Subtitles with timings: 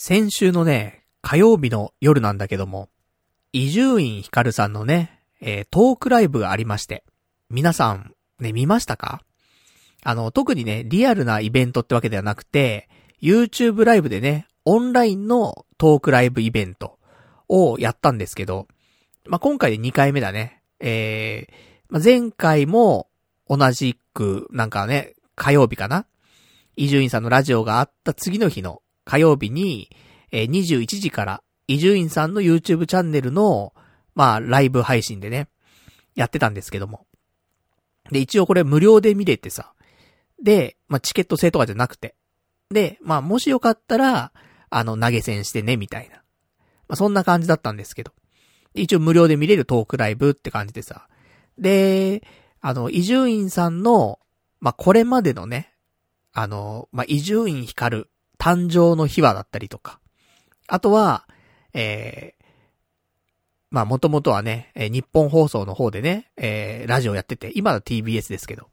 [0.00, 2.88] 先週のね、火曜日の夜なんだけども、
[3.52, 7.02] 伊集院光さんのね、えー、トークライブがありまして、
[7.50, 9.22] 皆さん、ね、見ましたか？
[10.04, 12.88] あの、特にね、リアルなイベントってわけではなくて、
[13.20, 17.00] YouTube ライブでね、オンラインのトークライブイベント
[17.48, 18.68] をやったんですけど、
[19.26, 20.62] まあ、今回で2回目だね。
[20.78, 21.52] えー、
[21.88, 23.08] まあ、前回も
[23.48, 26.06] 同じく、なんかね、火曜日かな？
[26.76, 29.88] 伊集院さんのラジオがあった次の日の火曜日に、
[30.32, 33.72] えー、21時から、伊集院さんの YouTube チャンネルの、
[34.14, 35.48] まあ、ライブ配信でね、
[36.14, 37.06] やってたんですけども。
[38.10, 39.72] で、一応これ無料で見れてさ。
[40.42, 42.16] で、まあ、チケット制とかじゃなくて。
[42.70, 44.30] で、まあ、もしよかったら、
[44.68, 46.16] あの、投げ銭してね、みたいな。
[46.16, 46.22] ま
[46.90, 48.12] あ、そんな感じだったんですけど。
[48.74, 51.08] 一応無料で見れるトークライブって感じでさ。
[51.56, 52.22] で、
[52.60, 54.18] あの、伊集院さんの、
[54.60, 55.72] まあ、これまでのね、
[56.34, 58.04] あの、まあ、伊集院光
[58.38, 60.00] 誕生の秘話だったりとか。
[60.66, 61.26] あとは、
[61.74, 62.44] えー、
[63.70, 68.68] まあもともとはね、日本放送の方でね、えー、ラジオやってて、今は TBS ですけど。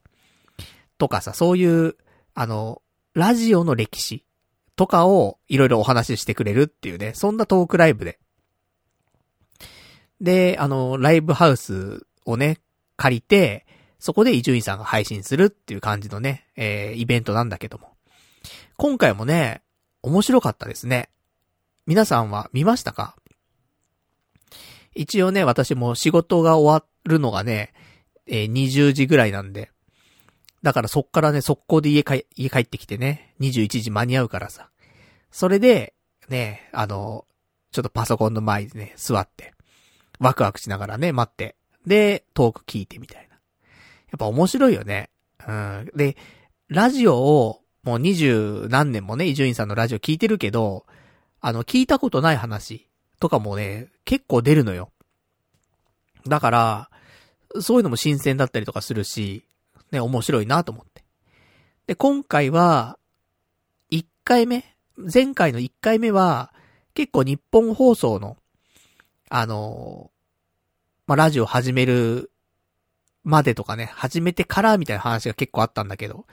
[0.98, 1.96] とかさ、そういう、
[2.34, 2.82] あの、
[3.14, 4.26] ラジオの歴史
[4.76, 8.20] とかをいろいろお話ししてくれるっていうね、そんなトークライブで。
[10.22, 12.60] で、あの、ライブハウスをね、
[12.98, 13.66] 借りて、
[14.00, 17.95] そこで伊集院さんが配信するっていう感じのね、えー、イベントなんだけども。
[18.78, 19.62] 今回もね、
[20.02, 21.10] 面白かったですね。
[21.86, 23.16] 皆さんは見ましたか？
[24.96, 27.74] 一応ね、私も仕事が終わるのがね、
[28.28, 29.72] えー、20時ぐらいなんで。
[30.64, 34.70] だからそっからね、速攻で家帰、家帰ってきてね、21時間に合うからさ。
[35.32, 35.94] それで、
[36.30, 37.26] ね、あの、
[37.72, 39.54] ちょっとパソコンの前でね、座って、
[40.20, 43.36] ワクワクしながらね、待って、で、トーク聞いてみたいな。
[43.36, 43.38] や
[44.16, 45.10] っぱ面白いよね。
[45.48, 45.92] うん。
[45.96, 46.16] で、
[46.68, 50.86] ラジオをもう二十何年もね、伊集院さんのラジオ聞いてるけど、
[51.40, 52.88] あの、聞いたことない話
[53.20, 54.90] とかもね、結構出るのよ。
[56.28, 56.90] だから、
[57.62, 59.46] そういうのも新鮮だったりとかするし、
[59.92, 61.04] ね、面白いなと思って。
[61.86, 62.98] で、今回は、
[63.92, 64.66] 一回目
[64.98, 66.52] 前回の一回目は、
[66.96, 68.36] 結構日本放送の、
[69.30, 70.10] あの
[71.06, 72.32] まあ、ラジオ始める
[73.24, 76.26] までとかね、始めてからみたいな話が結構あったんだけど、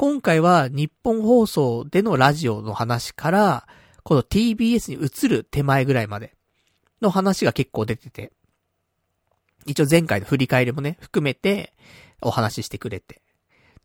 [0.00, 3.66] 今回は日本放送でのラジオの話から、
[4.04, 6.36] この TBS に移る手前ぐらいまで
[7.02, 8.30] の話が結構出てて、
[9.66, 11.74] 一応前回の振り返りもね、含めて
[12.22, 13.22] お話ししてくれて。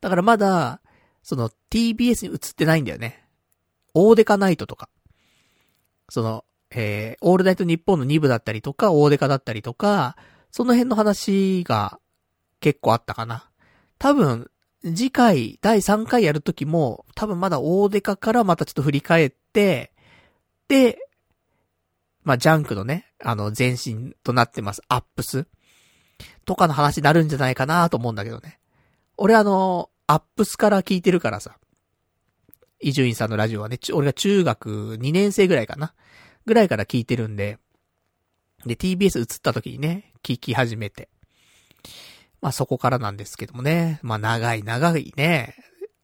[0.02, 0.81] だからまだ、
[1.23, 3.25] その TBS に移ってないんだよね。
[3.96, 4.90] オーデカナイトとか。
[6.09, 10.16] その、えー、オールナイト日本の2部だったりとか、オーデカだったりとか、
[10.52, 12.00] その辺の話が
[12.59, 13.50] 結構あったかな。
[13.97, 14.52] 多分、
[14.84, 19.94] 次回、第3回やるときも、多分まだ大デカからまたちょっと振り返って、
[20.68, 20.98] で、
[22.24, 25.46] まあ、ジャンクのね、あの、前身となってます、アップス
[26.46, 28.60] とかの話になるんじゃないかなと思うんだけどね。
[29.18, 31.58] 俺あの、アップスから聞いてるからさ。
[32.82, 35.94] 伊集院さんのラジオはね、俺が中学2年生ぐらいかな。
[36.46, 37.58] ぐらいから聞いてるんで。
[38.66, 41.08] で、TBS 映った時にね、聞き始めて。
[42.44, 44.02] まあそこからなんですけどもね。
[44.04, 45.56] まあ長い長いね、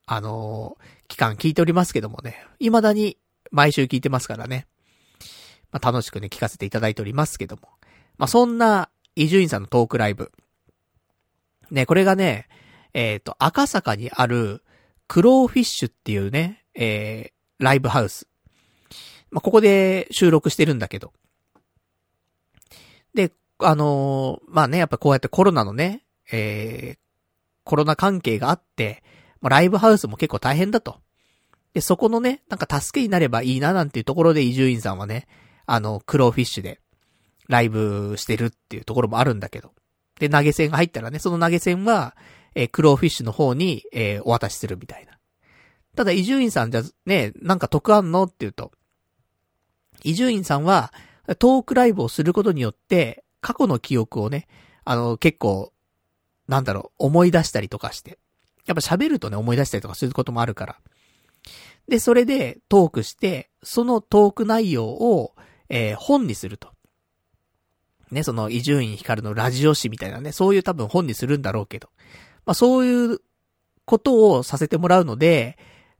[0.05, 2.45] あのー、期間聞いておりますけどもね。
[2.59, 3.17] 未だに
[3.51, 4.65] 毎週聞いてますからね。
[5.73, 7.63] まあ楽しくね、聞かせていただいておりますけども。
[8.17, 10.31] まあそんな、伊集院さんのトークライブ。
[11.71, 12.47] ね、これがね、
[12.93, 14.63] えっ、ー、と、赤坂にある、
[15.09, 18.29] クローフィッシュっていうね、えー、ライブハウス。
[19.29, 21.11] まあ、ここで収録してるんだけど。
[23.13, 26.97] で、あのー、まあね、やっぱこうやってコロナのね、えー、
[27.63, 29.03] コロナ関係があって、
[29.41, 30.97] まあ、ライブハウスも結構大変だと。
[31.73, 35.27] で、そこのね、なんか助けになればいいななんていうところで伊集院さんはね、
[35.65, 36.79] あの、クローフィッシュで、
[37.47, 39.73] ライブしてるっていうところもあるんだけど。
[40.19, 42.15] で、投げ銭が入ったらね、その投げ銭は、
[42.55, 45.17] えー、クローフィッシュの方に、えー、お渡しするみたいな。
[45.95, 48.71] ただ、伊集院さんじゃ、ね、なんか得あんのって言うと、
[50.03, 50.93] 伊集院さんは、
[51.39, 54.47] トークライブをすることによって、過去の記憶をね、
[54.85, 55.73] あの、結構、
[56.49, 58.17] なんだろう、思い出したりとかして。
[58.65, 60.77] やっぱ喋るとね、思い出したりとかすることもあるから。
[61.87, 65.35] で、それでトークして、そのトーク内容を、
[65.69, 66.69] えー、本にすると。
[68.09, 71.89] ね、その、伊集院光のラジオ誌みたいなね、そういう多分本にするんだろうけど。
[72.47, 73.19] まあ、そういう
[73.85, 75.55] ことをさせてもらうので、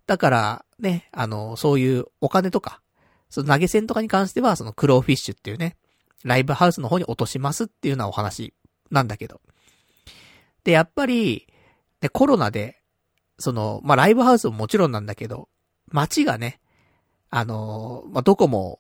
[0.08, 2.82] だから、ね、あの、そういうお金とか、
[3.30, 5.78] その投げ銭とかに関しては、そのクローフィッシュっていうね、
[6.24, 8.56] ライブハウスの方に落としますっていうようなお話
[8.90, 9.40] なんだけど。
[10.64, 11.48] で、やっぱり、
[12.02, 12.82] で、コロナで、
[13.38, 15.50] その、まあ、ライブハウスももちろんなんだけど、
[15.92, 16.60] 街がね、
[17.30, 18.80] あのー、まあ、どこも、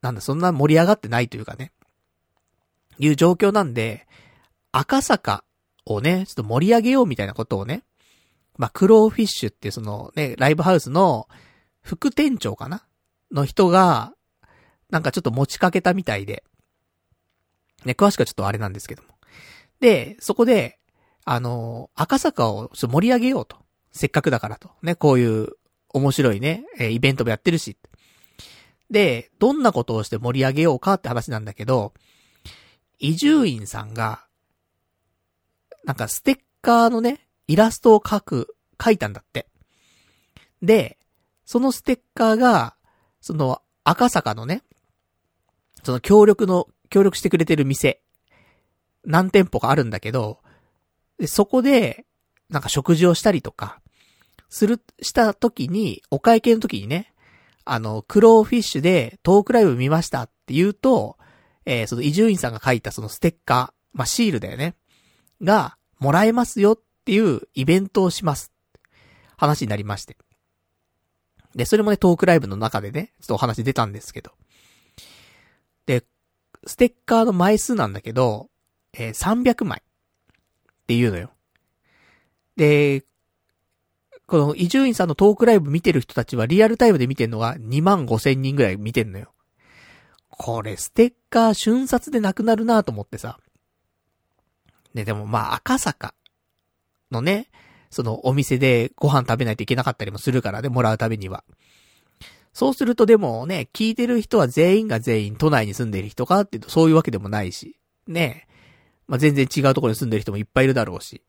[0.00, 1.72] なんだ、そんな盛り上がってないというかね、
[2.98, 4.06] いう状況なんで、
[4.72, 5.44] 赤坂
[5.86, 7.84] をね、ちょっと盛り上げようみたいなことをね、
[8.56, 11.28] まあ、クローフィッシュっていうそのね、ライブハウスの
[11.82, 12.84] 副店長かな
[13.32, 14.12] の人が、
[14.90, 16.44] なんかちょっと持ちかけたみたいで、
[17.84, 19.08] ね、詳しくはちょっとあれなんですけども。
[19.84, 20.78] で、そこで、
[21.26, 23.58] あの、赤坂を盛り上げようと。
[23.92, 24.70] せっかくだからと。
[24.82, 25.58] ね、こういう
[25.90, 27.76] 面白いね、え、イベントもやってるし。
[28.90, 31.92] で、どんなことをして盛り上げようかって話なんだけど、
[32.98, 34.24] 伊集院さんが、
[35.84, 39.48] なんかステッカーのね、イラストを描く、描いたんだって。
[40.62, 40.96] で、
[41.44, 42.74] そのステッカーが、
[43.20, 44.62] その赤坂のね、
[45.82, 48.00] その協力の、協力してくれてる店、
[49.04, 50.40] 何店舗かあるんだけど、
[51.26, 52.06] そこで、
[52.50, 53.80] なんか食事をしたりとか、
[54.48, 57.12] する、した時に、お会計の時にね、
[57.64, 61.16] あの、クローフィッシュでトークライブ見ましたって言うと、
[61.66, 64.74] えー、その伊集院さんが書いたそのステッカー、まあ、シールだよね。
[65.42, 68.52] が、もらえますよっていうイベントをします。
[69.36, 70.16] 話になりまして。
[71.54, 74.32] で、それもね、トークライブの中でね、ちょっとお話出たんですけど。
[75.86, 76.04] で、
[76.66, 78.48] ステッカーの枚数なんだけど、
[78.94, 81.30] えー、300枚っていうのよ。
[82.56, 83.04] で、
[84.26, 89.32] この伊集院さんのトークライブ見てる人たちはリアルタイムで見てるのが2万5千人ぐらい見てんのよ。
[90.28, 93.38] これステッカー瞬殺でなくなるなと思ってさ。
[94.94, 96.14] で、でもまあ赤坂
[97.10, 97.48] のね、
[97.90, 101.44] そのお店でご飯食べないといけなかったりもするからね、もらうたびには。
[102.52, 107.76] そうするとでもね、聞いてる人は全員が全員都内に住んでる人かっていうとそういうわけでもないし、
[108.06, 108.46] ね。
[109.06, 111.22] まあ、全然違うところに住んでる人もいっぱいいるだろうし。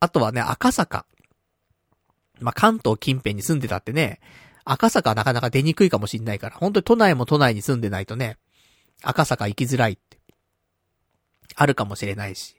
[0.00, 1.06] あとはね、赤坂。
[2.40, 4.20] まあ、関東近辺に住んでたってね、
[4.64, 8.36] 赤坂はなかなか出にくいかもしんないから、本当に都内も都内に住んでないとね、
[9.02, 10.18] 赤坂行きづらいって、
[11.54, 12.56] あるかもしれないし。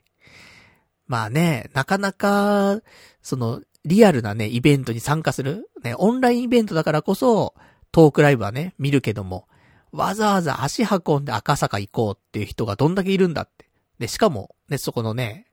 [1.08, 2.82] まあね、なかなか、
[3.22, 7.56] その、リアルなね、イベントに参加する、ね、オンラインイベントだからこそ、
[7.92, 9.48] トークライブはね、見るけども、
[9.92, 13.70] わざわざ足運んで赤坂行こうっていう人がどんだけいるんだって。
[13.98, 15.48] で、しかも、ね、そこのね、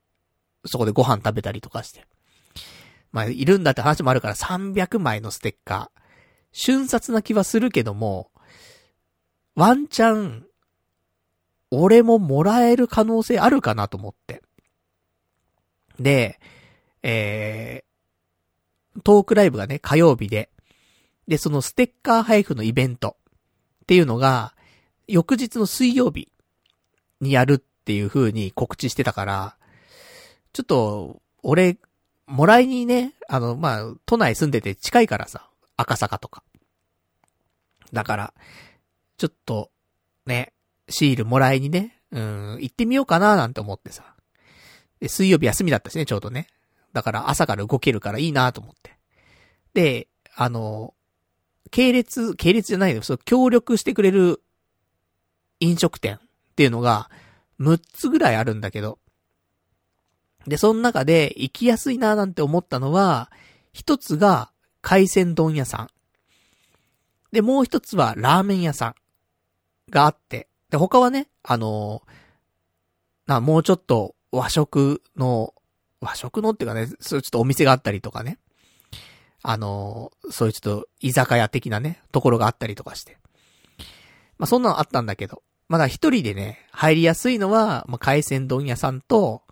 [0.65, 2.05] そこでご飯食べたりとかして。
[3.11, 6.01] まあ、いるんだって話もあるから300枚のステッカー。
[6.51, 8.31] 瞬殺な気はするけども、
[9.55, 10.45] ワンチャン、
[11.71, 14.43] 俺ももらえる可能性あるかなと思って。
[15.99, 16.39] で、
[17.03, 20.49] えー、トークライブがね、火曜日で、
[21.27, 23.17] で、そのステッカー配布のイベント
[23.87, 24.53] っていうのが、
[25.07, 26.27] 翌日の水曜日
[27.21, 29.55] にやるっていう風に告知してたから、
[30.51, 31.77] ちょっと、俺、
[32.25, 35.47] もらいにね、あの、まあ、都内住んでて近いからさ、
[35.77, 36.43] 赤坂とか。
[37.93, 38.33] だから、
[39.15, 39.71] ちょっと、
[40.25, 40.51] ね、
[40.89, 44.03] シールもらいにね、うん、行ってみようかななんて思ってさ。
[44.99, 46.47] で、水曜日休みだったしね、ちょうどね。
[46.91, 48.97] だから朝から動けるからいいなと思って。
[49.73, 50.93] で、あの、
[51.71, 53.01] 系列、系列じゃないよ。
[53.01, 54.41] そう、協力してくれる
[55.59, 56.19] 飲食店っ
[56.55, 57.09] ていうのが、
[57.59, 58.99] 6つぐらいあるんだけど。
[60.45, 63.31] で、その中で行きやすいななんて思ったのは、
[63.73, 65.89] 一つが海鮮丼屋さん。
[67.31, 68.95] で、もう一つはラーメン屋さん
[69.89, 70.47] があって。
[70.69, 72.03] で、他はね、あの
[73.27, 75.53] な、もうちょっと和食の、
[75.99, 78.39] 和食のっていうかね、そういうちょっとお店があったりとかね。
[79.43, 83.17] あのそういうちょっと居酒屋的なね、ところがあったりとかして。
[84.37, 85.41] まあ、そんなのあったんだけど。
[85.69, 89.43] まだ一人でね、入りやすいのは、まあ、海鮮丼屋さんと、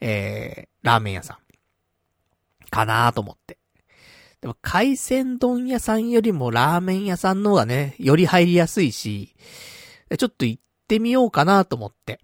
[0.00, 1.38] えー、ラーメン屋さん。
[2.70, 3.58] かなと思って。
[4.40, 9.34] でも海鮮丼屋さんよりもラーメン屋さんの方がね、より入りやすいし、
[10.16, 12.20] ちょっと行ってみようかなと思って。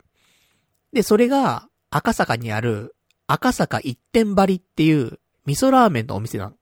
[0.94, 2.96] で、それが赤坂にある
[3.26, 6.56] 赤坂一点張りっていう味噌ラーメンのお店なの。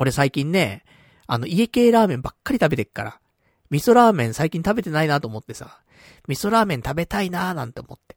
[0.00, 0.82] これ最近ね、
[1.26, 3.20] あの家系ラーメンばっかり食べてっから、
[3.68, 5.82] 味噌ラーメン最近食べてないなと思ってさ、
[6.26, 8.16] 味噌ラーメン食べたいなーなんて思って。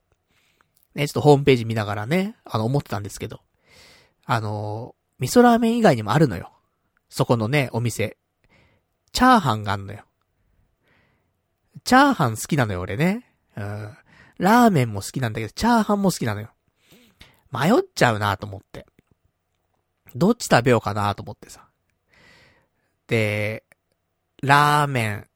[0.95, 3.41] ね、ちょっとホームページ見ながらね、あの思ってたんですけど、
[4.23, 6.53] あの味噌ラーメン以外にもあるのよ。
[7.09, 8.15] そこのね、お店。
[9.11, 10.05] チャーハンがあんのよ。
[11.83, 13.29] チャーハン好きなのよ、俺ね。
[13.57, 13.97] うん。
[14.37, 16.49] ラーメンも好きなんだけど、チャーハンも好きなのよ。
[17.51, 18.85] 迷っちゃうなと思って。
[20.15, 21.67] どっち食べようかなと思ってさ。
[23.07, 23.63] で、
[24.41, 25.27] ラーメン。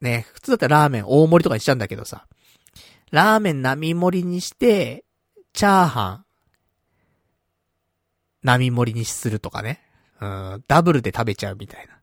[0.00, 2.26] ね、普通だったらラーメン大盛りとかにしちゃうんだけどさ。
[3.10, 5.04] ラーメン並盛りにして、
[5.52, 6.24] チャーハン、
[8.42, 9.80] 並盛りにするとかね。
[10.20, 11.98] うん、ダブルで食べちゃうみたいな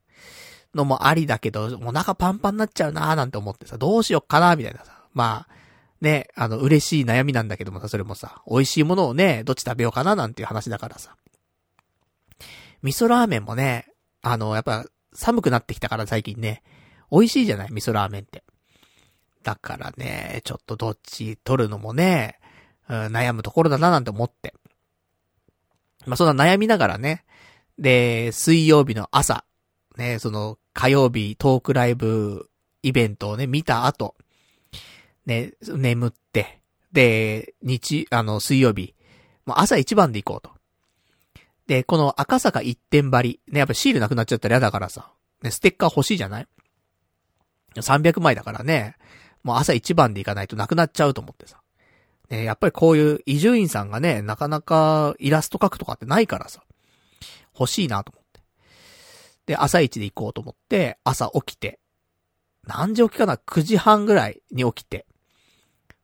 [0.74, 5.04] のもありだけど、お腹パンパンになっちゃうなーなんて思ってさ、どうしよっかなーみたいなさ。
[5.12, 5.54] まあ、
[6.00, 11.16] ね、あの、嬉しい悩みなんだけどもさ、それもさ、美味しいものをね、どっち食べようかななんていう話だからさ。
[12.82, 13.86] 味噌ラーメンもね、
[14.22, 16.62] あの、やっぱ、寒くなってきたから最近ね、
[17.10, 17.72] 美味しいじゃない？
[17.72, 18.44] 味噌ラーメンって。
[19.42, 22.38] だからね、ちょっとどっち取るのもね、
[22.88, 24.54] うん、悩むところだななんて思って。
[26.06, 27.24] まあ、そんな悩みながらね、
[27.78, 29.44] で、水曜日の朝、
[29.96, 32.48] ね、その、火曜日トークライブ
[32.82, 34.14] イベントをね、見た後、
[35.26, 36.60] ね、眠って、
[36.92, 38.94] で、日、あの、水曜日、
[39.46, 40.59] もう朝一番で行こうと。
[41.70, 46.48] で、この赤坂一点張り、ね、やっぱシールなくなっちゃったら嫌だからさ、ね、ステッカー欲しいじゃない
[47.76, 48.96] ?300 枚だからね、
[49.44, 51.60] もう朝一番で行かないとなくなっちゃうと思ってさ。
[52.28, 56.64] ね、やっぱりこういう伊集院さんがね、なかなかイラスト描くとかってないからさ、
[57.56, 58.40] 欲しいなと思って。
[59.46, 61.78] で、朝一で行こうと思って、朝起きて、
[62.66, 65.06] 何時起きかな ?9 時半ぐらいに起きて、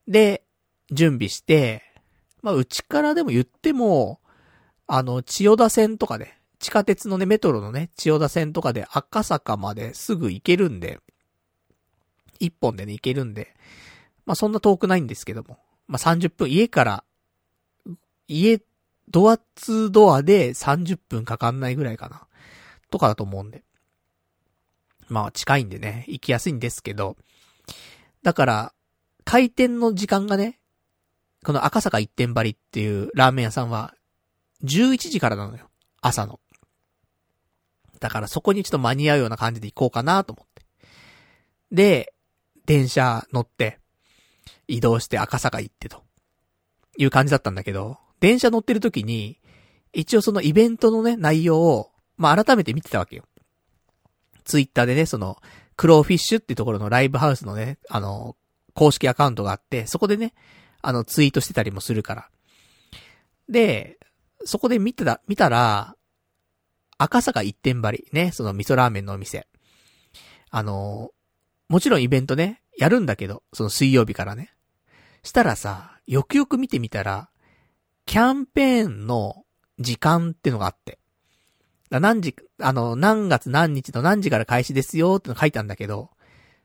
[0.07, 0.45] で、
[0.91, 1.83] 準備して、
[2.41, 4.21] まあ、うちからでも言っても、
[4.87, 10.99] あの、千代田線とかで、地下鉄のね、メトロのね、千代田線とかで赤坂まですぐ行けるんで、
[12.39, 13.53] 一本でね、行けるんで、
[14.25, 17.03] まあ、そんな遠くないんですけども、まあ、30分、家から、
[18.27, 18.61] 家、
[19.09, 22.27] ドアツドアで30分かかんないぐらいかな。
[22.89, 23.63] とかだと思うんで。
[25.07, 27.15] まあ、近いんでね、行きやすいんですけど、
[28.23, 28.73] だから、
[29.23, 30.59] 開店の時間がね、
[31.45, 33.93] この赤坂一点張りっていうラーメン屋さんは、
[34.63, 35.69] 11時からなのよ。
[36.01, 36.39] 朝の。
[37.99, 40.65] だからそこにちょっと間に合うような感じで行こうかなと思って。
[41.71, 42.13] で、
[42.65, 43.79] 電車乗って、
[44.67, 46.03] 移動して赤坂行ってと。
[46.97, 49.39] いう感じだったんだけど、電車乗ってる時に、
[49.93, 53.23] 一応そのイベントのね、内容を、まあ、改めて見てたわけよ。
[54.43, 55.37] ツイッターでね、その、
[55.75, 58.35] クローフィッシュっていうところのライブハウスのね、あの、
[58.73, 60.33] 公式アカウントがあって、そこでね、
[60.81, 62.29] あの、ツイートしてたりもするから。
[63.49, 63.96] で、
[64.47, 65.95] そこで見てた、見たら、
[66.97, 69.45] 赤坂一点張り、ね、その味噌ラーメンのお店。
[70.49, 71.11] あの、
[71.67, 74.53] もちろんイベントね、やるんだけど、その水曜日からね。
[75.21, 77.29] したらさ、よくよく見てみたら、
[78.05, 79.43] キャンペーンの
[79.79, 80.97] 時間ってのがあって。
[81.89, 86.11] 何時、あの、何月何日の何時から開始ですよっての書いたんだけど、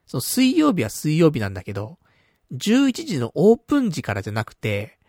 [0.07, 1.99] その水曜日は水曜日なんだけど、
[2.53, 5.01] 11時のオープン時からじゃなくて、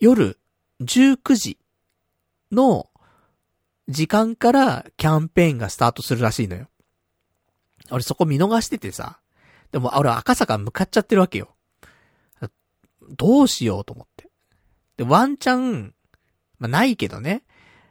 [0.00, 0.38] 夜
[0.82, 1.58] 19時
[2.52, 2.88] の
[3.88, 6.68] 時間からキャンペーンがスタートするらしいのよ。
[7.90, 9.18] 俺そこ見逃しててさ。
[9.72, 11.54] でも俺赤坂向かっちゃってるわけよ。
[13.16, 14.28] どうしようと思って。
[14.96, 15.94] で、ワンチャン、
[16.58, 17.42] まあ、ないけどね。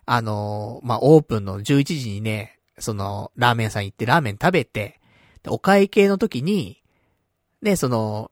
[0.05, 4.99] あのー、まあ、オープンの11時にね、その、ラーメン屋さん行ってラーメン食べて、
[5.47, 6.81] お会計の時に、
[7.61, 8.31] ね、その、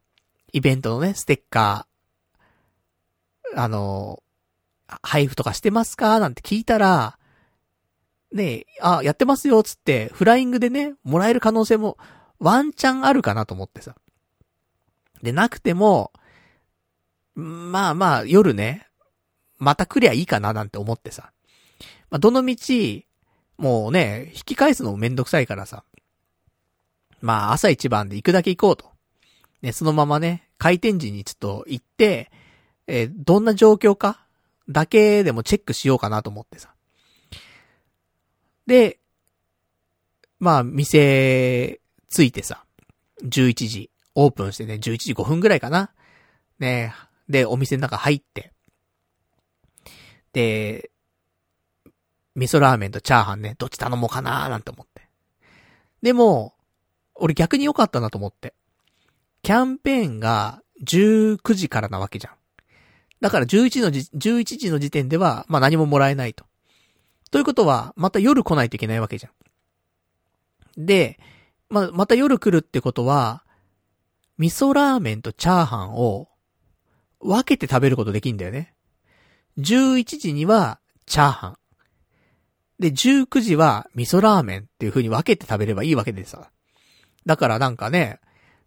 [0.53, 4.23] イベントのね、ステッカー、あの、
[5.01, 6.19] 配布とかしてますか？
[6.19, 7.17] なんて聞いたら、
[8.31, 11.97] ねえあ、やってますよ、つって、フライングでね、もらえる可能性も、
[12.39, 13.95] ワンチャンあるかなと思ってさ。
[15.23, 16.11] で、なくても、
[17.35, 18.87] まあまあ、夜ね、
[19.57, 21.31] また来りゃいいかななんて思ってさ。
[22.09, 22.55] まあ、どの道、
[23.57, 25.83] もうね、引き返すのもめんどくさいからさ。
[27.21, 28.91] まあ、朝一番で行くだけ行こうと。
[29.61, 32.29] ね、そのままね、開店時にちょっと行って、
[32.85, 34.26] えー、どんな状況か
[34.69, 36.73] だけでもチェックしようかなと思ってさ。
[38.65, 38.99] で、
[40.39, 42.65] まあ、店、ついてさ、
[43.23, 45.91] 11時、オープンしてね、11時5分ぐらいかな。
[46.59, 46.93] ね
[47.29, 48.53] で、お店の中入って、
[50.33, 50.91] で、
[52.35, 55.07] 味噌ラーメンとチャーハンね、どっち頼もうかなーなんて思って。
[56.01, 56.53] でも、
[57.15, 58.53] 俺逆に良かったなと思って。
[59.41, 62.36] キャンペーンが19時からなわけじゃん。
[63.21, 66.45] だから11のじ、11時の時点では、まあ何ももらえないと。
[67.31, 70.85] ということは、また夜来ないといけないわけじゃん。
[70.85, 71.19] で、
[71.69, 73.43] まあ、また夜来るってことは、
[74.37, 76.29] 味噌ラーメンとチャーハンを
[77.19, 78.73] 分けて食べることできんだよね。
[79.57, 81.57] 11時にはチャーハン。
[82.79, 86.51] で、19時は味噌ラーメンっていう風に分けて食べればいいわけでさ。
[87.25, 88.19] だからなんかね、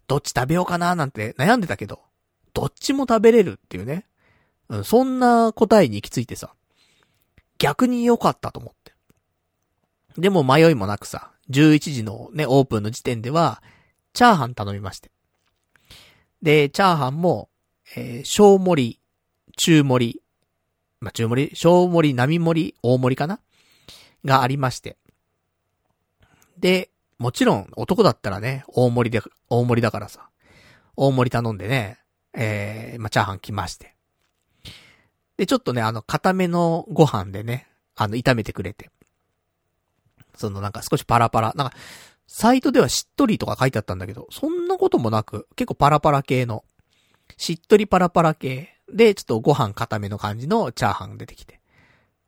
[0.07, 2.01] どっち食べようかななんて悩んでたけど、
[2.53, 4.05] どっちも食べれるっていうね。
[4.71, 6.53] うん、そんな答えに行き着いてさ、
[7.59, 8.93] 逆に良かったと思って。
[10.17, 13.61] でも迷いもなくさ、11時のね、オープンの時点では、
[14.13, 15.11] チャーハン頼みまして。
[16.41, 17.49] で、チャーハンも、
[17.97, 18.99] えー、小盛り、
[19.57, 20.21] 中盛り、
[21.01, 23.41] まあ、中盛り、小盛り、並盛り、大盛りかな？
[24.23, 24.97] がありまして。
[26.57, 30.29] で、もちろん男だったらね、大盛りで、大盛りだからさ、
[30.95, 31.99] 大盛り頼んでね、
[32.33, 33.95] えー、まあ、チャーハン来まして。
[35.41, 38.91] で、ちょっとね、あの、固めのご飯でね、あの、炒めてくれて。
[40.35, 41.75] そのなんか少しパラパラ、なんか、
[42.27, 46.63] サイトではしっとりとか書いてあったんだけど、そんなこともなく、結構パラパラ系の、
[47.37, 51.59] しっとりパラパラ系で、ちょっとご飯固めの感じのチャーハン出てきて。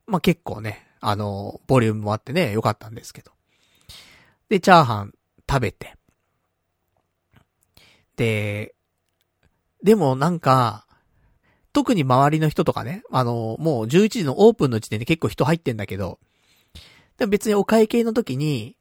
[0.07, 3.31] まあ、結構ね、あの、ボリュームもあってね、良かったんですけど。
[4.49, 5.13] で、チャーハン
[5.47, 5.95] 食べて。
[8.15, 8.73] で、
[9.83, 10.87] でもなんか、
[11.73, 16.19] 特に周りの人とかね、あの、もう11時のオープンの時点で結構人入ってんだけど、
[17.17, 18.77] でも別にお会計の時に、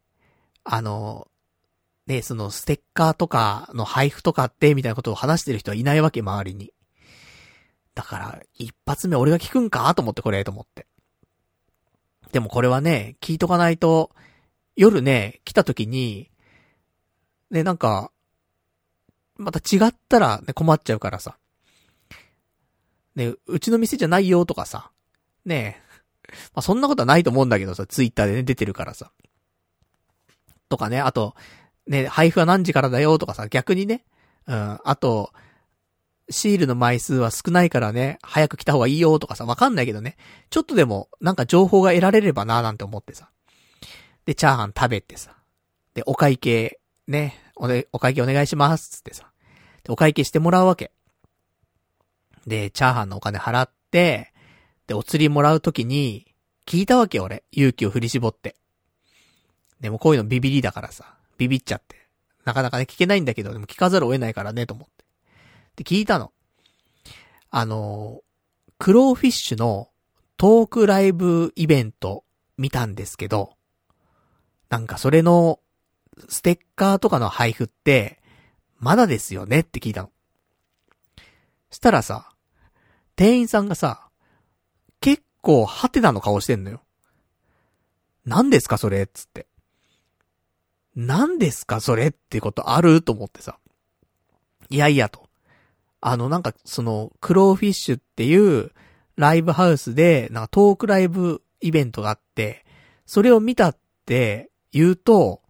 [0.64, 1.26] あの、
[2.06, 6.72] ね、そのステッカーとかの配布とかって、みたいなことを話してる人はいないわけ、周りに。
[7.94, 10.86] だから、一発目俺が聞くんかと思ってこれ、と思って。
[12.32, 14.10] でもこれはね、聞いとかないと、
[14.76, 16.30] 夜ね、来た時に、
[17.50, 18.10] ね、なんか、
[19.36, 21.38] また違ったらね、困っちゃうからさ。
[23.14, 24.90] ね、うちの店じゃないよとかさ。
[25.44, 25.92] ねえ
[26.54, 29.12] まあ、そんなことはないと思うんだけどさ、ツイッターでね、出てるからさ。
[30.68, 31.34] とかね、あと、
[31.86, 34.04] ね、配布は何時からだよとかさ、逆にね。
[34.46, 35.32] うん、あと、
[36.30, 40.16] シールの枚数は少ないからね、早く来た方がいいよとかさ、わかんないけどね。
[40.50, 43.28] ちょっとでも、なんか情報が得られればななんて思ってさ。
[44.24, 45.36] で、チャーハン食べてさ。
[45.94, 49.30] で、お会計、ね、おで、お会計お願いします、つってさ。
[49.84, 50.92] で、お会計してもらうわけ。
[52.46, 54.32] で、チャーハンのお金払って、
[54.86, 56.26] で、お釣りもらうときに、
[56.66, 57.44] 聞いたわけ俺。
[57.52, 58.56] 勇気を振り絞って。
[59.80, 62.08] でもこういうのビビりだからさ、ビビっちゃって。
[62.44, 65.04] なかなかね、聞けないんだけど、でも聞かざるを得ないからね、と思って。
[65.76, 66.32] で、聞いたの。
[67.50, 68.20] あの、
[68.78, 69.90] クローフィッシュの
[70.36, 72.24] トークライブイベント
[72.56, 73.56] 見たんですけど、
[74.68, 75.60] なんかそれの、
[76.28, 78.20] ステッカーとかの配布って、
[78.78, 79.60] まだですよね？
[79.60, 80.10] って聞いたの。
[81.70, 82.31] したらさ、
[83.16, 84.08] 店員さんがさ、
[85.00, 86.82] 結構ハテナの顔してんのよ。
[88.24, 89.46] 何ですかそれつって。
[90.94, 93.58] 何ですかそれってことあると思ってさ。
[94.70, 95.28] いやいやと。
[96.00, 98.72] あのなんかその、クローフィッシュっていう
[99.16, 102.64] ライブハウスで、なんかトークライブイベントがあって、
[103.06, 105.42] それを見たって言うと、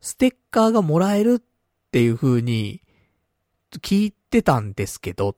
[0.00, 2.82] ステッカーがもらえるっていう風に、
[3.80, 5.36] 聞いてたんですけど、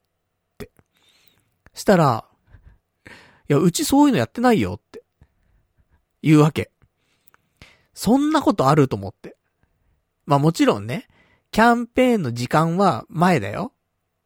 [1.77, 2.25] したら、
[3.07, 3.11] い
[3.53, 5.05] や、うちそういうのやってないよって。
[6.23, 6.73] 言うわけ。
[7.95, 9.37] そんなことあると思って。
[10.25, 11.07] まあもちろんね、
[11.53, 13.73] キャンペーンの時間は前だよ。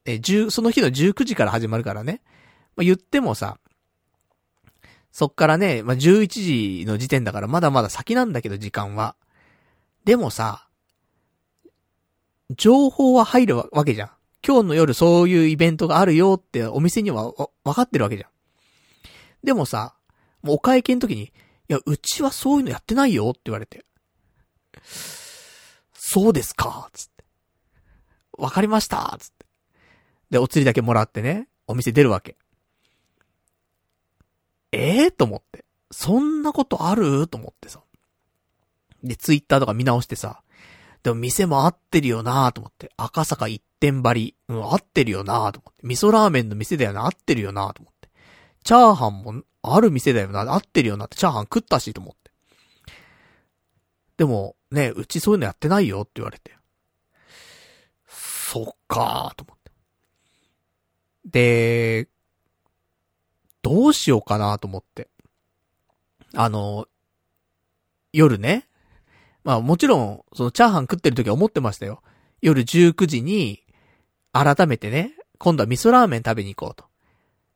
[0.07, 2.23] え、十、その日の19時から始まるからね。
[2.77, 3.59] まあ言ってもさ、
[5.13, 6.29] そっからね、まあ、11
[6.81, 9.17] 時の時点だからまだまだ先なんだけど、時間は。
[10.05, 10.69] でもさ、
[12.57, 14.11] 情報は入るわけじゃん。
[14.47, 17.33] 今日の夜そういうイベントがあるよってお店には
[17.65, 18.31] わかってるわけじゃん。
[19.45, 19.95] でもさ、
[20.43, 21.33] もうお会計の時に、い
[21.69, 23.85] や、うちはそういうのやってないよって言われて。
[25.93, 27.25] そうですかつって。
[28.39, 29.47] わかりましたつって。
[30.31, 32.37] で、お釣りだけもらってね、お店出るわけ。
[34.73, 35.65] ええー、と思って。
[35.91, 37.29] そんなことある？
[37.29, 37.83] と思ってさ。
[39.03, 40.43] で、ツイッターとか見直してさ。
[41.03, 42.91] でも店も合ってるよなと思って。
[42.97, 44.35] 赤坂一点張り。
[44.49, 45.87] うん、合ってるよなと思って。
[45.87, 48.11] 味噌ラーメンの店だよな合ってるよなと思って。
[48.65, 51.17] チャーハンもある店だよな合ってるよなって。
[51.17, 52.31] チャーハン食ったしと思って。
[54.19, 56.55] でも、ね、うちそういうのやってないよって言われて。
[58.07, 59.71] そっかーと思って。
[62.05, 62.09] で、
[63.63, 65.09] どうしようかなと思って。
[66.35, 66.87] あの、
[68.13, 68.67] 夜ね。
[69.45, 72.03] まあもちろん、そのチャーハン食ってる時は思ってましたよ。
[72.43, 73.63] 夜19時に、
[74.33, 76.85] 改めてね、今度は味噌ラーメン食べに行こうと。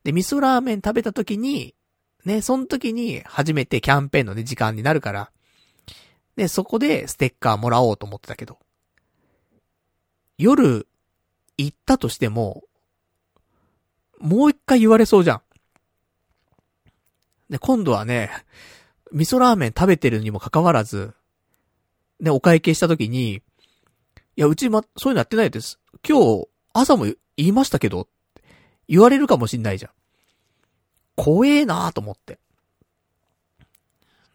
[0.03, 1.75] で、味噌ラーメン食べた時に、
[2.25, 5.31] ね、その時に初めてキャンペーンのね、時間になるから、
[6.37, 8.59] で、そこでステッカーもらおうと思ってたけど、
[10.37, 10.87] 夜、
[11.57, 12.64] 行ったとしても、
[14.18, 15.42] もう一回言われそうじゃん。
[17.51, 18.31] で、今度はね、
[19.12, 21.14] 味噌ラーメン食べてるにもかかわらず、
[22.24, 23.42] ね、お会計した時に、い
[24.37, 25.78] や、うちま、そういうのやってないです。
[26.08, 28.08] 今日、朝も言いましたけど、
[28.88, 29.92] 言われるかもしんないじゃん。
[31.16, 32.38] 怖えなと思って。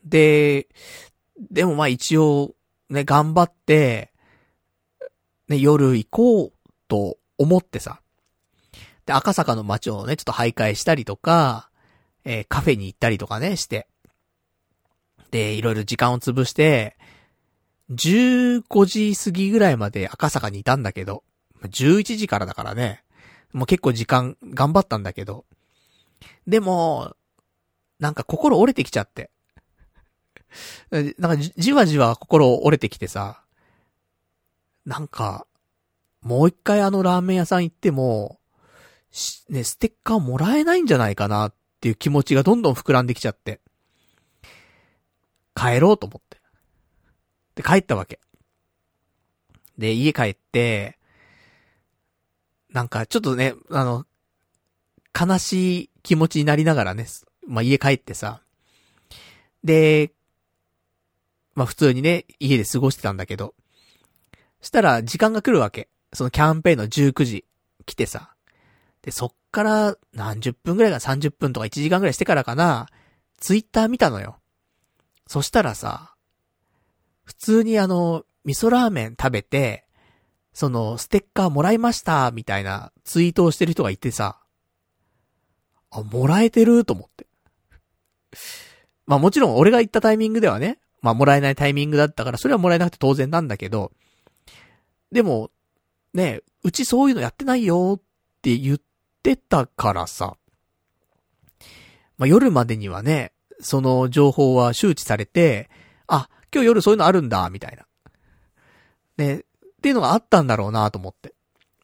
[0.05, 0.67] で、
[1.51, 2.53] でもまあ一応、
[2.89, 4.13] ね、頑張って、
[5.47, 6.53] ね、夜行こう
[6.87, 8.01] と思ってさ。
[9.07, 11.71] で、赤坂の街をね、ちょっと徘徊したりとか、
[12.23, 13.87] えー、カフェに行ったりとかね、して。
[15.31, 16.95] で、いろいろ時間を潰して、
[17.91, 21.23] 15時過ぎぐらいまで赤坂にいたんだけど、
[21.63, 23.03] 11時からだからね、
[23.51, 25.45] もう結構時間頑張ったんだけど、
[26.47, 27.15] でも、
[27.99, 29.31] なんか心折れてきちゃって。
[31.19, 33.43] なんかじわじわ心折れてきてさ、
[34.85, 35.45] なんか、
[36.21, 38.39] もう一回あのラーメン屋さん行っても、
[39.49, 43.61] ね、ステッカーもらえないんじゃないかなっていう気持ちがどんどん膨らんできちゃって。
[45.55, 46.28] 帰ろうと思って。
[47.59, 48.21] で、帰ったわけ。
[49.77, 50.97] で、家帰って、
[52.71, 54.05] なんかちょっとね、あの、
[55.19, 57.05] 悲しい気持ちになりながらね、
[57.45, 58.41] まあ、家帰ってさ。
[59.65, 60.13] で、
[61.53, 63.55] まあ、普通にね、家で過ごしてたんだけど。
[64.61, 65.89] したら、時間が来るわけ。
[66.13, 67.43] そのキャンペーンの19時
[67.85, 68.33] 来てさ。
[69.01, 72.87] で、そっから何十分ぐらいか30分とか1時間ぐらいしてからかな、
[73.37, 74.37] ツイッター見たのよ。
[75.27, 76.15] そしたらさ、
[77.29, 79.85] 普通にあの、味噌ラーメン食べて、
[80.51, 84.39] その、ステッカーもらいました、みたいなツイートをしてる人がいてさ、
[85.91, 87.27] あ、もらえてると思って。
[89.05, 93.91] まあもちろん俺が行ったタイミングではね、まあもらえないタイミングだったから、それはもらえなくて当然なんだけど、
[95.11, 95.51] でも、
[96.15, 98.01] ね、うちそういうのやってないよっ
[98.41, 98.79] て言っ
[99.21, 100.35] てたからさ、
[102.17, 105.69] まあ夜までにはね、その情報は周知されて、
[106.07, 107.85] あ、今日夜そういうのあるんだ、みたいな。
[109.17, 109.43] ね、っ
[109.81, 111.33] ていうのがあったんだろうなと思って。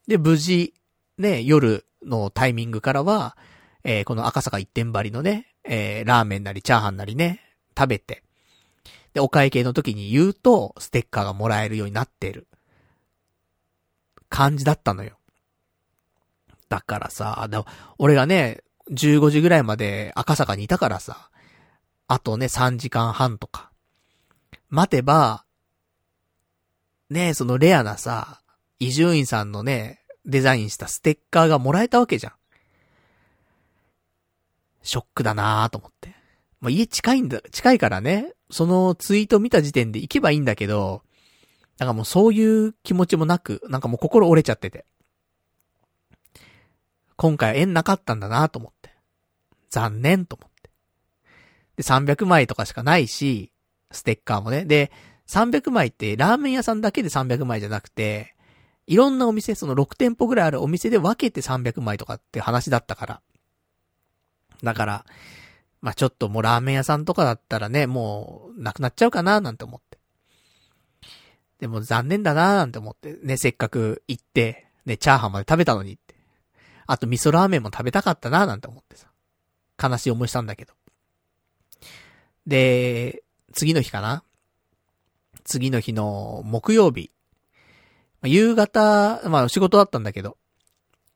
[0.07, 0.73] で、無事、
[1.17, 3.37] ね、夜のタイミングからは、
[3.83, 7.41] えー、この赤坂一点張りのね、えー、ラーメンなりチャーハンなりね、
[7.77, 8.23] 食べて、
[9.13, 12.47] で、お会計の時に言うと、ステッカーがもらえるようになってる。
[14.29, 15.17] 感じだったのよ。
[16.67, 17.47] だからさ、
[17.97, 21.29] 俺がね、15時ぐらいまで赤坂にいたからさ、
[22.07, 23.71] あとね、3時間半とか。
[24.75, 25.45] 待てば、
[27.09, 28.41] ねそのレアなさ、
[28.77, 32.33] 伊集院さんのね、デザインしたステッカーがもらえたわけじゃん。
[34.83, 36.13] ショックだなーと思って。
[36.59, 41.03] まあ、家近いんだ、近いからね、そのツイート見た時点で行けばいいんだけど、
[41.77, 44.85] なんかもうそういう気持ちもなく、なんかもう心折れちゃってて。
[47.15, 48.93] 今回は縁なかったんだなと思って。
[49.69, 50.69] 残念と思って。
[51.77, 53.53] で、300枚とかしかないし、
[53.91, 54.65] ステッカーもね。
[54.65, 54.91] で、
[55.27, 58.35] 300枚ってラーメン屋さんだけで300枚じゃなくて、
[58.87, 63.21] いろんなお店、その6店舗ぐらいあるお店で分けて300枚とかって話だったから。
[64.63, 65.05] だから、
[65.81, 69.97] まあ、ちょっともうラーメン屋さんとかだったらね、もう、なくなっちゃうかななんて思って。
[71.59, 76.15] でも残念だななんて思って、ね、せっかく行って、ね、チャーハンまで食べたのにって。
[76.87, 79.07] あと味噌ラーメンも食べたかったななんて思ってさ。
[79.81, 80.73] 悲しい思いしたんだけど。
[82.47, 83.23] で、
[83.55, 84.23] 次の日かな？
[85.45, 87.09] 次の日の木曜日。
[88.23, 90.37] 夕方、まあ仕事だったんだけど、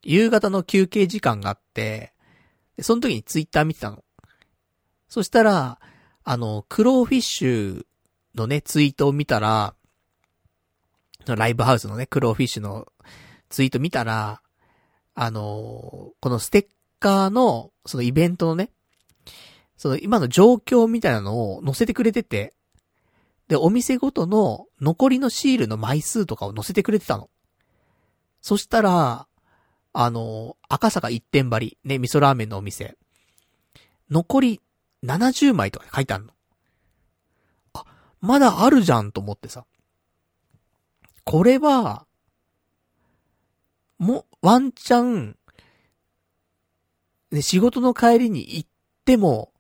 [0.04, 2.14] 夕方の休憩時間があって、
[2.82, 4.06] その時にツイッター見てたの。
[5.10, 5.80] そしたら、
[6.24, 7.86] あの、クローフィッシュ
[8.36, 9.74] のね、ツイートを見たら、
[11.26, 12.88] ライブハウスのね、クローフィッシュの
[13.50, 14.42] ツイート見たら、
[15.14, 15.42] あの
[16.22, 16.68] このステッ
[17.00, 18.70] カーの、そのイベントのね、
[19.80, 22.54] その今の状況みたいなのを載せてくれてて、
[23.48, 27.30] で、お店ごとの残りのシールの枚数とかを載せてくれてたの。
[28.42, 29.26] そしたら、
[29.94, 32.98] あの、赤坂一点張り、ね、味噌ラーメンのお店。
[34.10, 34.62] 残り
[35.06, 36.34] 70枚とか書いてあるの。
[37.72, 37.86] あ、
[38.20, 39.66] まだあるじゃんと思ってさ。
[41.24, 42.06] これは、
[43.98, 45.38] も、ワンチャン、
[47.32, 48.70] ね、仕事の帰りに行っ
[49.06, 49.54] ても、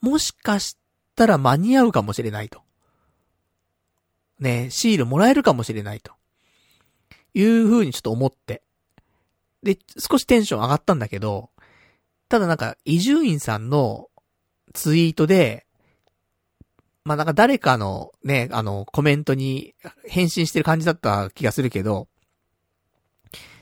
[0.00, 0.76] もしかし
[1.14, 2.60] たら間に合うかもしれないと。
[4.38, 6.12] ね、シールもらえるかもしれないと。
[7.34, 8.62] いう風にちょっと思って。
[9.62, 11.50] で、少しテンション上がったんだけど、
[12.28, 14.08] ただなんか、伊集院さんの
[14.72, 15.66] ツイートで、
[17.04, 19.74] まあ、なんか誰かのね、あの、コメントに
[20.08, 22.08] 返信してる感じだった気がするけど、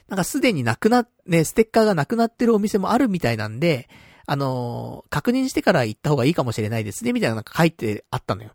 [0.08, 3.88] なんかすでになくな、ね、ステッカーがなくなってるお店もあるみたいなんで、
[4.26, 8.50] あの確認してから行った方がいいかもしれないですね、みたいななんか書いてあったのよ。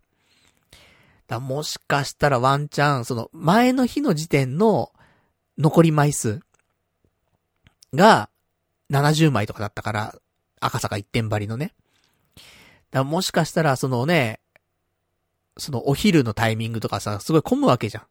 [1.28, 4.92] だもしかしたらワンチャン、その前の日の時点の
[5.58, 6.42] 残り枚数
[7.94, 8.30] が
[8.92, 10.16] 70枚とかだったから、
[10.60, 11.74] 赤坂一点張りのね。
[12.92, 14.40] だもしかしたらそのね、
[15.58, 18.04] そのお昼のタイミングとかさ、すごい混むわけじゃん。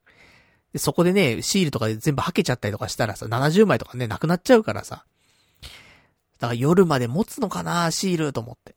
[0.73, 5.05] でそこでね、シールとかで全部はけちゃったりとかしたらさ、70枚とかね、なくなっちゃうからさ。
[6.39, 8.77] だから夜まで持つのかな、シールと思って。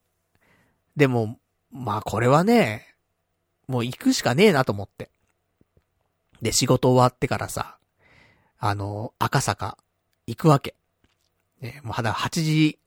[0.95, 1.38] でも、
[1.71, 2.95] まあこれはね、
[3.67, 5.10] もう行くしかねえなと思って。
[6.41, 7.78] で、仕事終わってからさ、
[8.58, 9.78] あの、赤坂、
[10.28, 10.76] 行くわけ。
[11.62, 12.80] ね、もうだ8時、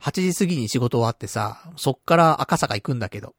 [0.00, 3.34] 8時過ぎに仕事終わってさ、そっから赤坂行くんだけど。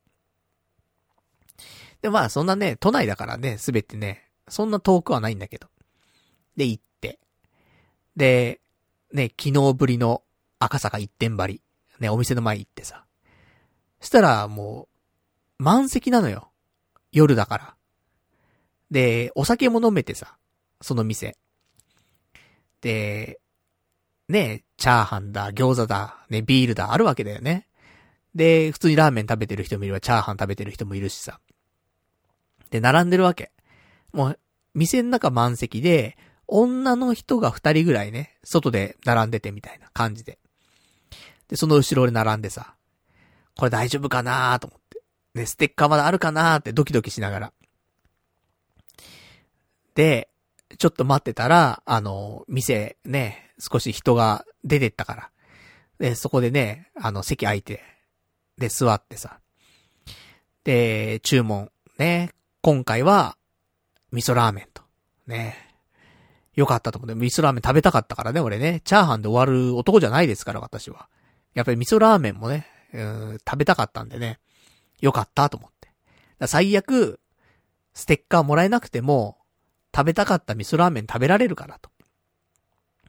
[2.01, 5.69] で、まあそんなね、都内だからね、すべてね、そんな遠くはないんだけど。
[6.57, 7.19] で、行って。
[8.15, 8.59] で、
[9.13, 10.22] ね、昨日ぶりの
[10.63, 11.61] 赤坂一点張り。
[11.99, 13.05] ね、お店の前行ってさ。
[14.01, 14.87] したらも
[15.59, 16.51] う、満席なのよ。
[17.11, 17.75] 夜だから。
[18.91, 20.37] で、お酒も飲めてさ、
[20.81, 21.37] その店。
[22.81, 23.39] で、
[24.27, 27.67] ね、チャーハンだ、餃子だ、ね、ビールだ、あるわけだよね。
[28.35, 31.39] で、普通にラーメン食べてる人もいれば、チャーハン食べてる人もいるしさ。
[32.69, 33.51] で、並んでるわけ。
[34.11, 34.39] もう、
[34.73, 40.39] 店の中満席で、女の人が二人ぐらいね、外で並んでてみたいな感じで。
[41.47, 42.75] で、その後ろで並んでさ、
[43.55, 45.01] これ大丈夫かなーと思って。
[45.35, 47.53] ね、ステッカーまだあるかなーってドキドキしながら。
[49.95, 50.29] で、
[50.77, 55.29] ちょっと待ってたら、あの、店ね、少し人が出てったから。
[55.99, 57.81] で、そこでね、あの、席空いて、
[58.57, 59.39] で、座ってさ。
[60.63, 63.37] で、注文、ね、今回は、
[64.11, 64.83] 味噌ラーメンと。
[65.27, 65.55] ね。
[66.55, 68.81] よかったと思って、味噌ラーメン食べたかったからね、俺ね。
[68.83, 71.09] チャーハンで終わる男じゃないですから、私は。
[71.53, 74.39] やっぱり味噌ラーメンもね、うん、食べたかったんでね。
[75.01, 75.71] よかったと思っ
[76.39, 76.47] て。
[76.47, 77.19] 最悪、
[77.93, 79.37] ステッカーもらえなくても、
[79.95, 81.91] 食べたかった味噌ラーメン食べられるからと。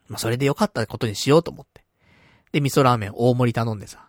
[0.09, 1.85] まあ、それでよかったことにしようと思って。
[2.53, 4.09] で、味噌ラーメン大盛り頼んでさ。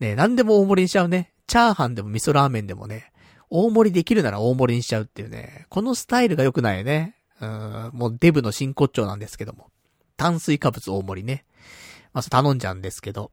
[0.00, 1.32] ね何でも大盛りにしちゃうね。
[1.46, 3.12] チャーハンでも味噌ラーメンでもね、
[3.50, 5.66] 大盛りできるなら大盛りにしちゃうっていうね。
[5.68, 7.16] このスタイルが良くないよね。
[7.40, 9.70] うん、もうデブの真骨頂なんですけども。
[10.16, 11.44] 炭水化物大盛りね。
[12.16, 13.30] まず頼んじゃうんですけど。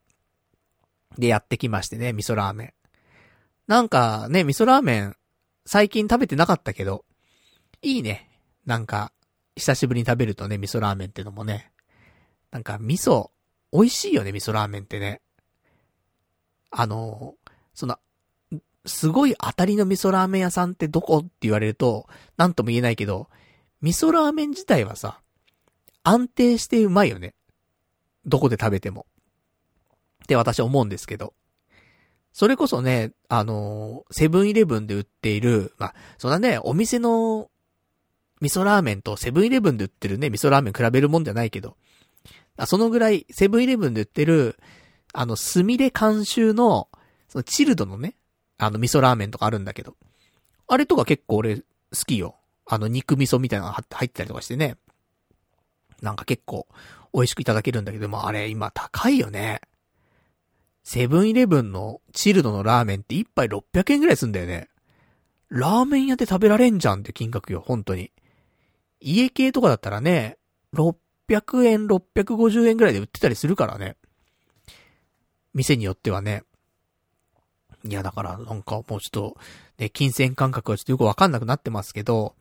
[1.18, 2.74] で、やってきましてね、味噌ラーメン。
[3.66, 5.16] なんかね、味噌ラーメン、
[5.66, 7.06] 最近食べてなかったけど、
[7.82, 8.30] いいね。
[8.66, 9.14] なんか、
[9.56, 11.72] 久しぶりに食べるとね、味噌ラーメンってのもね。
[12.52, 13.30] なんか、味噌、
[13.72, 15.22] 美味しいよね、味噌ラーメンってね。
[16.70, 17.36] あの、
[17.74, 17.98] その、
[18.86, 23.30] すごい当たりの味噌ラーメン屋さんってどこって言われると、なんとも言えないけど、
[23.80, 25.22] 味噌ラーメン自体はさ、
[26.04, 27.34] 安定してうまいよね。
[28.26, 29.06] どこで食べても。
[30.24, 31.34] って私は思うんですけど。
[32.32, 37.50] それこそね、あのセブンイレブンで売っている、まあ、そんなね、お店の
[38.42, 41.78] 味噌ラーメンとセブンイレブンで売ってるね、味噌ラーメン比べるもんじゃないけど、
[42.66, 44.58] そのぐらい、セブンイレブンで売ってる、
[45.14, 46.88] あの、スミレ監修の、
[47.28, 48.16] そのチルドのね、
[48.58, 49.96] あの、味噌ラーメンとかあるんだけど、
[50.68, 51.64] あれとか結構俺、好
[52.06, 52.36] きよ。
[52.66, 54.78] あの、肉味噌みたいなのが入ってたりとかしてね。
[56.02, 56.68] なんか結構、
[57.14, 59.62] 美味しくいただけるんだけど、もあれ、今高いよね。
[60.84, 64.70] セブンイレブンのチルドのラーメンって一杯600円ぐらいすんだよね。
[65.50, 68.12] ラーメン屋で食べられんじゃんって金額よ、本当に。
[69.00, 70.38] 家系とかだったらね、
[70.74, 73.96] 600円、650円ぐらいで売ってたりするからね。
[75.54, 76.44] 店によってはね。
[77.86, 79.38] いや、だからなんかもうちょっと、
[79.78, 82.36] ね、金銭感覚はちょっとよくわかんなくなってますけど、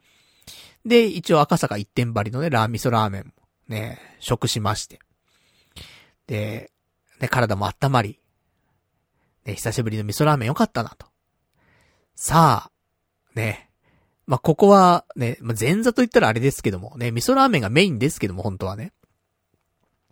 [0.84, 3.32] で、一応赤坂一点張りのね、ラーミソラーメン
[3.72, 5.00] ね、食しまして。
[6.26, 6.70] で、
[7.20, 8.20] ね、体も温まり、
[9.44, 11.06] ね、久しぶりの味噌ラーメンよかったなと。
[12.14, 12.70] さあ、
[13.34, 13.70] ね、
[14.26, 18.92] まあ、ここはね、まあ、前座と言ったらあれですけどもね、味噌ラーメンがメインですけども、本当はね。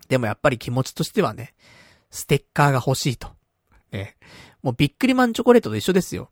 [0.08, 1.54] でもやっぱり気持ちとしてはね、
[2.10, 3.28] ステッカーが欲しいと。
[3.92, 4.16] ね。
[4.62, 6.30] もうビックリマンチョコレートと一緒ですよ。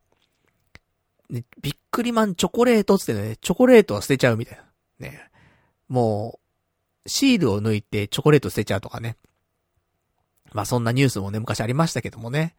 [1.30, 4.64] ね、ビックリマンチョコレートつってね、チョコレートは捨てちゃうみたいな。
[4.98, 5.30] ね。
[5.88, 6.47] もう、
[7.08, 9.16] シールを抜いてチョコレート捨てちゃうとかね。
[10.52, 12.54] まあそんなニュースもね、昔ありましたけどもね。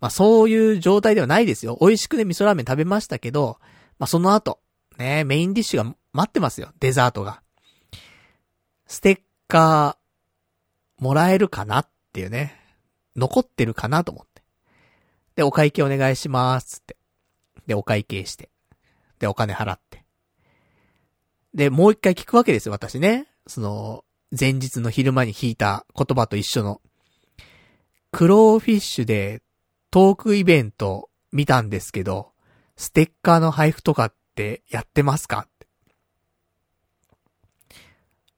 [0.00, 1.78] まあそういう状態ではないですよ。
[1.80, 3.58] 美味しくね、味噌ラーメン食べましたけど、
[4.02, 4.58] まあ、その後、
[4.98, 6.72] ね、メインディッシュが待ってますよ。
[6.80, 7.40] デザートが。
[8.88, 12.58] ステッカー、もらえるかなっていうね。
[13.14, 14.42] 残ってるかなと思って。
[15.36, 16.96] で、お会計お願いしますって。
[17.66, 18.50] で、お会計して。
[19.18, 20.04] で、お金払って。
[21.54, 23.28] で、もう一回聞くわけですよ、私ね。
[23.46, 24.04] その、
[24.38, 26.80] 前日の昼間に弾いた言葉と一緒の。
[28.10, 29.42] クローフィッシュで
[29.90, 32.32] トークイベント見たんですけど、
[32.76, 35.46] ステッカーの配布とかってやってますか？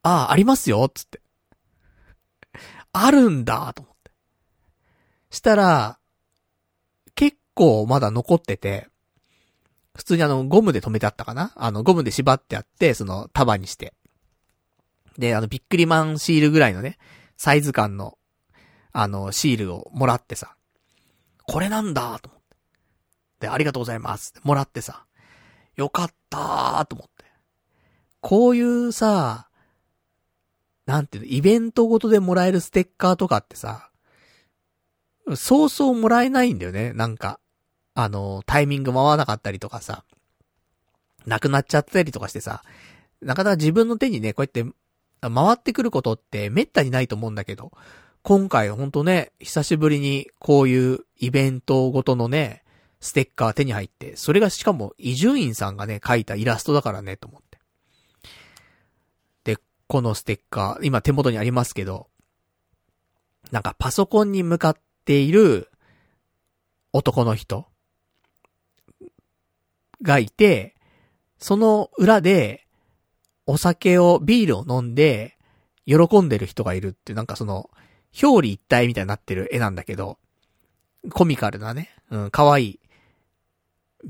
[0.03, 1.21] ああ、ありますよつって。
[2.93, 4.11] あるんだと思って。
[5.31, 5.99] したら、
[7.15, 8.89] 結構まだ残ってて、
[9.97, 11.53] 普通にあの、ゴムで止めてあったかな？
[11.57, 13.95] あの、ゴムで縛ってあって、その、束にして。
[15.19, 16.99] で、あの、ビックリマンシールぐらいのね、
[17.37, 18.19] サイズ感の、
[18.93, 20.57] あの、シールをもらってさ、
[21.47, 22.57] これなんだと思って。
[23.41, 25.05] で、ありがとうございますもらってさ、
[25.77, 27.25] よかったーと思って。
[28.21, 29.49] こういうさ、
[30.87, 33.91] なんていうの、イベントごとでもらえるステッカーとかってさ、
[35.37, 37.41] そうそうもらえないんだよね、なんか。
[37.95, 40.05] あの、タイミング回らなかったりとかさ、
[41.27, 42.63] なくなっちゃったりとかしてさ、
[43.23, 44.65] なかなか自分の手にね、こうやって
[45.31, 47.73] 回ってくることって滅多にないと思うんだけど、
[48.23, 52.63] 今回ほんとね、久しぶりにこういうイベントごとのね、
[53.01, 57.59] ステッカー手に入って、それがしかも伊集院さんがね、描いたイラストだからね、と思って。
[59.45, 62.09] で、このステッカー、今手元にありますけど、
[63.51, 65.71] なんかパソコンに向かっている
[66.95, 67.67] 男の人
[70.01, 70.75] がいて、
[71.39, 72.64] その裏で
[73.47, 75.37] お酒を、ビールを飲んで
[75.87, 77.71] 喜んでる人がいるって、なんかその、
[78.23, 80.19] 表裏一体みたいになってる絵なんだけど、
[81.11, 82.81] コミカルなね、うん、かわいい。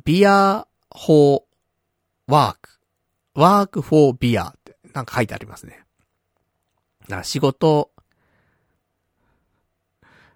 [0.04, 1.42] ビア、フォー、
[2.26, 2.80] ワーク。
[3.34, 5.84] ワークフォービアってなんか書いてありますね。
[7.02, 7.90] だから仕事、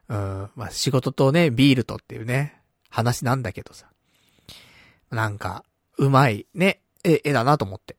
[0.08, 3.86] うん、まあ仕事とね、ビールとっていうね、話なんだけどさ。
[5.10, 5.64] なんか、
[5.96, 7.96] うまい、ね、絵、絵だなと思って。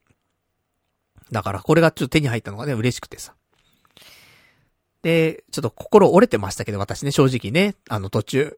[1.31, 3.33] だからこれがちょっと手に入ったのがね、嬉しくてさ。
[5.01, 8.57] で、ちょっと心折れてましたけど、私ね、正直ね、あの途中、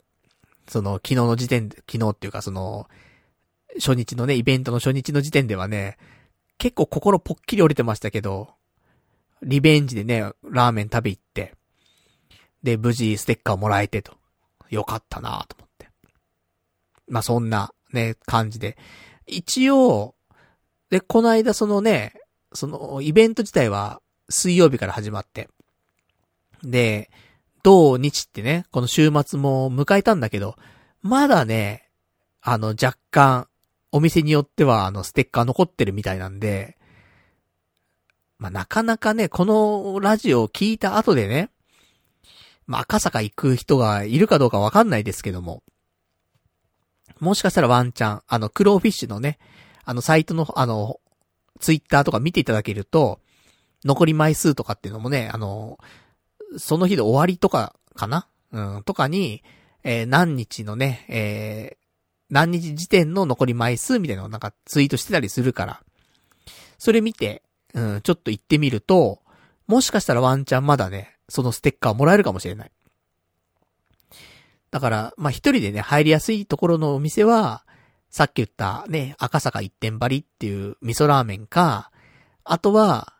[0.67, 2.87] その、昨日の時点で、昨日っていうかその、
[3.75, 5.97] 初日のね、イベントの初日の時点ではね、
[6.57, 8.49] 結構心ぽっきり折れてましたけど、
[9.43, 11.55] リベンジでね、ラーメン食べ行って、
[12.63, 14.13] で、無事ステッカーもらえてと。
[14.69, 15.89] よかったなと思って。
[17.07, 18.77] まあ、そんなね、感じで。
[19.27, 20.15] 一応、
[20.89, 22.13] で、この間そのね、
[22.53, 25.49] その、イベント自体は水曜日から始まって。
[26.63, 27.09] で、
[27.63, 30.55] 土日ってね、この週末も迎えたんだけど、
[31.01, 31.89] まだね、
[32.41, 33.47] あの、若干、
[33.91, 36.77] お店によっては、あの、ステッカー残ってるみたいなんで、
[38.37, 41.51] まあ、なかなかね、このラジオを聞いた後でね、
[42.65, 45.61] まあ、赤坂行く人がいるかどうかわかんないですけども、
[47.19, 49.37] もしかしたらワンチャン、あの、クローフィッシュのね、
[49.83, 51.00] あの、サイトの、あの、
[51.61, 53.19] ツイッターとか見ていただけると、
[53.85, 55.79] 残り枚数とかっていうのもね、あの、
[56.57, 58.27] その日で終わりとかかな？
[58.51, 59.43] うん、とかに、
[59.83, 61.77] えー、何日のね、えー、
[62.29, 65.81] 何日時点の残り枚数みたいなのをなんかツイートしてたりするから、
[66.77, 67.43] それ見て、
[67.73, 69.21] うん、ちょっと行ってみると、
[69.67, 72.71] もしかしたらワンチャンまだね、そのステッカーもらえるかもしれない。
[74.69, 77.63] だから、まあ、一人でね、入りやすいところのお店は、
[78.11, 81.91] さっき言ったね、赤坂一点張りっていう味噌ラーメンか、
[82.43, 83.13] あとは、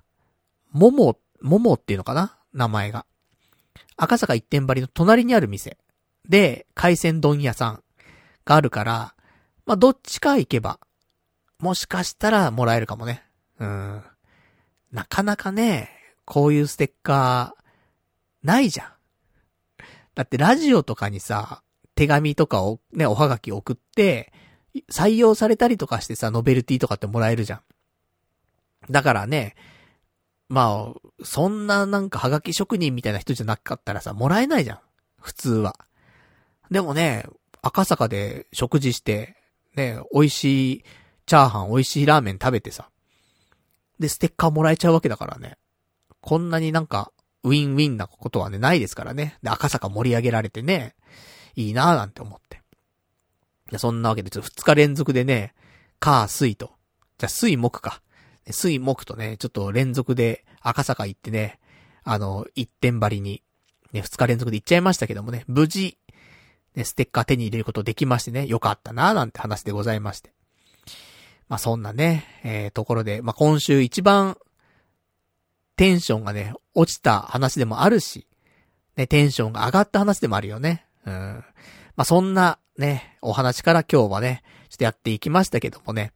[0.72, 3.06] もも、ももっていうのかな名前が。
[3.96, 5.78] 赤坂一点張りの隣にある店
[6.28, 7.84] で、海鮮丼屋さん
[8.44, 9.16] があるから、
[9.66, 10.80] まあ、どっちか行けば、
[11.58, 13.24] もしかしたらもらえるかもね。
[13.60, 14.04] うん。
[14.92, 15.90] なかなかね、
[16.26, 18.88] こういうステッカー、ないじゃん。
[20.16, 21.64] だってラジオとかにさ、
[21.96, 24.34] 手紙とかをね、おはがき送って、
[24.92, 27.62] 採用されたりとかしてさ、ノベルティとかってもらえるじゃん。
[28.90, 29.56] だからね、
[30.50, 34.80] まあ、そんななんかハガキ職人みたいな人じゃなかったらさ、もらえないじゃん。
[35.20, 35.78] 普通は。
[36.70, 37.26] でもね、
[37.62, 39.38] 赤坂で食事して、
[39.76, 40.84] ね、美味しい
[41.26, 42.90] チャーハン、美味しいラーメン食べてさ。
[44.00, 45.58] で、ステッカーもらえちゃうわけだからね。
[46.22, 47.12] こんなになんか、
[47.44, 49.38] ウィンウィンなことはね、ないですからね。
[49.42, 50.96] で、赤坂盛り上げられてね、
[51.56, 52.61] いいなぁなんて思って。
[53.72, 55.54] やそんなわけで、ちょっと2日連続でね、
[56.00, 56.72] カー、水と。
[57.18, 58.02] じゃ、水、木か。
[58.50, 61.60] 水木とね、ちょっと連続で赤坂行ってね、
[62.04, 63.44] あの、一点張りに、
[63.94, 65.98] ね、二日連続で行っちゃいましたけどもね、無事、
[66.76, 70.34] ね、ステッカー手に入れることできましてね、よかったななんて話でございまして。
[71.48, 74.38] まあ、そんなね、えー、ところで、まあ、今週一番、
[75.76, 78.28] テンションがね、落ちた話でもあるし、
[78.96, 80.86] ね、テンションが上がった話でもあるよね。
[81.06, 81.44] うん。
[82.02, 86.14] まあ、そんな、ね、お話から今日はね、ちょっとやっていきましたけどもね。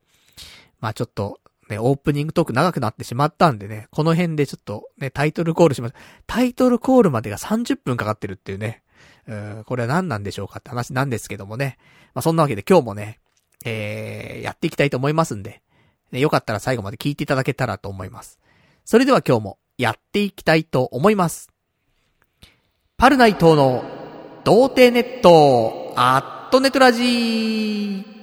[0.79, 5.95] まあ、ちょっと、ね、オープニングトーク長くなってしまったんでね、この辺でちょっとね、タイトルコールします。
[6.25, 8.81] タイトルコールまでが30分かかってるっていうね、
[9.27, 11.77] うん、これは何なんでしょうかって話なんですけどもね。
[12.15, 13.19] まあ、そんなわけで今日もね、
[13.63, 15.61] えー、やっていきたいと思いますんで、
[16.11, 18.39] ね、よかったら最後まで聞いていただけたらと思います。
[18.86, 21.51] それでは今日もやっていきたいと思います。
[22.97, 24.05] パルナイトの
[24.46, 28.14] 童貞ネット、アットネトラジー。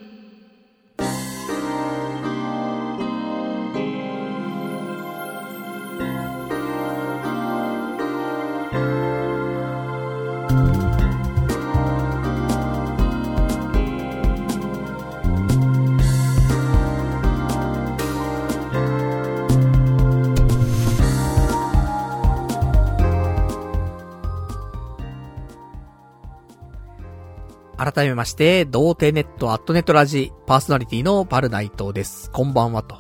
[27.93, 32.31] 改めまして、童貞ネットアットネットラジパーソナリティのバルナイトです。
[32.31, 32.97] こんばんは、と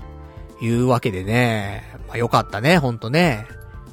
[0.60, 3.46] いうわけでね、まあよかったね、ほんとね。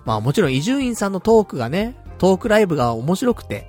[0.03, 3.65] まあもちろん伊集院さんのトークがね、トークライブが面白くて、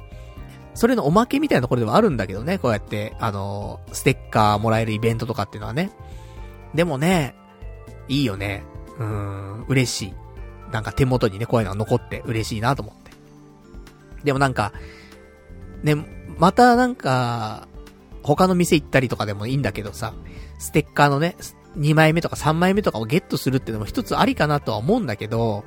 [0.74, 5.92] それのおまけみたいなところではあるんだけどね、こうやって、あの、ステッカーもらえるイベントとかっていうのはね。
[6.74, 7.36] でもね、
[8.08, 8.64] いいよね。
[8.98, 10.14] うーん、嬉しい。
[10.72, 13.12] なんか手元にね、こういうのが残って嬉しいなと思って。
[14.24, 14.72] でもなんか、
[15.82, 15.94] ね、
[16.40, 17.68] またなんか、
[18.22, 20.14] 他の店行ったりとかでもいいんだけどさ、
[20.58, 21.36] ステッカーのね、
[21.76, 25.64] 2枚目とか3枚目とかをゲットするっていうのも一つありかなとは思うんだけど、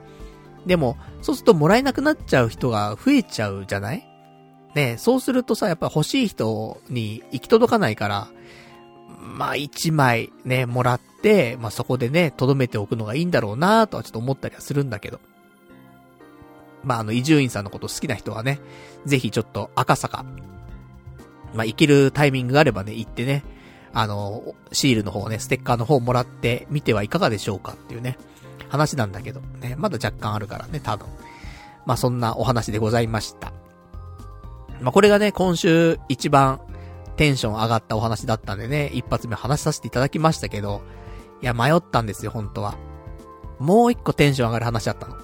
[0.66, 4.08] でも、そうするともらえなくなっちゃう人が増えちゃうじゃない？
[4.74, 8.28] ねそうするとさ、やっぱ欲しい人に行き届かないから、
[9.20, 15.20] まあ1枚ね、もらって、まあそこでね、留めておくのがいいんだろうなとはちょっと思ったりはするんだけど。
[16.84, 18.60] まああの、伊集院さんのこと好きな人はね、
[19.06, 20.26] ぜひちょっと赤坂、
[21.54, 23.44] まあ行けるタイミングがあればね、行ってね、
[23.94, 28.18] あの、シールの方ね、ステッカーの方もらってみてはいかがでしょうかっていうね、
[28.70, 31.08] 話なんだけど、ね、まだ若干あるからね、多分。
[31.86, 33.54] まあそんなお話でございました。
[34.82, 36.60] まあこれがね、今週一番
[37.18, 40.82] テンション上がったお話だったんでね、一発目話させていただきましたけど、
[41.42, 42.76] いや、迷ったんですよ、本当は。
[43.60, 45.18] もう一個テンション上がる話だったの。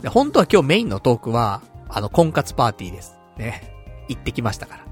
[0.00, 3.16] で、本当は今日メインのトークは、あの、婚活パーティーです。
[3.36, 3.74] ね。
[4.08, 4.85] 行ってきましたから。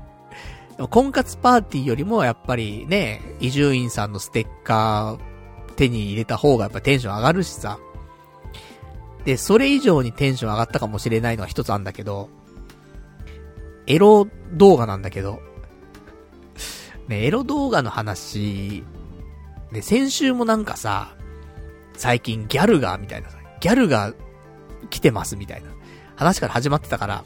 [0.91, 7.79] 婚活パーティーよりもやっぱりね、伊集院さんのステッカー手に入れた方がやっぱテンション上がるしさ。
[9.25, 12.29] で、それ以上にテンション上がったかもしれないのは一つあんだけど、
[13.87, 15.41] エロ動画なんだけど、
[17.09, 18.83] ね、エロ動画の話、
[19.71, 21.15] ね、先週もなんかさ、
[21.97, 24.13] 最近ギャルが、みたいなさ、ギャルが
[24.91, 25.71] 来てますみたいな
[26.17, 27.25] 話から始まってたから、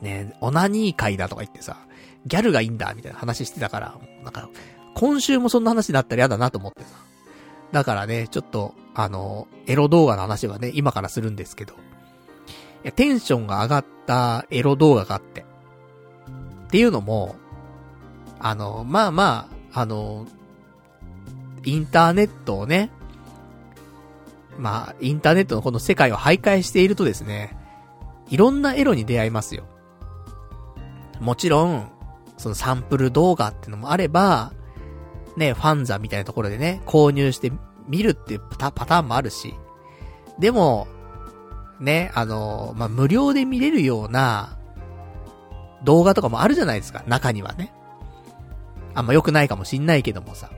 [0.00, 1.76] ね、オナニー会だとか言ってさ、
[2.26, 4.48] ギャルがいいんだみたいな話してたから、なんか、
[4.94, 6.88] 今週もそんな話になったら嫌だなと思ってさ。
[7.72, 11.74] だからね、ちょっと、あの、エロ動画の話はね、今からするんですけど。
[11.74, 11.76] い
[12.84, 15.44] や、テンションが上がったエロ動画があって。
[16.66, 17.36] っていうのも、
[18.38, 20.26] あの、まあまあ、あの、
[21.64, 22.90] インターネットをね、
[24.58, 27.56] まあ、インターネットのこの世界を徘徊しているとですね、
[28.28, 29.64] いろんなエロに出会いますよ。
[31.20, 31.91] もちろん、
[32.42, 34.52] そのサンプル動画ってのもあれば、
[35.36, 37.52] ね、ファンザみたいなところでね、購入して
[37.88, 39.54] 見るっていうパターンもあるし、
[40.40, 40.88] でも、
[41.78, 44.58] ね、あの、まあ、無料で見れるような
[45.84, 47.72] 動画とかもあるじゃないですか、中にはね。
[48.94, 50.50] あんま良くないかもしんないけどもさ。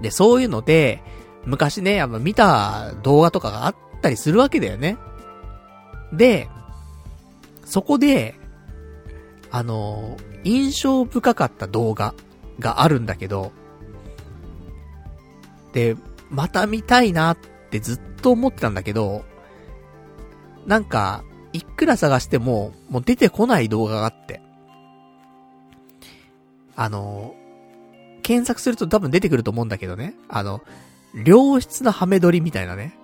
[0.00, 1.00] で、そういうので、
[1.44, 4.98] 昔ね、やっぱ見た動画とかがあったりするわけだよね。
[6.12, 6.48] で、
[7.64, 8.34] そこで、
[9.54, 12.12] あの、印象深かった動画
[12.58, 13.52] があるんだけど、
[15.72, 15.96] で、
[16.28, 17.38] また見たいなっ
[17.70, 19.24] てずっと思ってたんだけど、
[20.66, 24.42] なんか、いくら探しても、もう出てこない動画があって。
[26.74, 27.36] あの、
[28.24, 30.16] 検索すると多分出てくると思うんだけどね。
[30.28, 30.62] あの、
[31.24, 32.98] 良質なハメ撮りみたいなね、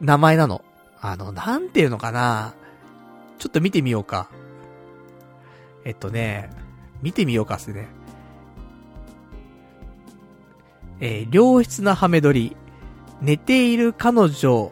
[0.00, 0.64] 名前なの。
[1.02, 2.54] あの、なんていうのかな
[3.38, 4.30] ちょっと見てみようか。
[5.84, 6.50] えっとね、
[7.02, 7.88] 見てみようかっすね。
[11.00, 12.56] えー、良質なハメ撮り。
[13.20, 14.70] 寝ている彼女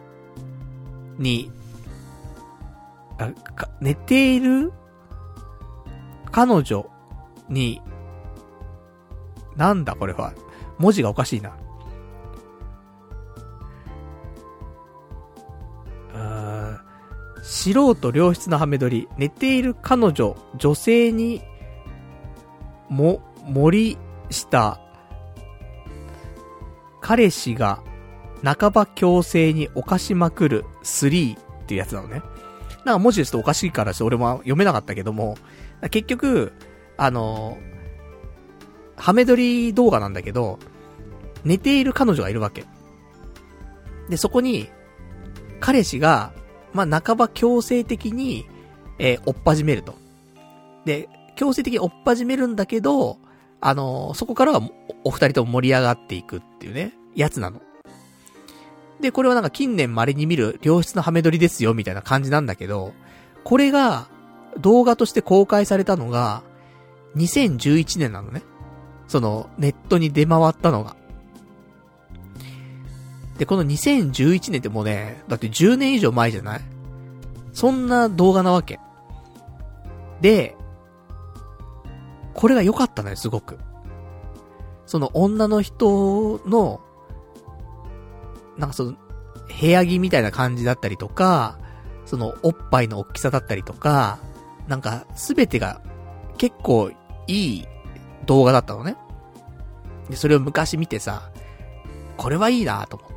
[1.17, 1.51] に、
[3.17, 4.71] あ、か、寝ている
[6.31, 6.89] 彼女
[7.49, 7.81] に、
[9.55, 10.33] なんだこれは。
[10.77, 11.55] 文字がおかしいな。
[17.43, 21.41] 素人良質なハメ撮り、寝ている彼女、女性に、
[22.87, 23.97] も、森
[24.29, 24.79] 下、
[27.01, 27.83] 彼氏が、
[28.43, 32.21] 半ば強制に犯しまくる3っていうやつなのね。
[32.85, 35.37] なんか文字ですとおかしいからして俺も読めなかったけども、
[35.91, 36.53] 結局、
[36.95, 37.57] あの、
[38.95, 40.59] ハメ撮り動画なんだけど、
[41.43, 42.65] 寝ている彼女がいるわけ。
[44.09, 44.69] で、そこに、
[45.59, 46.33] 彼氏が、
[46.73, 48.45] まあ、半ば強制的に、
[48.99, 49.95] えー、追っ始めると。
[50.85, 53.17] で、強制的に追っ始めるんだけど、
[53.61, 54.61] あのー、そこからは
[55.03, 57.61] お二人とも盛り上がっていくっていうね、やつなの。
[58.99, 62.93] で、これはなんか近年稀に見る良質なハメ撮りですよ、みたいな感じなんだけど、
[63.43, 64.07] これが、
[64.59, 66.43] 動画として公開されたのが、
[67.15, 68.43] 2011年なのね。
[69.07, 70.95] その、ネットに出回ったのが。
[73.43, 76.61] で、この2011年ってもうね、だって10年以上前じゃない？
[77.51, 78.79] そんな動画なわけ。
[80.21, 80.55] で、
[82.33, 83.59] これが良かったのよ、すごく。
[84.85, 86.79] その女の人の、
[88.57, 88.93] なんかその、
[89.59, 91.59] 部屋着みたいな感じだったりとか、
[92.05, 94.19] そのおっぱいの大きさだったりとか、
[94.69, 95.81] なんかすべてが
[96.37, 96.91] 結構
[97.27, 97.67] いい
[98.25, 98.95] 動画だったのね。
[100.09, 101.29] で、それを昔見てさ、
[102.15, 103.12] これはいいなと思って。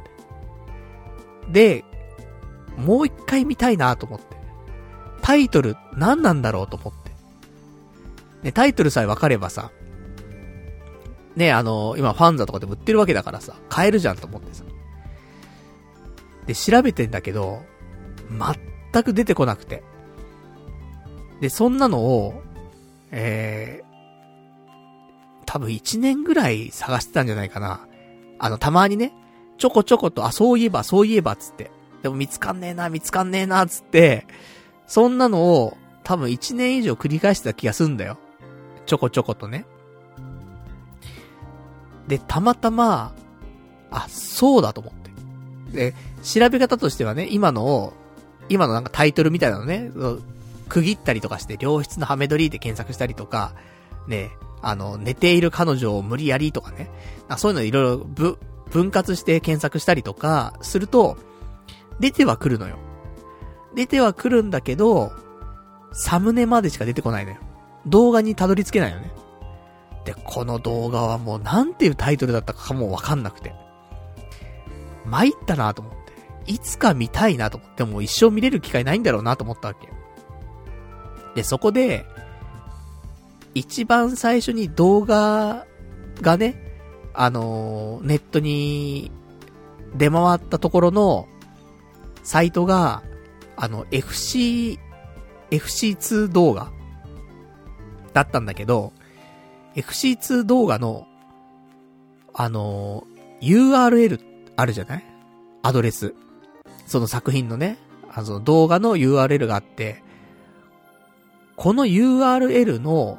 [1.50, 1.84] で、
[2.76, 4.36] もう一回見たいなと思って。
[5.22, 7.10] タイトル何なんだろうと思って。
[8.42, 9.70] ね、タイトルさえ分かればさ、
[11.36, 14.64] ね、あの、今ファンザとかでも売ってるわけだからさ、買えるじゃんと思ってさ。
[16.46, 17.62] で、調べてんだけど、
[18.92, 19.82] 全く出てこなくて。
[21.40, 22.42] で、そんなのを、
[23.10, 27.86] えー、多分1年ぐらい探してたんじゃないかな。
[28.38, 29.12] あの、たまにね、
[29.58, 31.70] ちょこちょこと、あ、そういえば、そういえば、つって。
[32.02, 34.26] でも見つかんねえな、見つかんねえな、つって、
[34.86, 38.18] そんなのを、多分1年以上繰り返してた気がすんだよ。
[38.86, 39.66] ちょこちょことね。
[42.06, 43.12] で、たまたま、
[43.90, 45.90] あ、そうだと思って。
[45.90, 47.92] で、調べ方としてはね、今のを、
[48.48, 49.90] 今のなんかタイトルみたいなのね、
[50.68, 53.54] 区切ったりとかして、良質なハメ撮りで検索したりとか、
[54.06, 54.30] ね、
[54.62, 56.90] あの、寝ている彼女を無理やりとかね、
[57.36, 58.38] そういうのいろいろぶ、
[58.70, 61.16] 分割して検索したりとか、すると、
[62.00, 62.78] 出ては来るのよ。
[63.74, 65.12] 出ては来るんだけど、
[65.92, 67.38] サムネまでしか出てこないのよ。
[67.86, 69.10] 動画にたどり着けないよね。
[70.04, 73.54] で、この動画はもうなんていうタイトルだったかもわかんなくて。
[75.04, 76.52] 参ったなと思って。
[76.52, 79.88] いつか見たいなと思って、もう一生見れる機会ないんだろうなと思ったわけ。
[81.34, 82.06] で、そこで、
[83.54, 85.66] 一番最初に動画
[86.20, 86.65] がね、
[87.16, 89.10] あの、ネットに
[89.96, 91.26] 出回ったところの
[92.22, 93.02] サイトが、
[93.56, 94.78] あの、FC、
[95.50, 96.70] FC2 動画
[98.12, 98.92] だったんだけど、
[99.76, 101.06] FC2 動画の、
[102.34, 103.06] あの、
[103.40, 104.20] URL
[104.56, 105.04] あるじゃない？
[105.62, 106.14] アドレス。
[106.86, 107.78] その作品のね、
[108.12, 110.02] あの動画の URL があって、
[111.56, 113.18] この URL の、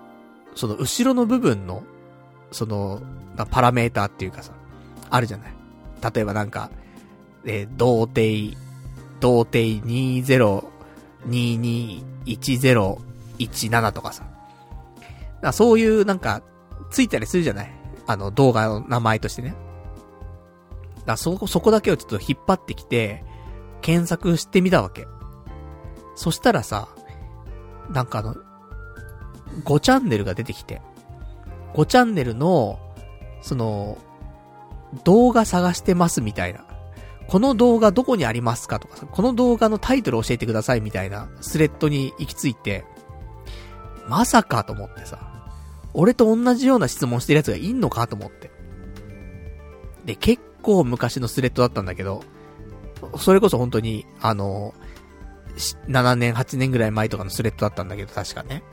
[0.55, 1.83] その後ろの部分の、
[2.51, 3.01] その、
[3.45, 4.53] パラメーターっていうかさ、
[5.09, 5.53] あるじゃない。
[6.13, 6.69] 例えばなんか、
[7.45, 8.55] えー、童貞、
[9.19, 9.81] 童貞
[11.25, 14.23] 20221017とかさ。
[15.41, 16.41] かそういうなんか、
[16.89, 17.71] ついたりするじゃない？
[18.07, 19.55] あの動画の名前としてね。
[21.05, 23.23] だそこ、そこだけをちょっと引っ張ってきて、
[23.81, 25.07] 検索してみたわけ。
[26.15, 26.89] そしたらさ、
[27.91, 28.35] なんかあの、
[29.63, 30.81] 5チャンネルが出てきて、
[31.73, 32.79] 5チャンネルの、
[33.41, 33.97] その、
[35.03, 36.65] 動画探してますみたいな。
[37.27, 42.85] この動画どこにありますかとかさこの動画のタイトル教えてくださいみたいなスレッドに行き着いて、
[44.07, 45.49] まさかと思ってさ、
[45.93, 48.51] 俺と同じような質問してる奴がいんのかと思って。
[50.05, 52.23] で、結構昔のスレッドだったんだけど、
[53.17, 54.73] それこそ本当に、あの、
[55.87, 58.63] 7年、8年ぐらい前とかのスレッドだったんだけど、確かね。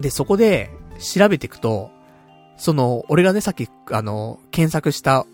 [0.00, 1.90] で、そこで、調べていくと、
[2.56, 5.26] その、俺がね、さっき、あの、検索した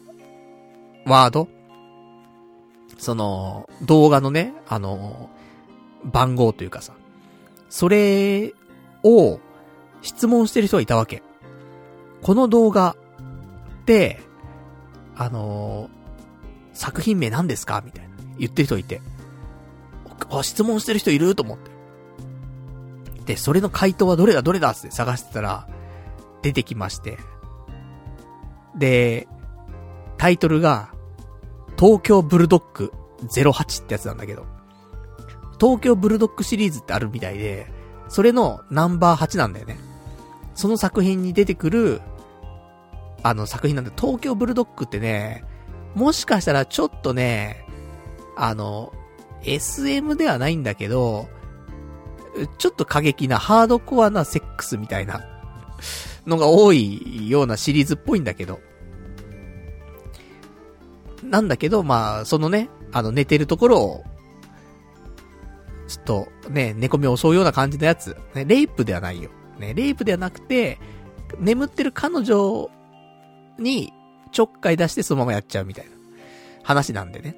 [1.07, 1.49] ワード
[2.99, 5.31] その、動画のね、あの、
[6.05, 6.95] 番号というかさ、
[7.69, 8.55] それ
[9.05, 9.39] を
[10.03, 11.23] 質問してる人がいたわけ。
[12.23, 12.97] この動画
[13.83, 14.21] って、
[15.15, 15.91] あの
[16.73, 17.83] 作品名何ですか？
[17.85, 18.11] みたいな。
[18.39, 19.03] 言ってる人いて。
[20.31, 21.35] あ、質問してる人いる？
[21.35, 21.71] と思って。
[23.27, 24.41] で、それの回答はどれだ？
[24.43, 24.71] どれだ？
[24.71, 25.69] って探してたら、
[26.43, 27.19] 出てきまして。
[28.77, 29.29] で、
[30.17, 30.91] タイトルが、
[31.79, 32.93] 東京ブルドッグ
[33.29, 34.45] 08ってやつなんだけど、
[35.61, 37.67] 東京ブルドッグシリーズってあるみたいで、
[38.09, 39.79] それのナンバー8なんだよね。
[40.55, 42.01] その作品に出てくる、
[43.23, 45.45] あの作品なんで、東京ブルドッグってね、
[45.95, 47.67] もしかしたらちょっとね、
[48.37, 48.93] あの、
[49.43, 51.29] SM ではないんだけど、
[52.59, 55.23] ちょっと過激なハードコアなセックスみたいな
[56.27, 58.61] のが多いようなシリーズっぽいんだけど。
[61.23, 64.05] なんだけど、まあ、そのね、あの寝てるところを、
[65.87, 68.17] ちょっとね、寝込みを襲うような感じのやつ。
[68.35, 69.31] ね、レイプではないよ。
[69.59, 70.79] ね、レイプではなくて、
[71.39, 72.71] 眠ってる彼女
[73.59, 73.93] に
[74.33, 75.91] ちょっかい出してそのままやっちゃうみたいな
[76.63, 77.37] 話なんでね。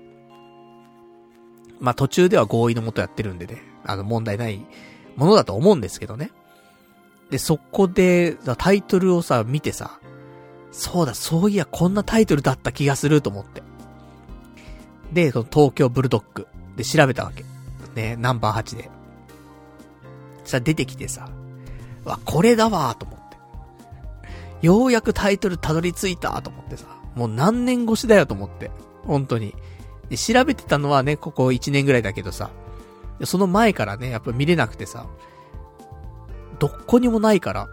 [1.81, 4.65] まあ途中では合意のもとやってるんでね、あの問題ない
[5.17, 6.31] ものだと思うんですけどね。
[7.33, 9.99] で、そこで、タイトルをさ、見てさ、
[10.71, 13.63] そうだ、そういや、こんなタイトルだった気がすると思って。
[15.15, 17.47] で、その東京ブルドッグで調べたわけ。
[17.95, 18.91] ね、ナンバー8で。
[20.45, 21.31] さ、出てきてさ、
[22.05, 23.19] わ、これだわと思っ
[24.61, 24.67] て。
[24.67, 26.85] ようやくタイトルたどり着いたと思ってさ。
[27.15, 28.71] もう何年越しだよと思って。
[29.07, 29.55] 本当に。
[30.11, 32.51] で、調べてたのはね、ここ1年ぐらいだけどさ。
[33.25, 35.07] その前からね、やっぱ見れなくてさ。
[36.63, 37.69] どこにもないから。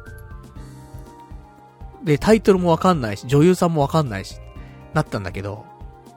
[2.03, 4.39] で、タイトルもわかんないし、女優さんもわかんないし、
[4.95, 5.63] なったんだけど、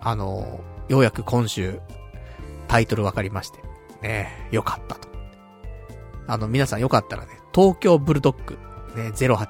[0.01, 0.59] あの
[0.89, 1.81] ようやく今週、
[2.69, 3.59] タイトルわかりまして。
[4.01, 5.07] ねえよかったと。
[6.27, 8.59] あの、皆さんよかったらね、東京ブルドッグ、
[8.97, 9.47] ね、08。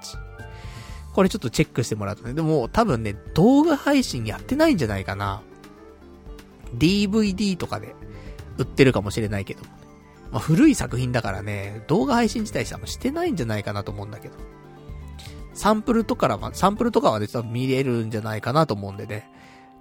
[1.14, 5.42] これちょっとチェックしてもらうとね、でも多分ね、動画配信やってないんじゃないかな。
[6.76, 7.94] DVD とかで
[8.58, 9.60] 売ってるかもしれないけど、
[10.32, 14.34] まあ、古い作品だからね、動画配信自体したもしてないんじゃないかなと思うんだけど。
[15.52, 19.30] サンプルとかは、サンプルとかはね、多分見れるんじゃないかなと思うんでね。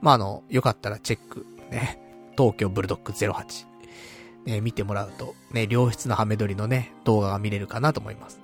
[0.02, 2.00] まあ、あの、よかったらチェック、ね。
[2.38, 3.66] 東京ブルドック08。
[4.46, 8.42] ね、見てもらうと、ね、良質なハメ撮りのね、動画が見れるかなと思います。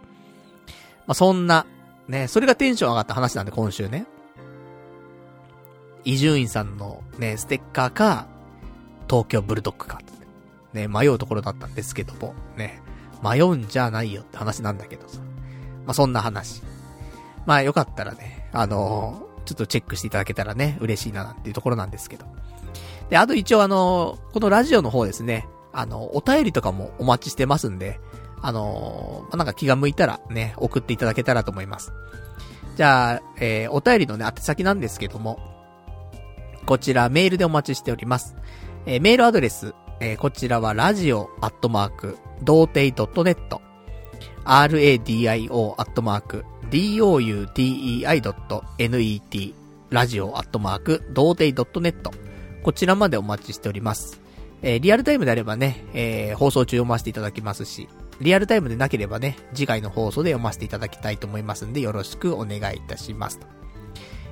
[1.08, 1.66] まあ、そんな、
[2.08, 4.06] ね、それがテンション上がった話なんで、今週ね。
[6.06, 8.28] 伊集院さんのね、ステッカーか、
[9.10, 10.00] 東京ブルドッグか、
[10.78, 12.82] ね、迷うところだったんですけども、ね、
[13.24, 15.20] 迷うんじゃないよって話なんだけどさ。
[15.86, 16.62] まあ、そんな話。
[17.46, 22.26] まあ、よかったらね、あのー、ちょっとチェックしていただけたらね、嬉しいななんていうところなんですけど。
[23.10, 28.00] で、あと一応あのー、このラジオの方ですね、あの、お便りとかもお待ちしてますんで、
[28.42, 31.94] あのー、なんか気が向いたらね、送っていただけたらと思います。
[32.76, 35.40] じゃあ、えー、お便りのね、宛先なんですけども、
[36.66, 38.36] こちらメールでお待ちしております。
[38.86, 43.60] えー、メールアドレス、えー、こちらはラジオアットマーク、童貞 .net、
[44.46, 49.54] radio アットマーク、doutei.net、
[49.90, 52.12] ラジオアットマーク、童貞 .net、
[52.62, 54.22] こちらまでお待ちしております。
[54.62, 57.90] えー、リアルタイムであればね、えー、放送中読ませていただきますし、
[58.22, 63.40] リアルタイムでなければね、次回の放送で読ませていただきたいと思いますんで、よろしくお願いいたします。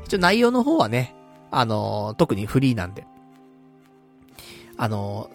[0.06, 1.16] 一応内容の方はね、
[1.50, 3.08] あのー、特にフリーなんで、
[4.78, 5.30] あの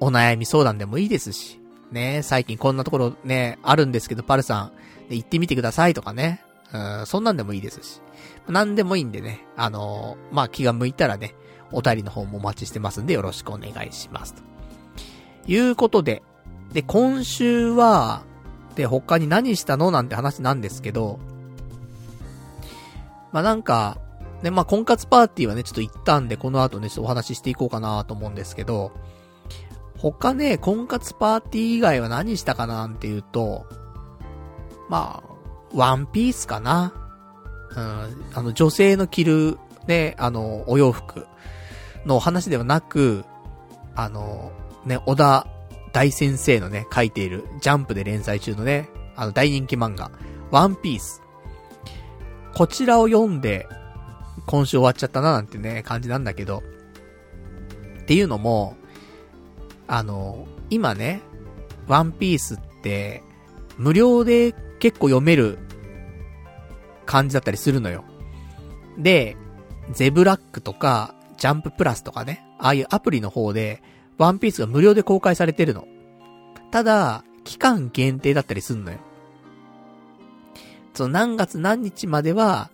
[0.00, 4.72] お悩み相談でもいいですし、ね、最近こんなところね、あるんですけど、パルさん、
[5.08, 6.42] 行ってみてくださいとかね、
[6.72, 8.00] うん、そんなんでもいいですし、
[8.48, 11.34] なんでもいいんでね、あのー、まあ、気が向いたらね、
[11.72, 14.34] お便りの方もお待ちしてますんでよろしくお願いします。
[14.34, 14.42] と。
[15.46, 16.22] いうことで、
[16.72, 18.22] で、今週は、
[18.74, 19.90] で、他に何したの？
[19.90, 21.18] なんて話なんですけど、
[23.32, 23.98] まあ、なんか、
[24.42, 28.92] ね、まあ、婚活パーティーはね、ちょっと行ったんで、この後ね、ちょっとお話ししていこうかなと思うんですけど、
[29.98, 33.66] 他ね、婚活パーティー以外は何したかなっていうと、
[34.88, 35.36] まあ、
[35.74, 36.92] ワンピースかな。
[37.70, 41.26] うん、あの、女性の着る、ね、あの、お洋服
[42.04, 43.24] の話ではなく、
[43.94, 44.52] あの、
[44.84, 45.46] ね、小田
[45.92, 50.10] 大先生のね、書いている、ジャンプで連載中のね、あの、大人気漫画、
[50.50, 51.22] ワンピース。
[52.54, 53.66] こちらを読んで、
[54.46, 56.62] 今週終わっちゃったななんてね、感じなんだけど、
[58.02, 58.76] っていうのも、
[59.88, 61.20] あの、今ね、
[61.86, 63.22] ワンピースって、
[63.78, 65.58] 無料で結構読める
[67.04, 68.04] 感じだったりするのよ。
[68.98, 69.36] で、
[69.92, 73.82] ゼブラックとか、ジャンププラスとかね、ああいうアプリの方で、
[74.18, 75.86] ワンピースが無料で公開されてるの。
[76.70, 78.98] ただ、期間限定だったりすんのよ。
[80.94, 82.70] その何月何日までは、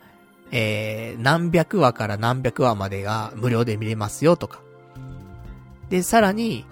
[0.52, 4.60] えー、何百話から何百話までが無料で見れますよとか。
[5.90, 6.64] で、さらに、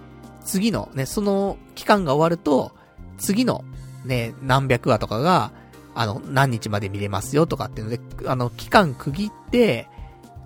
[0.50, 2.72] 次のね、その期間が終わると、
[3.18, 3.64] 次の
[4.04, 5.52] ね、何百話とかが、
[5.94, 9.88] あの、何日まで見れますよとかっていうので、あの、期間区切って、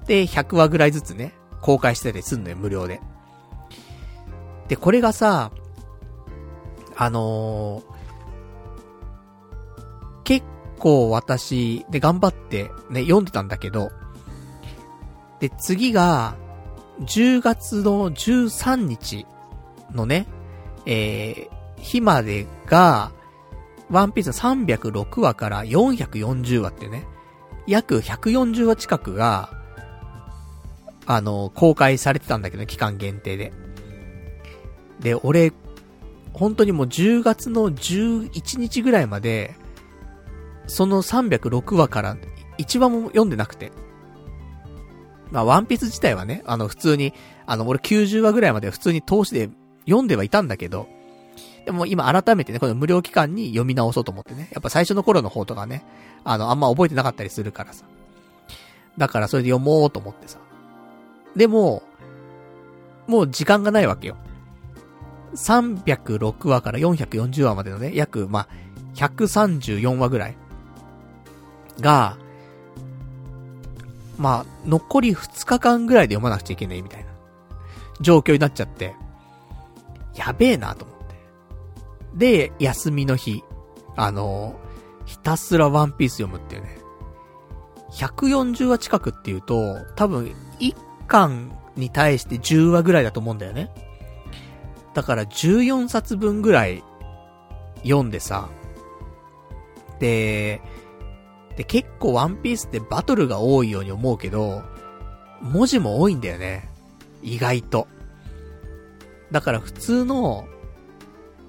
[0.06, 1.32] で、100話ぐらいずつね、
[1.62, 3.00] 公開してたりすんのよ、無料で。
[4.68, 5.52] で、これがさ、
[6.96, 7.82] あのー、
[10.24, 10.46] 結
[10.78, 13.90] 構私、で、頑張ってね、読んでたんだけど、
[15.40, 16.36] で、次が、
[17.00, 19.26] 10月の13日
[19.94, 20.26] のね、
[20.86, 23.12] えー、日までが、
[23.90, 27.06] ワンピース306話から440話ってね、
[27.66, 29.50] 約140話近くが、
[31.06, 33.52] あの、公開されてたんだけど、期間限定で。
[35.00, 35.52] で、俺、
[36.32, 39.54] 本当にもう10月の11日ぐらいまで、
[40.66, 42.16] その306話から
[42.58, 43.70] 1話も読んでなくて。
[45.30, 47.12] まあ、ワンピース自体はね、あの、普通に、
[47.46, 49.50] あの、俺90話ぐらいまで普通に投資で
[49.86, 50.88] 読んではいたんだけど、
[51.64, 54.48] でも今改めてね、この無料期間に読み直そうと思ってね。
[54.52, 55.84] やっぱ最初の頃の方とかね、
[56.24, 57.84] あの、あんま覚えてなかったりするからさ。
[58.98, 60.38] だからそれで読もうと思ってさ。
[61.34, 61.82] でも、
[63.06, 64.16] もう時間がないわけよ。
[65.34, 68.48] 306話から440話までのね、約、まあ、
[68.94, 70.36] 134話ぐらい
[71.80, 72.16] が、
[74.16, 77.10] まあ、残り2日間ぐらいで読まなくちゃいけないみたいな
[78.00, 78.94] 状況になっちゃって、
[80.16, 81.14] やべえなと思って。
[82.14, 83.42] で、休みの日、
[83.96, 84.58] あの、
[85.04, 86.78] ひたすらワンピース読むっていうね。
[87.92, 90.74] 140話近くっていうと、多分、1
[91.06, 93.70] 巻に対して10話ぐらいだと思うんだよね。
[94.94, 96.82] だから14冊分ぐらい
[97.82, 98.48] 読んでさ、
[99.98, 100.60] で、
[101.56, 104.62] で、結構ワンピースってバトルが多いように思うけど、
[105.40, 106.68] 文字も多いんだよね。
[107.22, 107.86] 意外と。
[109.30, 110.46] だから普通の、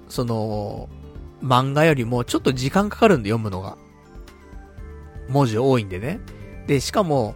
[0.08, 0.88] その、
[1.42, 3.76] 漫画よりもちょっと時間かかるんで読むのが。
[5.28, 6.20] 文字多いんでね。
[6.66, 7.34] で、しかも、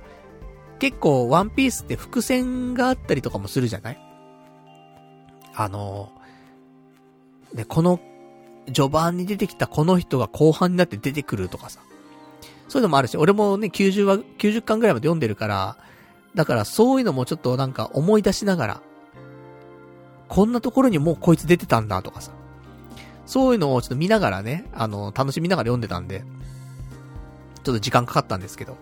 [0.78, 3.98] 結構ワンピースって伏線があったりとかもするじゃない？
[5.54, 6.12] あの、
[7.52, 8.00] ね、この、
[8.72, 11.80] 序盤に出てきたこの人が後半になって出てくるとかさ。
[12.68, 15.76] そういうのもあるし、俺もね、90話、90巻ぐらいまで読んでるから、
[16.36, 18.82] だからそういうのもちょっとなんか思い出しながら、
[20.30, 22.30] こんなところにもうこいつ出てたんだとかさ。
[23.26, 26.24] そういうのをちょっと見ながらね、あの、楽しみながら読んでたんで、
[27.64, 28.76] ちょっと時間かかったんですけど。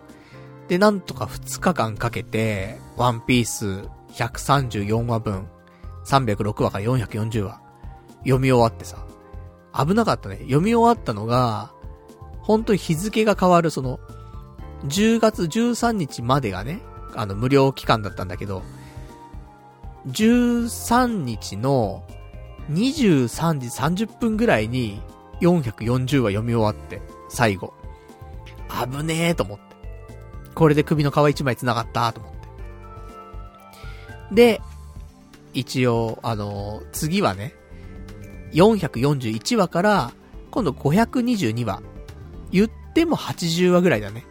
[0.69, 5.49] で、なんとか2日間かけて、ワンピース134話分、
[6.05, 7.61] 306話から440話、
[8.21, 9.07] 読み終わってさ、
[9.73, 10.37] 危なかったね。
[10.41, 11.73] 読み終わったのが、
[12.43, 14.01] 本当に日付が変わる、その、
[14.87, 16.83] 10月13日までがね、
[17.15, 18.63] あの、無料期間だったんだけど、
[20.07, 22.05] 13日の
[22.71, 25.01] 23時30分ぐらいに
[25.41, 27.75] 440話読み終わって、最後。
[28.69, 29.65] 危ねえと思って。
[30.55, 32.39] これで首の皮一枚繋がったと思って。
[34.35, 34.61] で、
[35.55, 37.55] 一応、あの次はね、
[38.53, 40.13] 441話から、
[40.51, 41.83] 今度522話
[42.51, 44.25] 言っても80話ぐらいだね。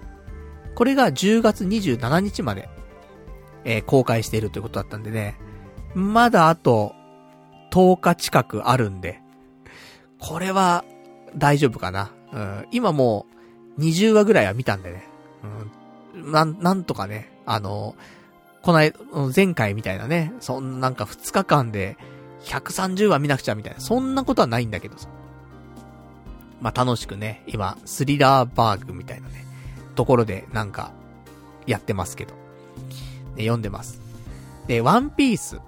[0.76, 2.70] これが10月27日まで、
[3.64, 5.38] えー、公開しているということだったんでね。
[5.98, 6.94] まだあと、
[7.72, 9.20] 10日近くあるんで、
[10.20, 10.86] これは、
[11.36, 12.12] 大丈夫かな。
[12.32, 13.26] うん、今も
[13.78, 15.08] う、20話ぐらいは見たんでね。
[16.14, 17.96] うん、なん、なんとかね、あの、
[18.62, 18.96] この間、
[19.36, 21.98] 前回みたいなね、そんなんか2日間で、
[22.44, 25.10] 130話見なくちゃみたいな、そんなことはないんだけどさ。
[26.62, 29.46] まあ、楽しくね、今、スリラーバーグみたいなね、
[29.96, 30.92] ところでなんか、
[31.66, 32.36] やってますけど。
[33.36, 34.00] ね、読んでます。
[34.68, 35.60] で、ワンピース。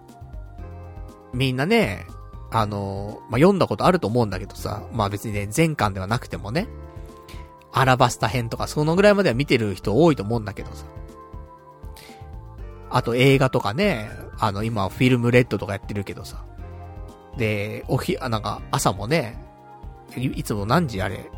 [1.34, 2.08] みんなね、
[2.52, 6.68] あのまあ、読んだことあると思うんだけどさ、まあ別にね、前巻ではなくてもね、
[7.72, 10.86] アラバスタ編とかそのぐらいまでは見てる人多いと思うんだけどさ。
[12.92, 14.10] あと映画とかね、
[14.40, 16.44] あの今フィルムレッドとかやってるけどさ。
[17.38, 19.44] で、おひ、あ、なんか朝もね、
[20.18, 21.30] いいつも何時あれ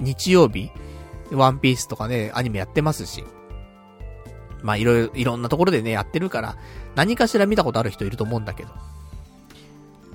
[0.00, 0.70] 日曜日
[1.30, 3.24] ワンピースとかね、アニメやってますし。
[4.62, 6.56] まあいろいろ、いろんなところでね、やってるから、
[6.96, 8.70] 何かしら見たことある人いると思うんだけど。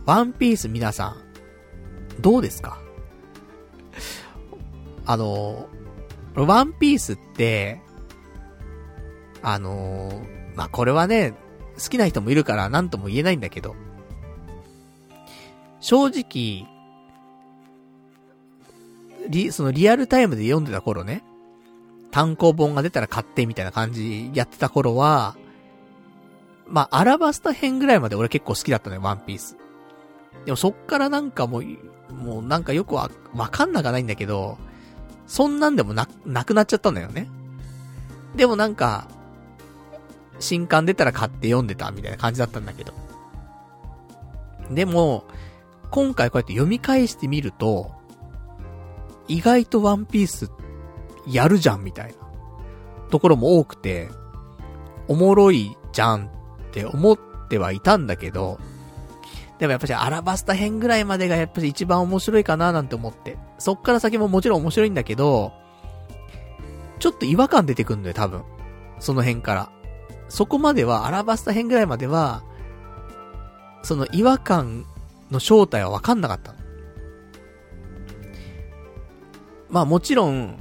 [0.06, 1.16] ワンピース皆さん、
[2.22, 2.80] どうですか？
[5.06, 5.68] あの、
[6.36, 7.82] ワンピースって、
[9.42, 10.22] あの
[10.56, 11.34] まあ、これはね、
[11.82, 13.76] 好きな人もいるから何とも言えないんだけど、
[15.80, 16.68] 正直、
[19.30, 21.24] リ、そのリアルタイムで読んでた頃ね、
[22.12, 25.36] 単行本が出たら買ってみたいな感じやってた頃は、
[26.68, 29.58] まあ、アラバスタ編ぐらいまで俺結構好きだったのよ、ワンピース。
[30.46, 31.64] でもそっからなんかもう、
[32.14, 34.58] もうなんかよくわ、わかんなかないんだけど、
[35.28, 37.30] そんなんでもな、なくなっちゃったんだよね。
[38.36, 39.08] でもなんか、
[40.40, 42.94] 新刊出たら買って読んでたみたいな感じだったんだけど。
[44.72, 45.26] でも、
[45.92, 47.92] 今回こうやって読み返してみると、
[49.28, 50.50] 意外とワンピース
[51.28, 52.14] やるじゃんみたいな
[53.10, 54.10] ところも多くて、
[55.08, 56.30] おもろいじゃんっ
[56.72, 57.20] て思っ
[57.50, 58.60] てはいたんだけど、
[59.62, 63.38] でもやっぱりアラバスタ編ぐらいまでがやっぱり一番面白いかななんて思って。
[63.60, 65.54] そっから先ももちろん面白いんだけど、
[66.98, 68.42] ちょっと違和感出てくんだよ、多分。
[68.98, 69.72] その辺から。
[70.30, 72.42] そこまでは、アラバスタ編ぐらいまでは、
[73.84, 74.88] その違和感
[75.30, 76.56] の正体はわかんなかった。
[79.70, 80.58] まあもちろん、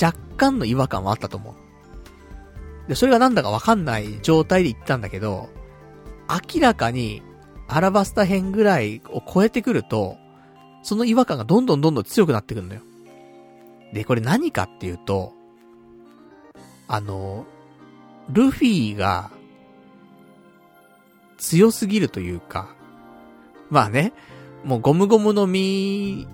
[0.00, 2.88] 若干の違和感はあったと思う。
[2.88, 5.48] で、それがなんだかわかんない状態で行ったんだけど、
[6.54, 7.20] 明らかに、
[7.68, 10.16] アラバスタ編ぐらいを超えてくると、
[10.82, 12.80] その違和感がどんどんどんどん強くなってくるのよ。
[13.92, 15.32] で、これ何かっていうと、
[16.88, 17.46] あの、
[18.30, 19.30] ルフィが、
[21.36, 22.74] 強すぎるというか、
[23.70, 24.12] まあね、
[24.64, 26.26] もうゴムゴムの実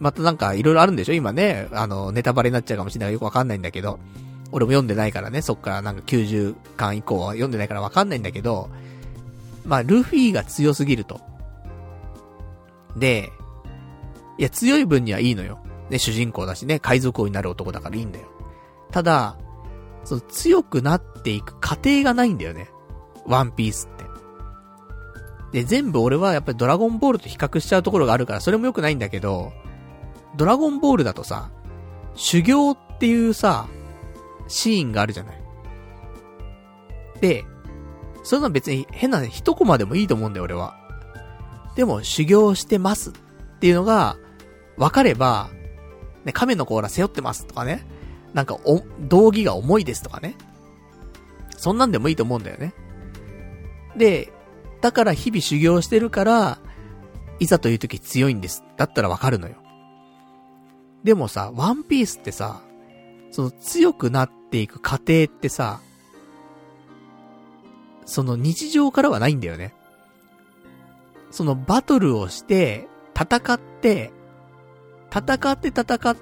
[0.00, 1.12] またなんかいろいろあるんでしょ？
[1.12, 3.98] 今ね、あの、ネタバレになっちゃうかもしれないからよくわかんないんだけど、
[4.52, 8.70] 俺も読んでないからね、そっからなんか90巻以降は読んでないからわかんないんだけど、
[9.68, 11.20] まあ、ルフィが強すぎると。
[12.96, 13.30] で、
[14.38, 15.60] いや、強い分にはいいのよ。
[15.90, 18.26] ね、主人公だしね、海賊王になる男だからいいんだよ。
[18.90, 19.36] ただ、
[20.04, 22.70] その強くなっていく過程がないんだよね。
[23.26, 23.96] ワンピースっ
[25.52, 25.58] て。
[25.60, 29.52] で、全部俺はやっぱりドラゴンボールと比較しちゃうところがあるから、それも良くないんだけど、
[30.36, 31.50] ドラゴンボールだとさ、
[32.14, 33.68] 修行っていうさ、
[34.46, 35.42] シーンがあるじゃない。
[37.20, 37.44] で、
[38.22, 40.76] そんな別に変な一コマでもいいと思うんだよ、俺は。
[41.76, 43.12] でも、修行してますっ
[43.60, 44.16] ていうのが、
[44.76, 45.50] 分かれば、
[46.24, 47.86] ね、亀の甲羅背負ってますとかね。
[48.34, 50.34] なんか、お、道着が重いですとかね。
[51.56, 52.74] そんなんでもいいと思うんだよね。
[53.96, 54.32] で、
[54.80, 56.58] だから日々修行してるから、
[57.40, 58.64] いざという時強いんです。
[58.76, 59.56] だったらわかるのよ。
[61.04, 62.60] でもさ、ワンピースってさ、
[63.30, 65.80] その強くなっていく過程ってさ、
[68.08, 69.74] その日常からはないんだよね。
[71.30, 74.10] そのバトルをして、戦って、
[75.14, 76.16] 戦って戦っ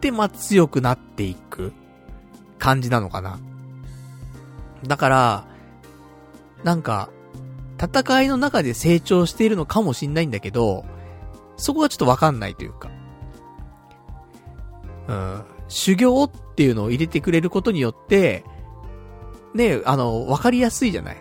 [0.00, 1.74] て、まあ、強くなっていく
[2.58, 3.38] 感じなのかな。
[4.86, 5.44] だから、
[6.64, 7.10] なんか、
[7.78, 10.86] 戦いの中で成長しているのかもしんないんだけど、
[11.58, 12.90] そこがちょっとわかんないというか。
[15.08, 15.42] うん。
[15.68, 18.44] 修行っていうのを入れてくれることによって、
[19.54, 21.16] ね、あの、わかりやすいじゃない？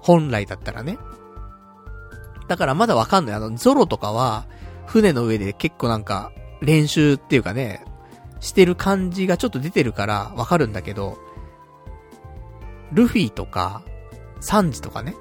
[0.00, 0.98] 本来だったらね。
[2.48, 3.34] だからまだわかんない。
[3.34, 4.46] あの、ゾロとかは、
[4.86, 7.84] 船の上で結構なんか、練習っていうかね、
[8.40, 11.18] してる感じがちょっと出てるからわかるんだけど、
[12.92, 13.82] ルフィとか、
[14.40, 15.16] サンジとかね、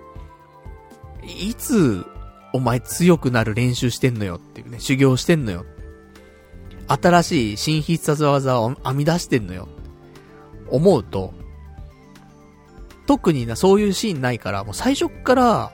[1.24, 2.06] いつ、
[2.54, 5.66] お前強くなる練習してんのよっていうね、修行してんのよ。
[6.88, 9.68] 新しい新必殺技を編み出してんのよ。
[10.70, 11.34] 思うと、
[13.08, 15.72] 特にな、そういうシーンないから、もう最初っから、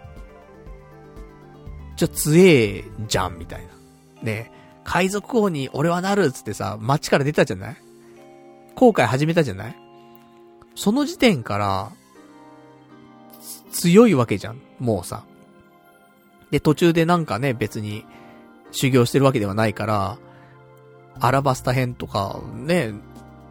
[1.96, 4.24] じゃ、強えじゃん、みたいな。
[4.24, 4.52] ね
[4.84, 7.78] 海賊王に俺はなるっつってさ、街から出たじゃない？
[8.76, 9.76] 後悔始めたじゃない？
[10.76, 11.92] その時点から、
[13.72, 15.24] 強いわけじゃん、もうさ。
[16.50, 18.06] で、途中でなんかね、別に、
[18.72, 20.18] 修行してるわけではないから、
[21.20, 22.94] アラバスタ編とか、ね、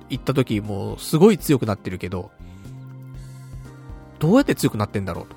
[0.08, 2.30] 行った時もすごい強くなってるけど、
[4.20, 5.34] どうやって強くなってんだろうと。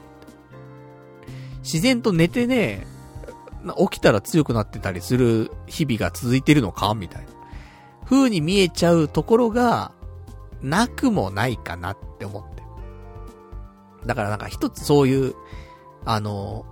[1.63, 2.85] 自然と寝てね、
[3.89, 6.93] 起きたら強くなってたりする日々が続いてるのか？
[6.93, 7.29] みたいな。
[8.05, 9.93] 風に見えちゃうところが、
[10.61, 12.61] なくもないかなって思って。
[14.05, 15.35] だからなんか一つそういう、
[16.05, 16.65] あの、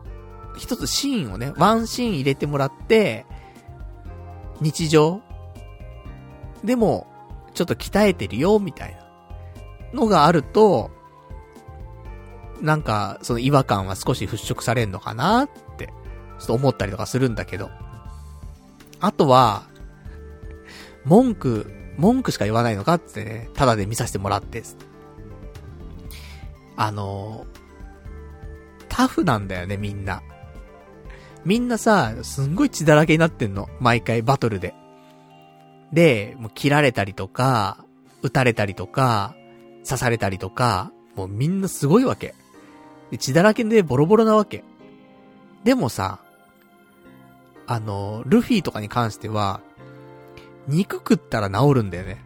[0.58, 3.26] 一つシーンをね、ワンシーン入れてもらって、
[4.60, 5.22] 日常
[6.66, 7.08] でも、
[7.54, 8.96] ちょっと鍛えてるよ、みたい
[9.94, 10.92] なのがあると、
[12.62, 15.46] なんか、その違和感は少し払拭されんのかな？
[15.46, 15.88] って、
[16.40, 17.70] ちょっと思ったりとかするんだけど。
[19.00, 19.64] あとは、
[21.06, 24.64] 文句、文句しか言わないのかってね、ただで見させてもらって。
[26.78, 27.46] あの、
[28.90, 30.22] タフなんだよね、みんな。
[31.44, 33.68] みんなさ、すんごい血だらけになってんの。
[33.80, 34.76] 毎回バトルで。
[35.92, 37.84] で、もう切られたりとか、
[38.22, 39.36] 撃たれたりとか、
[39.84, 42.36] 刺されたりとか、もうみんなすごいわけ。
[43.18, 44.64] 血だらけでボロボロなわけ。
[45.64, 46.20] でもさ、
[47.68, 49.62] あの、ルフィとかに関しては、
[50.68, 52.24] 肉食ったら治るんだよね。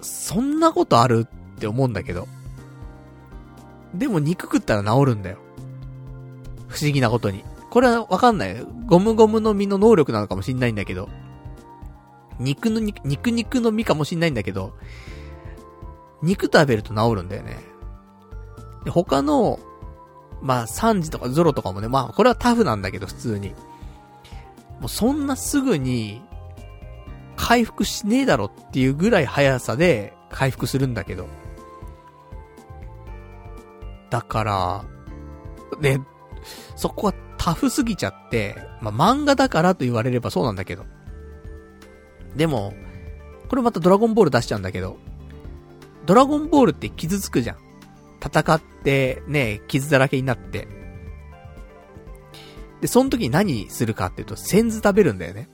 [0.00, 2.28] そんなことあるって思うんだけど。
[3.94, 5.38] でも肉食ったら治るんだよ。
[6.68, 7.44] 不思議なことに。
[7.70, 8.56] これはわかんない。
[8.86, 11.08] ゴムゴムの実の能力なのかもしんないんだけど。
[12.38, 14.74] 肉の肉、肉肉の実かもしんないんだけど、
[16.22, 17.56] 肉食べると治るんだよね。
[18.84, 19.58] で、他の、
[20.42, 23.54] まあ、サンジとかゾロとかもね、まあ、これはタフなんだけど、普通に。
[24.80, 26.22] もうそんなすぐに、
[27.36, 31.26] 回復しねえだろっていうぐらい速さで回復するんだけど。
[34.10, 34.84] だから、
[35.80, 36.00] ね、
[36.76, 40.84] そこはタフすぎちゃって、まあ、漫画だからと言われればそうなんだけど。
[42.36, 42.74] でも、
[43.48, 44.98] これまたドラゴンボール出しちゃうんだけど、
[46.06, 47.56] ドラゴンボールって傷つくじゃん。
[48.24, 50.68] 戦って、ね、傷だらけになって。
[52.80, 55.48] で、その時に何するかっていうと、センズ食べるんだよね。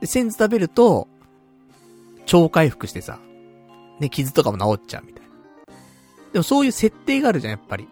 [0.00, 1.08] で、センズ食べると、
[2.24, 3.18] 超回復してさ、
[4.00, 5.28] ね、傷とかも治っちゃうみたいな。
[6.32, 7.88] でもそういう設定があるじゃん、やっぱり。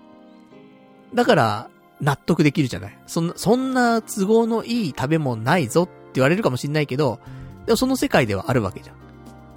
[1.15, 1.71] だから、
[2.01, 2.99] 納得できるじゃない。
[3.07, 7.21] そんな、そんな都合のいい食べ物ないぞって言われるかもしんないけど、
[7.67, 8.97] でもその世界ではあるわけじゃん。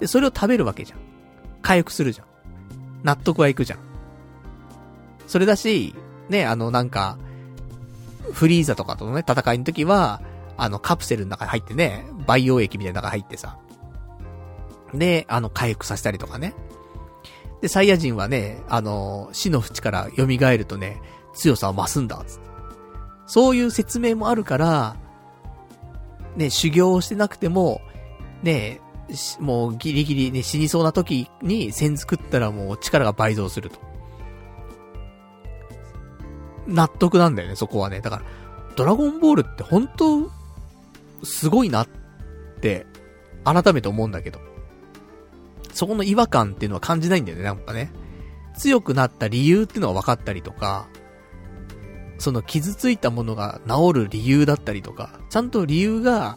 [0.00, 0.98] で、それを食べるわけじゃん。
[1.60, 2.27] 回復するじゃん。
[3.02, 3.78] 納得はいくじゃん。
[5.26, 5.94] それだし、
[6.28, 7.18] ね、あの、なんか、
[8.32, 10.20] フリーザとかとのね、戦いの時は、
[10.56, 13.58] あの、カプセルの中に入ってね、培養液みたいな中に入ってさ。
[14.92, 16.54] で、あの、回復させたりとかね。
[17.60, 21.00] で、サイヤ人はね、あの、死の淵から蘇るとね、
[21.34, 22.48] 強さを増すんだ、つって。
[23.26, 24.96] そういう説明もあるから、
[26.36, 27.80] ね、修行をしてなくても、
[28.42, 28.80] ね、
[29.40, 33.78] もうギリギリね、死にそうな時に線作ったらもう力が倍増すると。
[36.66, 38.00] 納得なんだよね、そこはね。
[38.00, 38.22] だから、
[38.76, 40.30] ドラゴンボールって本当
[41.24, 41.88] すごいなっ
[42.60, 42.86] て、
[43.44, 44.40] 改めて思うんだけど。
[45.72, 47.90] そこの違和感っていうのは感じないんだよね、なんかね。
[48.56, 50.88] 強くなった理由っていうのが分かったりとか、
[52.18, 56.36] その傷ついたものが治る理由だったりとか、ちゃんと理由が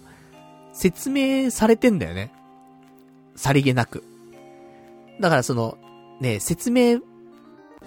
[0.74, 2.32] 説明されてんだよね。
[3.42, 4.04] さりげなく。
[5.20, 5.80] だからその、
[6.20, 7.00] ね、説明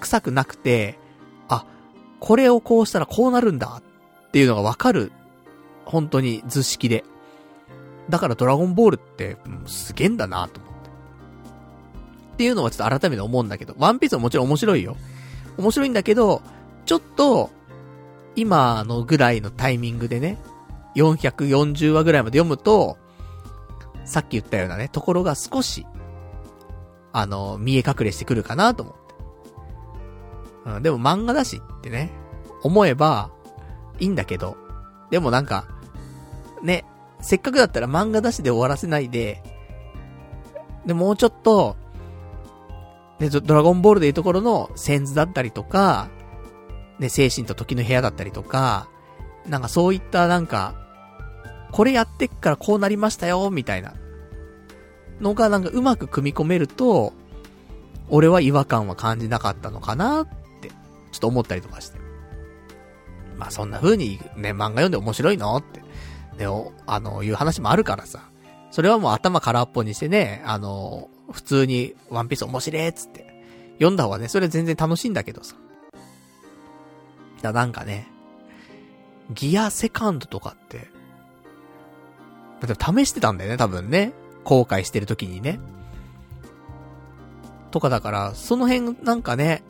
[0.01, 0.99] 臭くなくて、
[1.49, 1.65] あ、
[2.19, 5.13] これをこうしたらこうなるんだっていうのがわかる。
[5.85, 7.05] 本当に図式で。
[8.11, 9.37] だからドラゴンボールって、
[9.67, 10.91] すげえんだなと思って。
[12.35, 14.97] っていうのはちょっと改めて思うんだけど、ワンピースはもちろん面白いよ。
[15.57, 16.43] 面白いんだけど、
[16.85, 17.51] ちょっと、
[18.35, 20.37] 今のぐらいのタイミングでね、
[20.97, 22.99] 440話ぐらいまで読むと、
[24.05, 25.87] さっき言ったようなね、ところが少し、
[27.13, 29.01] あの、見え隠れしてくるかなと思って。
[30.67, 32.11] うん、でも漫画だしってね、
[32.63, 33.31] 思えば、
[34.01, 34.57] いいんだけど、
[35.11, 35.67] でもなんか、
[36.63, 36.85] ね、
[37.21, 39.43] せっかくだったら漫画だしで終わらせないで、
[40.87, 41.77] で、もうちょっと、
[43.21, 46.09] ね、ドラゴンボールでいうところの、センズだったりとか、
[46.99, 48.89] ね、精神と時の部屋だったりとか、
[49.49, 50.75] なんかそういったなんか、
[51.75, 53.95] これやってっからこうなりましたよ、みたいな。
[55.21, 57.13] のがなんかうまく組み込めると、
[58.09, 60.29] 俺は違和感は感じなかったのかなっ
[60.61, 60.75] て、ちょ
[61.17, 61.99] っと思ったりとかして。
[63.37, 65.81] まあそんな風にね、漫画読んで面白いのって、
[66.39, 66.47] ね、
[66.87, 68.21] あの、いう話もあるからさ。
[68.71, 73.27] それはもう頭空っぽにしてね、あの、普通にワンピース面白いっつって、
[73.79, 75.57] 読んだ方がね、それ全然楽しいんだけどさ。
[77.43, 78.07] だなんかね、
[79.33, 80.94] ギアセカンドとかって、
[82.73, 84.13] 試してたんだよね、多分ね。
[84.45, 85.61] 後悔してる時にね。
[87.71, 89.63] とかだから、その辺なんかね、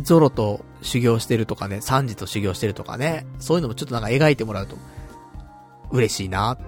[0.00, 4.76] ゾロと修行してるとかね、サンジと修行してるとかね、そういうのもちょっとなんか描いてもらうと、
[5.90, 6.64] 嬉しいなって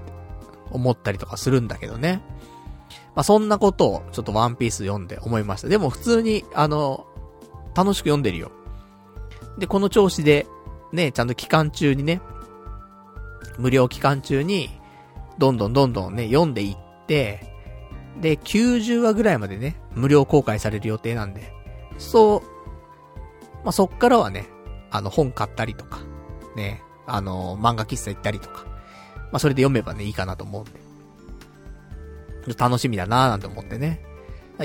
[0.71, 2.23] 思ったりとかするんだけどね。
[3.15, 5.69] まあ、そんなことをちょっとワンピース読んで思いました。
[5.69, 7.07] でも普通に、あの、
[7.75, 8.51] 楽しく読んでるよ。
[9.59, 10.47] で、この調子で、
[10.93, 12.21] ね、ちゃんと期間中にね、
[13.59, 14.71] 無料期間中に、
[15.39, 17.41] どんどんどんどんね、読んでいって、
[18.21, 21.53] で、90話ぐらいまでね、無料公開される予定なんで、
[21.99, 22.41] そう、
[23.65, 24.47] まあ、そっからはね、
[24.91, 26.01] あの、本買ったりとか、
[26.57, 28.65] ね、あの、漫画喫茶行ったりとか、
[29.33, 30.83] まあ、それで読めばね、いいかなと思うんで。
[32.59, 34.01] 楽しみだなーなんて思ってね。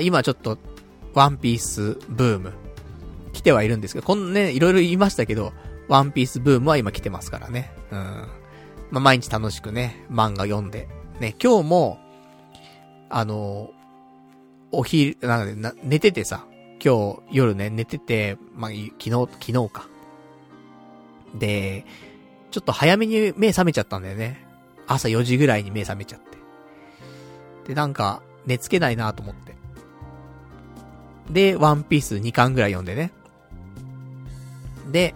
[0.00, 0.58] 今ちょっと、
[1.14, 2.52] ワンピースブーム、
[3.32, 5.52] 来てはいるんですけど、こんね、いろいろ言いましたけど、
[5.88, 7.72] ワンピースブームは今来てますからね。
[7.90, 8.28] うん。
[8.90, 10.88] まあ、毎日楽しくね、漫画読んで。
[11.20, 11.98] ね、今日も、
[13.10, 13.70] あの、
[14.70, 16.46] お昼、なんで、寝ててさ、
[16.82, 19.88] 今日夜ね、寝てて、まあ、昨日、昨日か。
[21.34, 21.84] で、
[22.50, 24.46] ちょっと早めに目覚めちゃったんだよね。
[24.86, 27.68] 朝4時ぐらいに目覚めちゃって。
[27.68, 29.54] で、なんか、寝つけないなと思って。
[31.30, 33.12] で、ワンピース2巻ぐらい読んでね。
[34.90, 35.14] で、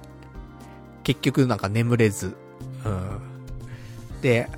[1.05, 2.37] 結局なんか眠れず、
[2.85, 3.32] うん。
[4.23, 4.49] で、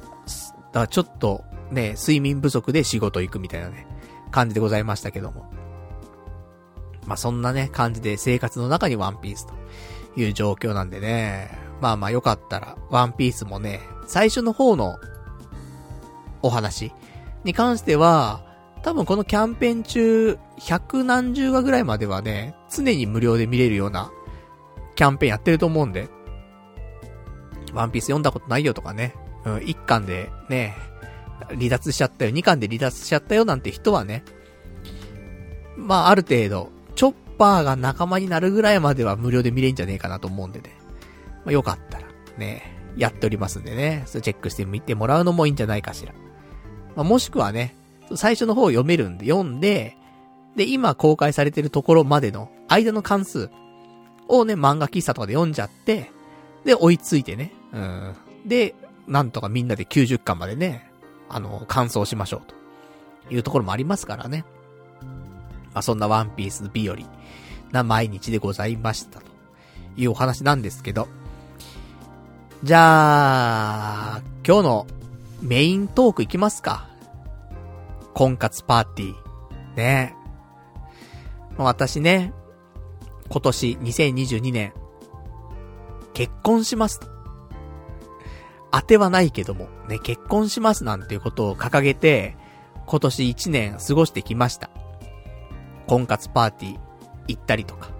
[0.72, 3.86] だちょっとね、睡眠不足で仕事行くみたいなね、
[4.30, 5.50] 感じでございましたけども。
[7.06, 9.54] まあ、そんなね、感じで生活の中にワンピースと
[10.16, 11.58] いう状況なんでね。
[11.80, 14.98] まあまあよかったら、ワンピースもね、最初の方の
[16.40, 16.92] お話
[17.42, 18.42] に関しては、
[18.82, 24.10] 多分このキャンペーン中、百何十話ぐらいまではね、常に無料で見れるような
[24.94, 26.08] キャンペーンやってると思うんで、
[27.72, 30.76] ワンピース読んだことないよとかね、うん、1巻でね、
[31.48, 34.24] 離脱しちゃったよ、2巻で離脱しちゃったよなんて人はね、
[35.76, 40.76] まあある程度、チョッパーが仲間になるぐらいまでは無料で見れんじゃねえかなと思うんでね。
[41.44, 42.06] まあよかったら、
[42.38, 42.62] ね、
[42.96, 46.14] やっておりますんでね、それチェックしてみてもらうのもいいんじゃないかしら。
[46.96, 47.76] まあもしくはね、
[48.14, 49.96] 最初の方読めるんで読んで、
[50.56, 53.50] で、今公開されてるところまでの間の関数
[54.28, 56.10] をね、漫画喫茶とかで読んじゃって、
[56.64, 57.52] で、追いついてね。
[57.72, 58.14] うん。
[58.46, 58.74] で、
[59.06, 60.90] なんとかみんなで90巻までね、
[61.28, 62.64] あの、完走しましょうと。
[63.30, 64.44] いうところもありますからね。
[65.72, 66.96] まあ、そんなワンピース日和
[67.72, 69.26] な毎日でございましたと
[69.96, 71.08] いうお話なんですけど。
[72.62, 74.86] じゃあ、今日の
[75.42, 76.88] メイントークいきますか。
[78.14, 79.76] 婚活パーティー。
[79.76, 80.14] ね
[81.56, 82.32] 私ね、
[83.28, 84.72] 今年2022年、
[86.12, 87.13] 結婚しますと。
[88.76, 92.36] 当てはないけども、ね、結婚しますなんていうことを掲げて、
[92.86, 94.68] 今年1年過ごしてきました。
[95.86, 96.78] 婚活パーティー
[97.28, 97.90] 行ったりとか。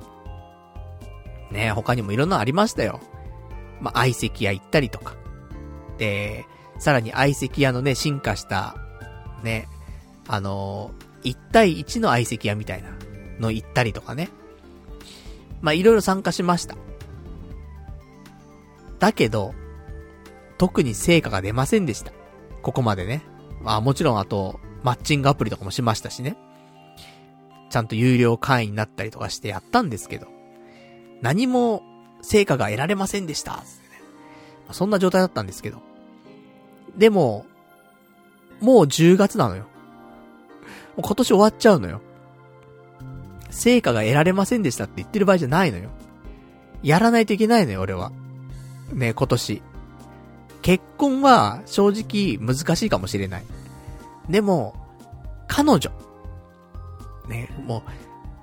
[1.52, 3.00] ね他にもいろんなありましたよ。
[3.80, 5.14] まあ、相席屋行ったりとか。
[5.96, 6.44] で、
[6.80, 8.74] さらに相席屋のね、進化した、
[9.44, 9.68] ね、
[10.26, 12.88] あのー、1対1の相席屋みたいな
[13.38, 14.28] の行ったりとかね。
[15.60, 16.74] まあ、いろいろ参加しました。
[18.98, 19.54] だけど、
[20.58, 22.12] 特に成果が出ませんでした。
[22.62, 23.22] ここまでね。
[23.62, 26.36] まあもちろんあと、マッチングアプリとかもしましたしね。
[27.70, 30.28] ちゃんと有料会員になったりとかしてやったんですけど、
[31.22, 31.82] 何も
[32.22, 33.62] 成果が得られませんでした。
[34.70, 35.82] そんな状態だったんですけど。
[36.96, 37.46] でも、
[38.60, 39.64] もう10月なのよ。
[40.96, 42.00] もう今年終わっちゃうのよ。
[43.50, 45.90] 成果が得られませんでしたって言ってる場合じゃないのよ。
[46.82, 48.12] やらないといけないのよ、俺は。
[48.92, 49.62] ね、今年。
[50.64, 53.44] 結婚は正直難しいかもしれない。
[54.30, 54.74] でも、
[55.46, 55.90] 彼女。
[57.28, 57.90] ね、もう、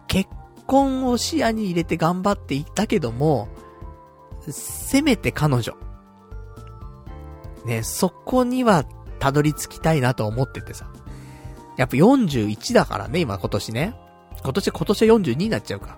[0.05, 0.30] 結
[0.67, 3.49] 婚を視野に入れて頑張っていったけども、
[4.51, 5.74] せめて彼女。
[7.65, 8.86] ね、そこには
[9.17, 10.91] たどり着きたいなと思っててさ。
[11.76, 13.95] やっぱ41だからね、今今年ね。
[14.43, 15.97] 今年、今年は42になっちゃうか。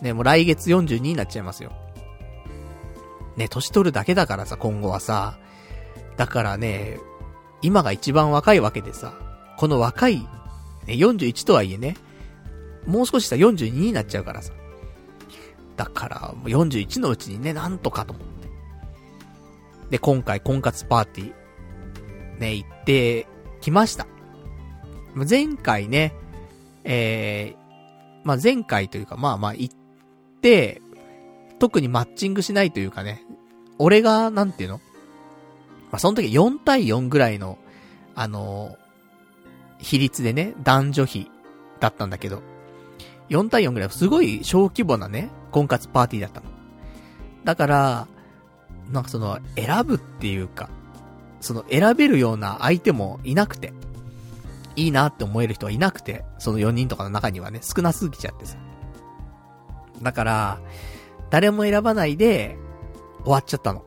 [0.00, 1.72] ね、もう来月42になっちゃいますよ。
[3.36, 5.38] ね、年取るだけだからさ、今後はさ。
[6.20, 7.00] だからね、
[7.62, 9.14] 今が一番若いわけでさ、
[9.56, 10.26] この若い、ね、
[10.88, 11.96] 41とはいえね、
[12.86, 14.52] もう少ししたら42になっちゃうからさ。
[15.78, 18.48] だから、41のうちにね、なんとかと思って。
[19.92, 23.26] で、今回、婚活パーティー、ね、行って
[23.62, 24.06] きました。
[25.26, 26.12] 前回ね、
[26.84, 29.74] えー、まあ、前回というか、まあまあ行っ
[30.42, 30.82] て、
[31.58, 33.24] 特にマッチングしないというかね、
[33.78, 34.82] 俺が、なんていうの
[35.90, 37.58] まあ、その時4対4ぐらいの、
[38.14, 41.30] あのー、比率でね、男女比
[41.80, 42.42] だったんだけど、
[43.28, 46.46] 4対4ぐらいすごい小規模なね、婚活パーティーだったの。
[47.44, 48.08] だから、
[48.90, 50.68] なんかその、選ぶっていうか、
[51.40, 53.72] その選べるような相手もいなくて、
[54.76, 58.56] いいなって思える人はいなくて、その4人とかの中にはね、少なすぎちゃってさ。
[60.02, 60.60] だから、
[61.30, 62.56] 誰も選ばないで、
[63.24, 63.84] 終わっちゃったの。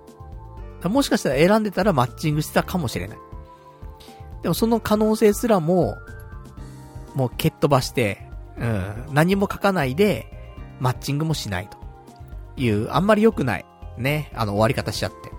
[0.90, 3.18] もしかしたら選んでたらマッチングしてたかもしれない。
[4.42, 5.98] でもその可能性すらも、
[7.16, 8.28] もう蹴っ飛ばして、
[8.58, 10.28] うん、何も書かないで、
[10.80, 11.78] マッチングもしないと。
[12.56, 13.66] いう、あんまり良くない、
[13.98, 15.32] ね、あの終わり方しちゃって。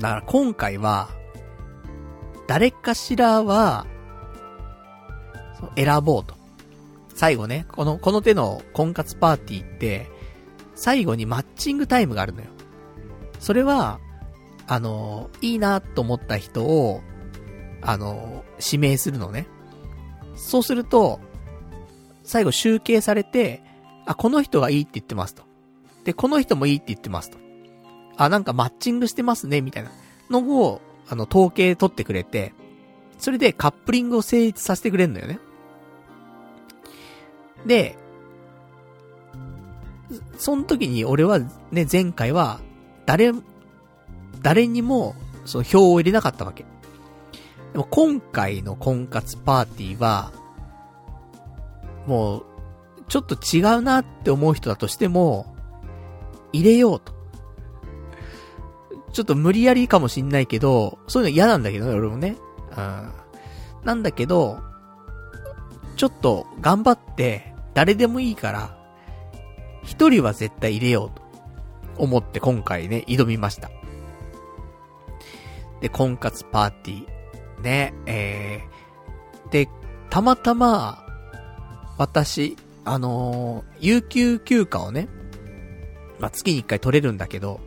[0.00, 1.08] だから今回は、
[2.46, 3.86] 誰かしらは、
[5.76, 6.34] 選ぼうと。
[7.14, 10.10] 最後ね、この、この手の婚活パーティーって、
[10.74, 12.46] 最後にマッチングタイムがあるのよ。
[13.40, 13.98] それは、
[14.66, 17.00] あの、いいなと思った人を、
[17.82, 19.48] あの、指名するのね。
[20.36, 21.20] そうすると、
[22.22, 23.62] 最後集計されて、
[24.06, 25.42] あ、この人がいいって言ってますと。
[26.04, 27.38] で、この人もいいって言ってますと。
[28.16, 29.90] あ、なんかマッチングしてますね、みたいな
[30.30, 32.52] のを、あの、統計取ってくれて、
[33.18, 35.40] それでカップリングを成立させてくれるのよね。
[37.66, 37.96] で、
[40.38, 41.38] その時に俺は
[41.70, 42.60] ね、前回は、
[43.10, 43.32] 誰、
[44.40, 46.64] 誰にも、その票を入れなかったわけ。
[47.72, 50.30] でも今回の婚活パーティーは、
[52.06, 52.44] もう、
[53.08, 55.56] ちょっと違うなって思う人だとしても、
[56.52, 57.12] 入れようと。
[59.12, 62.36] ちょっと無理やりかもしんないけど、そういうの嫌なんだけどね、俺もね。
[62.76, 63.12] うん。
[63.82, 64.60] なんだけど、
[65.96, 68.78] ちょっと頑張って、誰でもいいから、
[69.82, 71.19] 一人は絶対入れようと
[72.00, 73.70] 思って今回ね、挑みました。
[75.80, 79.68] で、婚活パーティー、ね、えー、で、
[80.08, 81.04] たまたま、
[81.98, 85.08] 私、あのー、有給休暇をね、
[86.18, 87.60] まあ、月に一回取れるんだけど、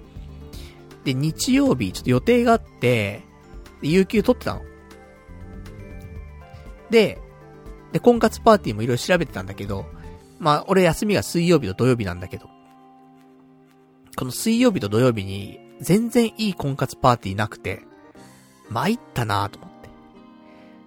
[1.03, 3.21] で、日曜日、ちょっと予定があって、
[3.81, 4.61] 有給取ってたの。
[6.89, 7.19] で、
[7.91, 9.85] で、婚活パーティーもいろいろ調べてたんだけど、
[10.39, 12.47] まあ、俺休みが水曜日と土曜日なんだけど、
[14.15, 17.81] この水曜日と土曜日に全然いい婚活パーティーなくて、
[18.69, 19.69] 参ったなと思っ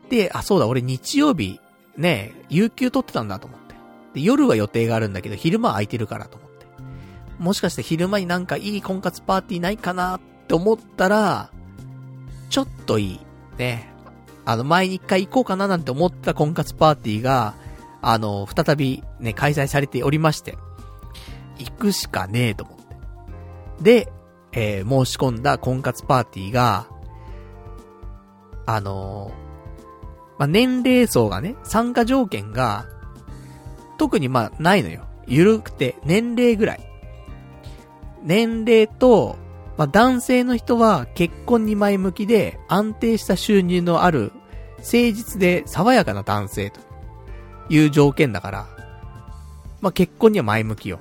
[0.09, 0.17] て。
[0.25, 1.61] で、あ、そうだ、俺日曜日、
[1.97, 3.75] ね、有給取ってたんだと思って。
[4.15, 6.67] で、夜は予定があるんだけど、昼間空いてるからと思って。
[7.39, 11.51] もしかして昼間になんかいい婚活パーティーないかなって思ったら、
[12.49, 13.21] ちょっといい。
[13.59, 13.93] ね。
[14.45, 17.55] あの、前に一回行こうかななんて思った婚活パーティーが、
[18.01, 20.57] あの、再びね、開催されておりまして、
[21.59, 22.76] 行くしかねえと思って。
[23.81, 24.13] で、
[24.53, 26.87] えー、申し込んだ婚活パーティーが、
[28.65, 29.31] あの、
[30.39, 32.87] まあ、年齢層がね、参加条件が、
[33.99, 35.07] 特にま、ないのよ。
[35.27, 36.81] ゆるくて、年齢ぐらい。
[38.23, 39.37] 年齢と、
[39.77, 44.33] まあ、男性の人は結婚に前向きで安定した収入のある
[44.79, 46.81] 誠実で爽やかな男性と
[47.69, 48.67] いう条件だから、
[49.81, 50.99] まあ、結婚には前向きよ。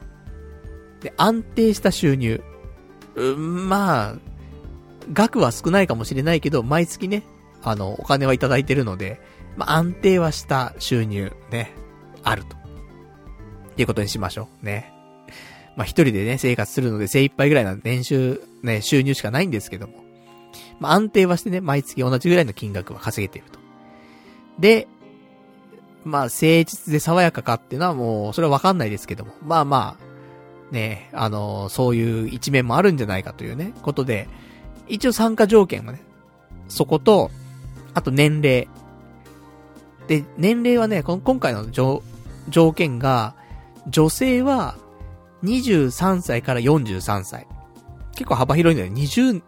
[1.02, 2.44] で、安定した収入。
[3.16, 4.16] うん、まあ、
[5.14, 7.24] 額は少ないかもしれないけど、毎月ね、
[7.64, 9.20] あの、お金はいただいてるので、
[9.56, 11.74] まあ、安定はした収入、ね、
[12.24, 12.56] あると。
[12.56, 12.60] っ
[13.76, 14.66] ていうことにしましょう。
[14.66, 14.94] ね。
[15.76, 20.04] まあ、一人でね、生活するので精一杯ぐらいな年収、ね、収入しかないんですけども。
[20.80, 23.60] まあ、安定はしてね、毎月同じぐらいの金額は稼げていると。
[24.60, 24.88] で、
[26.04, 29.34] まあ、誠実で爽やかかっていうのはもう、それはわかんないですけども。
[29.42, 30.15] まあまあ、
[30.72, 34.28] ね、あの、そういう一面もあるんじゃないかというね、ことで、
[34.88, 36.02] 一応参加条件はね、
[36.68, 37.32] そこと、
[37.94, 38.68] あと年齢。
[40.08, 42.02] で、年齢はね、この今回の条
[42.74, 43.36] 件が、
[43.88, 44.76] 女性は
[45.44, 47.48] 23歳から43歳。
[48.16, 49.02] 結構幅広いんだよね。
[49.02, 49.42] 20、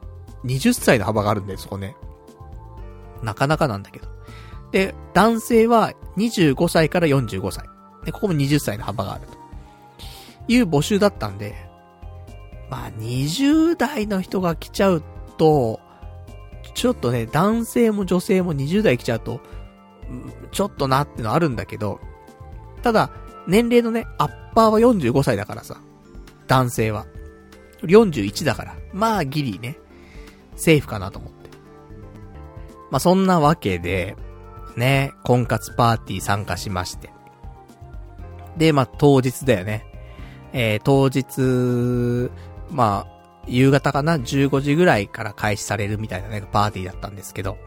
[0.46, 1.96] 20歳の幅があるんだよ、そこね。
[3.24, 4.08] なかなかなんだけど。
[4.72, 7.66] で、男性は25歳から45歳。
[8.06, 9.37] で、ここも20歳の幅があると。
[10.48, 11.56] いう募集だったんで、
[12.70, 15.04] まあ、20代の人が来ちゃう
[15.38, 15.80] と、
[16.74, 19.42] ちょっとね、男性も女性も20代来ちゃうと、
[20.52, 22.00] ちょっとなってのあるんだけど、
[22.84, 23.10] ただ、
[23.48, 25.82] 年齢のね、アッパーは45歳だからさ、
[26.48, 27.06] 男性は。
[27.84, 29.78] 41だから、まあギリね、
[30.56, 31.50] セーフかなと思って。
[32.92, 34.16] まあそんなわけで、
[34.76, 37.10] ね、婚活パーティー参加しまして。
[38.58, 39.86] で、まあ当日だよね。
[40.60, 42.32] えー、当日、
[42.72, 47.60] まあ、夕方かな ?15 時ぐらいから開始されるみたいなね、パーティーだったんですけど。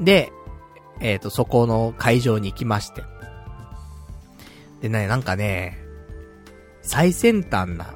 [0.00, 0.32] で、
[0.98, 3.04] えっ、ー、と、そこの会場に行きまして。
[4.80, 5.78] でね、なんかね、
[6.82, 7.94] 最先端な、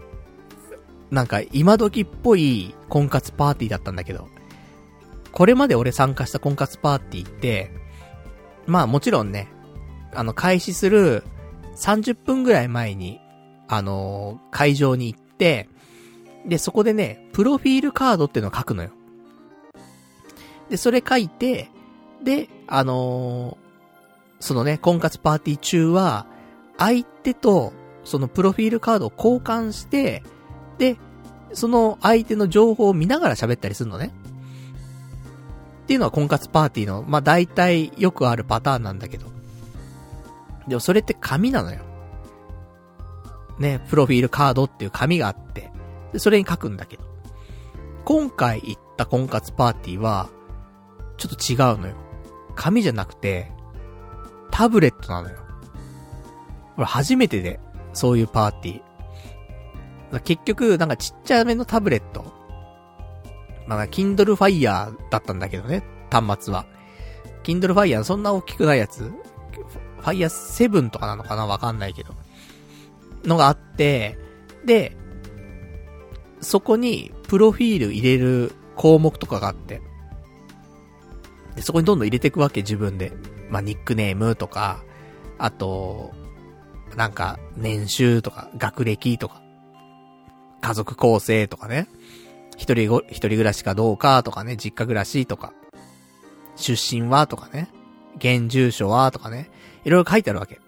[1.11, 4.29] なんか今時っぽい婚活パーティーだったんだけど、
[5.33, 7.73] これまで俺参加した婚活パーティーって、
[8.67, 9.49] まあもちろんね、
[10.15, 11.25] あの開始する
[11.75, 13.24] 30分ぐらい前に、
[13.77, 15.69] あのー、会場に行って、
[16.47, 18.91] で、そこでね、プロフィールカードっていうのを書くのよ。
[20.69, 21.71] で、それ書いて、
[22.23, 23.57] で、あのー、
[24.41, 26.27] そのね、婚活パーティー中は、
[26.79, 27.73] 相手と、
[28.05, 30.23] そのプロフィールカードを交換して、
[30.79, 30.97] で、
[31.53, 34.13] その相手の情報を見ながら喋ったりするのね。
[35.85, 39.27] っていうのは婚活パーティーの、まあ、大体よくあるパターンなんだけど。
[40.67, 41.83] でもそれって紙なのよ。
[43.59, 45.71] ね、プロフィールカードっていう紙があって、
[46.13, 47.05] で、それに書くんだけど。
[48.05, 50.29] 今回行った婚活パーティーは、
[51.17, 51.95] ちょっと違うのよ。
[52.55, 53.51] 紙じゃなくて、
[54.51, 55.37] タブレットなのよ。
[56.77, 57.61] 俺初めてで、
[57.93, 60.21] そういうパーティー。
[60.21, 62.25] 結局、なんかちっちゃめのタブレット。
[63.67, 66.67] まあ、Kindle Fire だったんだけどね、端末は。
[67.43, 69.13] Kindle Fire そんな大きくないやつ
[70.03, 72.15] Fire 7とかなのかなわかんないけど。
[73.25, 74.19] のがあって、
[74.65, 74.97] で、
[76.41, 79.81] そこに、プロフィール入れる項目とかがあって。
[81.57, 83.13] で、そこにどんどん入れていくわけ、自分で。
[83.49, 84.83] まあ、ニックネームとか、
[85.39, 86.13] あと、
[86.97, 89.43] なんか、年収とか、学歴とか、
[90.61, 91.89] 家族構成とかね、
[92.57, 95.53] 一人ご、一人暮らしかどうかとかね、実家暮らしとか、
[96.57, 97.71] 出身はとかね、
[98.17, 99.51] 現住所はとかね、
[99.85, 100.61] いろいろ書いてあるわけ。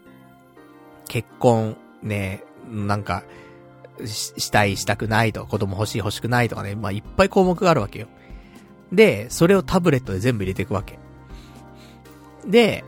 [1.09, 1.77] 結婚、
[2.07, 3.25] ね、なんか、
[4.05, 8.07] し、したい、したくないとか、子供欲しい、欲しくないとかね、まあ、いっぱい項目があるわけよ。
[8.93, 10.99] で、それをタブレットで全部入れていくわけ。
[12.47, 12.85] で、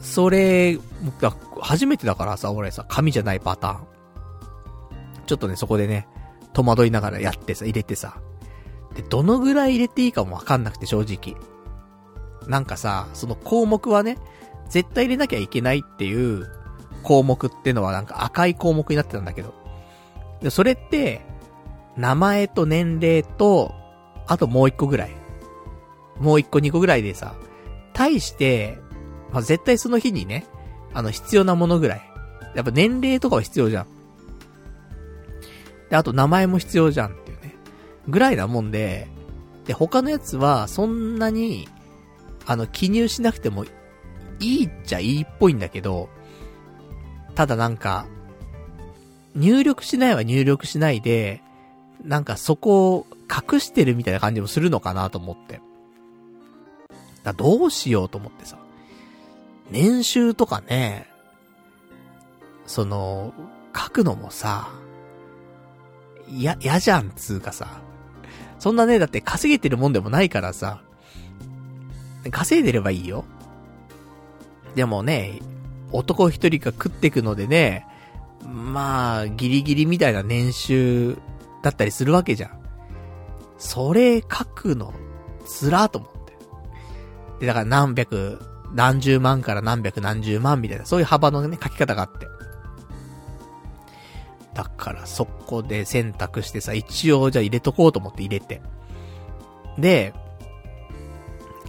[0.00, 0.78] それ、
[1.60, 3.86] 初めてだからさ、俺さ、紙じゃないパターン。
[5.26, 6.08] ちょっとね、そこでね、
[6.52, 8.16] 戸惑いながらやってさ、入れてさ。
[8.94, 11.36] で、どのぐらい入れていいかもわかんなくて、正直。
[12.48, 14.18] なんかさ、その項目はね、
[14.68, 16.48] 絶対入れなきゃいけないっていう
[17.02, 19.54] 項目ってのはなんか赤い項目になってたんだけど。
[20.40, 21.20] で、それって、
[21.96, 23.74] 名前と年齢と、
[24.26, 25.10] あともう一個ぐらい。
[26.18, 27.34] もう一個二個ぐらいでさ、
[27.92, 28.78] 対して、
[29.32, 30.46] まあ、絶対その日にね、
[30.94, 32.02] あの、必要なものぐらい。
[32.54, 33.86] やっぱ年齢とかは必要じゃん。
[35.90, 37.54] で、あと名前も必要じゃんっていうね。
[38.08, 39.08] ぐらいなもんで、
[39.66, 41.68] で、他のやつは、そんなに、
[42.46, 43.64] あの、記入しなくても、
[44.40, 46.08] いいっちゃいいっぽいんだけど、
[47.34, 48.06] ただなんか、
[49.34, 51.42] 入力しないは入力しないで、
[52.04, 55.60] なんかそこを隠してるみたいな感じもするのかなと思って。
[57.22, 58.58] だどうしようと思ってさ。
[59.70, 61.06] 年収とかね、
[62.66, 63.32] その、
[63.74, 64.70] 書くのもさ、
[66.28, 67.80] いや、じゃん、つうかさ。
[68.58, 70.82] そんなね、だって稼げてるもんでもないからさ、
[72.30, 73.24] 稼いでればいいよ。
[74.74, 75.40] でもね、
[75.92, 77.86] 男一人が食ってくのでね、
[78.44, 81.16] まあ、ギリギリみたいな年収
[81.62, 82.62] だったりするわけじゃん。
[83.58, 84.92] それ書くの、
[85.46, 86.32] つらと思って。
[87.40, 88.40] で、だから何百、
[88.72, 92.26] 何十万から何百何十万みたいな、そういう幅のね、書き方があって。
[94.54, 98.60] だからそこで選択してさ、一応じゃあ入れとこうと思って入れて。
[99.78, 100.12] で、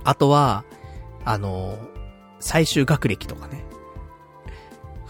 [0.04, 0.66] あとは、
[1.24, 1.78] あの、
[2.40, 3.62] 最終学歴とかね。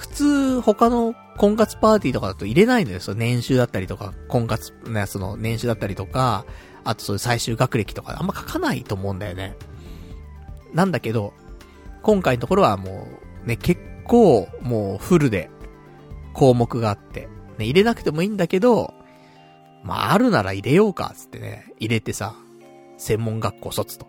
[0.03, 2.99] 普通、他の婚活パーティーとかだと入れないのよ。
[2.99, 6.45] その年収だったりとか、婚活、ね、その年収だったりとか、
[6.83, 9.55] あとそういう最終学歴とか、あんま書かないと思うんだよね。
[10.73, 11.33] なんだけど、
[12.01, 13.07] 今回のところはも
[13.45, 15.49] う、ね、結構、もうフルで、
[16.33, 18.93] 項目があって、ね、入れなくてもいいんだけど、
[19.83, 22.35] まあ、あるなら入れようか、つってね、入れてさ、
[22.97, 24.07] 専門学校卒と。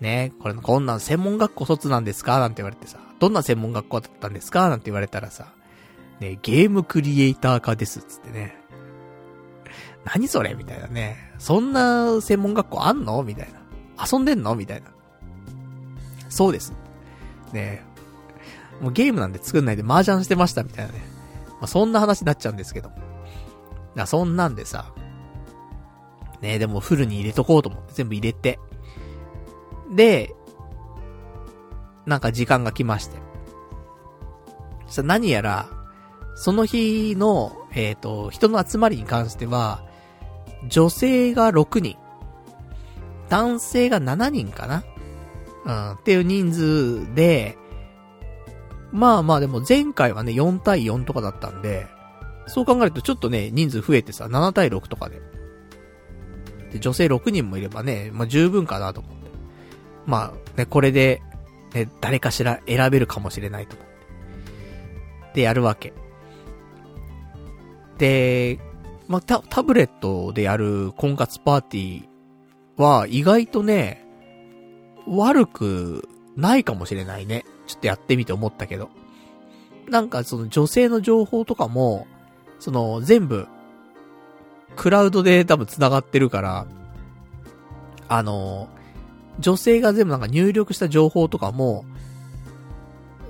[0.00, 2.40] ね、これ、こんなん専門学校卒なんですか？
[2.40, 4.68] なんて言われてさ、どんな専門学校だったんですか？
[4.68, 5.52] なんて言われたらさ、
[6.18, 8.56] ね、ゲームクリエイター科です、つってね。
[10.04, 10.54] 何それ？
[10.54, 11.16] みたいなね。
[11.38, 13.22] そんな専門学校あんの？
[13.22, 13.60] みたいな。
[14.10, 14.54] 遊んでんの？
[14.56, 14.88] みたいな。
[16.28, 16.72] そうです。
[17.52, 17.84] ね
[18.80, 21.00] もうゲームなんで作んないで麻雀してましたみたいなね。
[21.52, 22.90] まあ、そんな話になっちゃうんですけど。
[23.94, 24.94] だそんなんでさ。
[26.40, 28.58] ねでもフルに入れとこうと思って全部入れて。
[29.94, 30.34] で、
[32.06, 33.18] なんか時間が来まして。
[34.86, 35.68] さ、何やら、
[36.34, 39.84] その日の、えっ、ー、と、人の集まりに関しては、
[40.68, 41.96] 女性が6人、
[43.28, 44.84] 男性が7人かな？
[45.64, 47.56] うん、っていう人数で、
[48.92, 51.86] まあまあでも前回はね、4対4とかだったんで、
[52.46, 55.20] そう考えるとちょっとね、人数増えてさ、7対6とかで。
[56.72, 59.30] で、女性6人もいればね、まあ十分かなと思って。
[60.06, 61.22] まあね、これで、
[61.74, 63.92] ね、誰かしら選べるかもしれないと思って。
[65.34, 65.92] で、やるわけ。
[67.98, 68.58] で、
[69.08, 74.06] まあ、タ、タブレットでやる婚活パーティーは意外とね、
[75.06, 77.44] 悪くないかもしれないね。
[77.66, 78.90] ちょっとやってみて思ったけど。
[79.88, 82.06] なんかその女性の情報とかも、
[82.58, 83.48] その全部、
[84.76, 86.66] クラウドで多分繋がってるから、
[88.08, 88.68] あの、
[89.40, 91.84] 女性が全部なんか入力した情報とかも、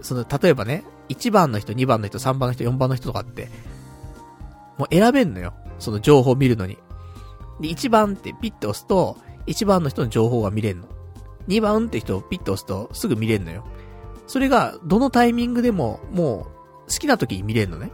[0.02, 3.48] その、例えばね、1番の人、2番の人、3番の人、4番の人とかって、
[4.78, 5.54] もう選べんのよ。
[5.78, 6.78] その情報を見るのに。
[7.60, 9.16] で、1番ってピッて押すと、
[9.46, 10.88] 1番の人の情報が見れんの。
[11.48, 13.64] 2番って人をピッて押すとすぐ見れんのよ。
[14.26, 16.46] それが、どのタイミングでも、も
[16.86, 17.90] う、好きな時に見れんのね。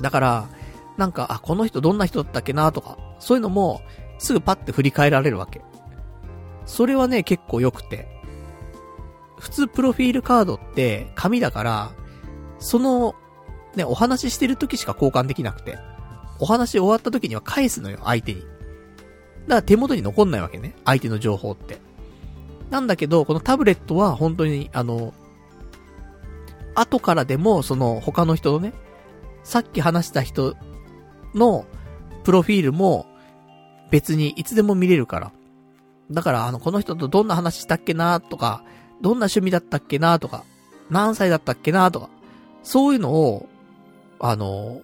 [0.00, 0.48] だから、
[0.96, 3.82] なんか、あ、この人どんな人だったっけなとか、そういうのも、
[4.18, 5.62] すぐパッて振り返られるわけ。
[6.68, 8.06] それはね、結構良くて。
[9.38, 11.92] 普通プロフィールカードって紙だから、
[12.58, 13.14] その
[13.74, 15.78] ね、お話ししてる時しか交換できなくて、
[16.38, 18.42] お話終わった時には返すのよ、相手に。
[18.42, 18.54] だか
[19.46, 21.78] ら手元に残んないわけね、相手の情報って。
[22.70, 25.14] なんだけど、このタブレットは本当に、あの、
[26.74, 28.74] 後からでも、その他の人のね、
[29.42, 30.54] さっき話した人
[31.34, 31.64] の
[32.24, 33.06] プロフィールも
[33.90, 35.32] 別にいつでも見れるから。
[36.10, 38.64] だから、あの、この人とどんな話したっけなとか、
[39.00, 40.44] どんな趣味だったっけなとか、
[40.90, 42.08] 何歳だったっけなとか、
[42.62, 43.48] そういうのを
[44.20, 44.82] あの、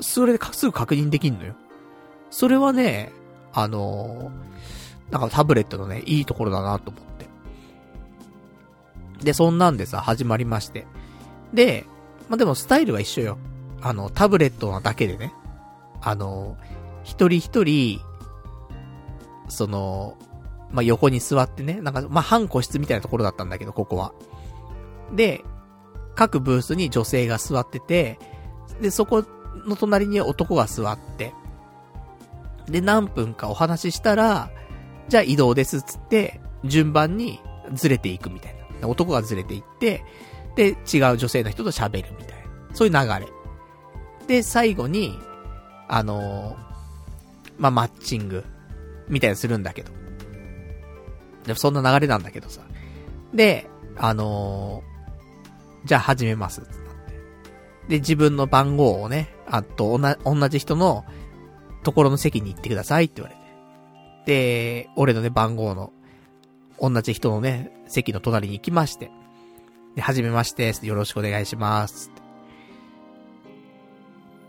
[0.00, 1.54] それですぐ確認できんのよ。
[2.30, 3.12] それはね、
[3.52, 4.32] あの、
[5.10, 7.26] なんかタブレットのね、いいところだなと思って。
[9.24, 10.86] で、そんなんでさ、始まりまして。
[11.54, 11.86] で、
[12.28, 13.38] まあ、でもスタイルは一緒よ。
[13.80, 15.32] あの、タブレットなだけでね。
[16.00, 16.56] あの、
[17.04, 18.00] 一人一人、
[19.48, 20.16] その、
[20.70, 24.12] まあ、横に座ってね、なんか、まあ、半個室みたいなところだったんだけど、ここは。
[25.14, 25.44] で、
[26.14, 28.18] 各ブースに女性が座ってて、
[28.80, 29.24] で、そこ
[29.66, 31.32] の隣に男が座って、
[32.68, 34.50] で、何分かお話ししたら、
[35.08, 37.40] じゃあ移動ですっつって、順番に
[37.72, 38.88] ずれていくみたいな。
[38.88, 40.04] 男がずれていって、
[40.56, 42.74] で、違う女性の人と喋るみたいな。
[42.74, 43.26] そういう流れ。
[44.26, 45.18] で、最後に、
[45.88, 46.56] あのー、
[47.58, 48.44] まあ、マッチング、
[49.08, 49.92] みたいなするんだけど。
[51.46, 52.62] でそんな流れなんだけどさ。
[53.32, 56.62] で、あのー、じゃあ始めます。
[57.88, 61.04] で、自分の番号をね、あと、おな同じ人の
[61.84, 63.46] ところの席に行ってくださいって言われて。
[64.26, 65.92] で、俺のね、番号の、
[66.80, 69.10] 同じ人のね、席の隣に行きまして。
[69.94, 72.10] で、はじめまして、よろしくお願いします。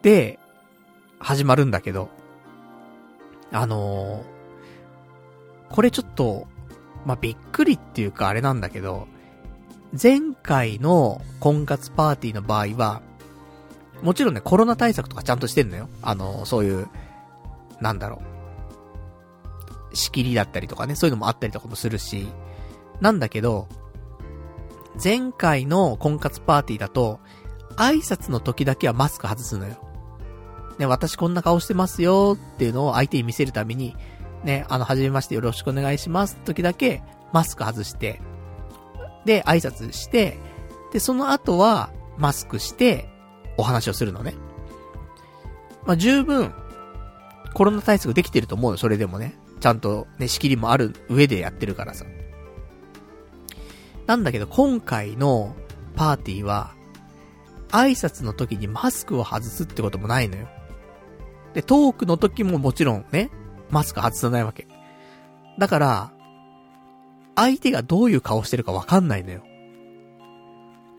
[0.02, 0.40] で、
[1.20, 2.10] 始まるんだけど、
[3.52, 6.48] あのー、これちょっと、
[7.08, 9.08] まあ、びっくりっていうかあれなんだけど、
[10.00, 13.02] 前回の婚活パーティーの場合は、
[14.02, 15.88] もちろんね、コロナ対策とかちゃんとしてんのよ。
[16.02, 16.90] あの、そういう、
[17.80, 18.22] なんだろ
[19.94, 19.96] う。
[19.96, 22.28] 仕切りだったりとかね、そういうのもあったりとかもするし、
[23.00, 23.70] なんだけど、
[25.02, 27.22] 前回の婚活パーティーだと、
[27.78, 29.78] 挨拶の時だけはマスク外すのよ。
[30.78, 33.96] ね、私こんな顔してますよっていうのを相手に見せるために、
[34.44, 37.02] ね、あの、はじめましてよろしくお願いします時だけ
[37.34, 38.22] マスク外して、
[39.26, 40.38] で、挨拶して、
[40.94, 43.10] で、その後はマスクして
[43.58, 44.36] お話をするのね。
[45.86, 46.54] まあ、十分、
[47.54, 49.38] コロナ対策できてると思うよ、それでもね。
[49.60, 52.06] ちゃんとね、仕切りもある上でやってるからさ。
[54.06, 55.56] なんだけど、今回の
[55.96, 56.72] パーティーは、
[57.70, 60.48] 挨拶の時にマスクを外すってこともないのよ。
[61.54, 63.30] で、トークの時ももちろんね、
[63.70, 64.68] マスク外さないわけ。
[65.58, 66.12] だから、
[67.36, 69.44] 相手がどういう顔してるかわかんないのよ。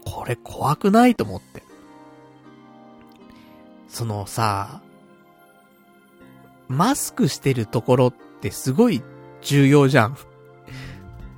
[0.05, 1.63] これ怖くないと思って。
[3.89, 4.81] そのさ、
[6.69, 9.03] マスクしてるところってすごい
[9.43, 10.17] 重要じゃん。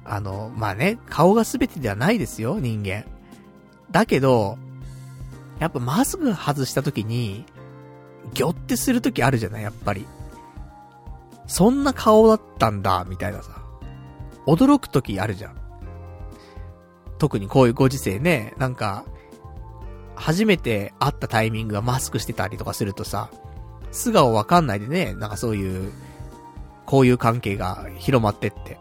[0.04, 3.04] あの、まあね、顔が全てではないですよ、人間。
[3.90, 4.58] だけど、
[5.60, 7.44] やっぱマスク外した時に、
[8.34, 10.06] ぎょってするときあるじゃない、やっぱり。
[11.50, 13.60] そんな顔だったんだ、みたいなさ。
[14.46, 15.56] 驚くときあるじゃん。
[17.18, 19.04] 特にこういうご時世ね、なんか、
[20.14, 23.30] 初めて会ったタイミングがマスクしてたりとかするとさ、
[23.90, 25.92] 素顔わかんないでね、なんかそういう、
[26.86, 28.78] こういう関係が広まってって。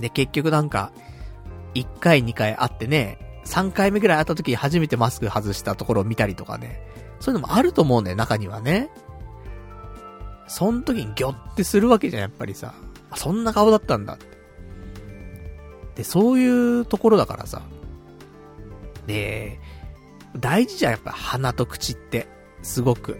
[0.00, 0.90] で、結局なんか、
[1.74, 6.82] 1回2回会ってね、3回目ぐらい会った時に初めてマスク外したところを見たりとかね。
[7.20, 8.90] そういうのもあると思うんだよ、中にはね。
[10.54, 12.74] そん時にギョってするわけじゃん、やっぱりさ。
[13.16, 14.26] そんな顔だったんだって。
[15.96, 17.62] で、そういうところだからさ。
[19.08, 19.58] で、
[20.36, 22.28] 大事じゃん、やっぱ鼻と口って。
[22.62, 23.18] すごく。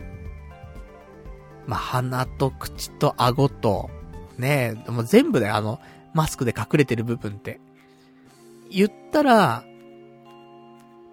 [1.66, 3.90] まあ、鼻と口と顎と、
[4.38, 5.80] ねえ、もう全部だよ、あの、
[6.12, 7.58] マスクで隠れてる部分って。
[8.70, 9.64] 言ったら、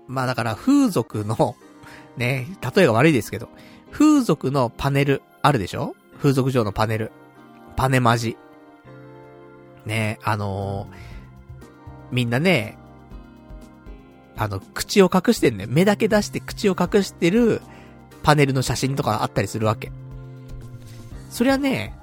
[0.06, 1.56] まあだから風俗の
[2.16, 3.50] ね、例えが悪いですけど、
[3.90, 5.96] 風俗のパネル、あるでしょ？
[6.22, 7.12] 風俗上のパネル。
[7.76, 8.38] パネマジ。
[9.88, 10.96] ね、あのー、
[12.12, 12.78] みんなね、
[14.38, 15.66] あの、口を隠してんね。
[15.68, 17.64] 目だけ出して口を隠してる
[18.22, 19.92] パネルの写真とかあったりするわけ。
[21.32, 21.98] そりゃね、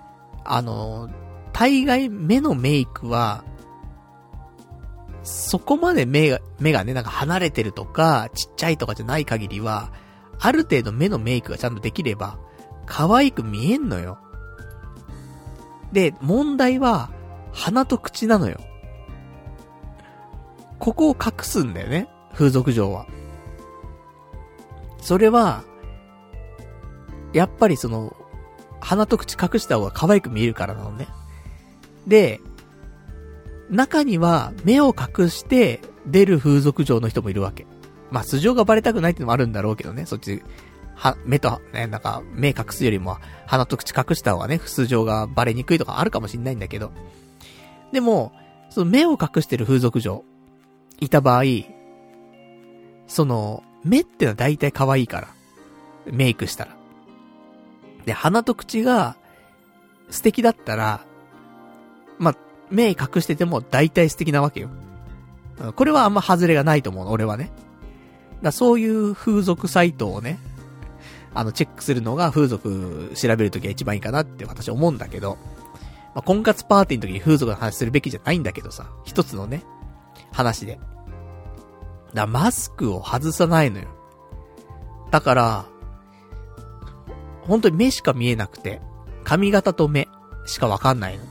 [0.45, 1.13] あのー、
[1.53, 3.45] 大概目のメイクは、
[5.23, 9.93] そこまで目が、目がね、なんか離れてるとか、ちっちゃいとかじゃない限りは、
[10.41, 12.39] ある程度目のメイクがちゃんとできれば、
[12.89, 14.19] 可愛く見えんのよ。
[15.93, 17.11] で、問題は、
[17.53, 18.59] 鼻と口なのよ。
[20.79, 22.09] ここを隠すんだよね。
[22.35, 23.07] 風俗上は。
[25.01, 25.65] それは、
[27.33, 28.17] やっぱりその、
[28.81, 31.09] 鼻と口隠した方が可愛く見えるからなのね。
[32.07, 32.41] で、
[33.71, 37.67] 中には目を隠して出る風俗嬢の人もいるわけ。
[38.11, 40.43] まあ、素性がバレたくないってのもあるんだろうけどね、そっち、
[40.99, 46.91] は、目と、ね、なんか、目隠すよりも、鼻と口隠した方がね、素性がバレにくいとかあるかもしんないんだけど。
[47.93, 48.33] でも、
[48.69, 50.25] その目を隠してる風俗嬢、
[51.01, 51.45] いた場合、
[53.07, 55.29] その、目ってのは大体可愛いから。
[56.11, 56.77] メイクしたら。
[58.05, 59.17] で、鼻と口が
[60.11, 61.01] 素敵だったら、
[62.19, 62.35] ま、
[62.71, 64.69] 目隠してても大体素敵なわけよ。
[65.77, 67.51] これはあんま外れがないと思う、俺はね。
[68.43, 70.39] だそういう風俗サイトをね、
[71.35, 75.37] あの、チェックするのが風俗調べるときは一番いいかなって私思うんだけど、
[76.15, 79.63] まあ、婚活パーティーの時に風俗の話するべきじゃないんだけどさ、一つのね、
[80.33, 80.81] 話で。
[82.15, 83.89] だマスクを外さないのよ。
[85.11, 85.65] だから、
[87.43, 88.81] 本当に目しか見えなくて、
[89.25, 90.09] 髪型と目
[90.47, 91.25] しかわかんないの。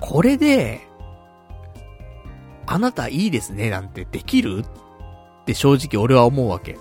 [0.00, 0.86] これで、
[2.66, 4.64] あなたいいですねなんてできる？
[5.42, 6.78] って正直俺は思うわけ。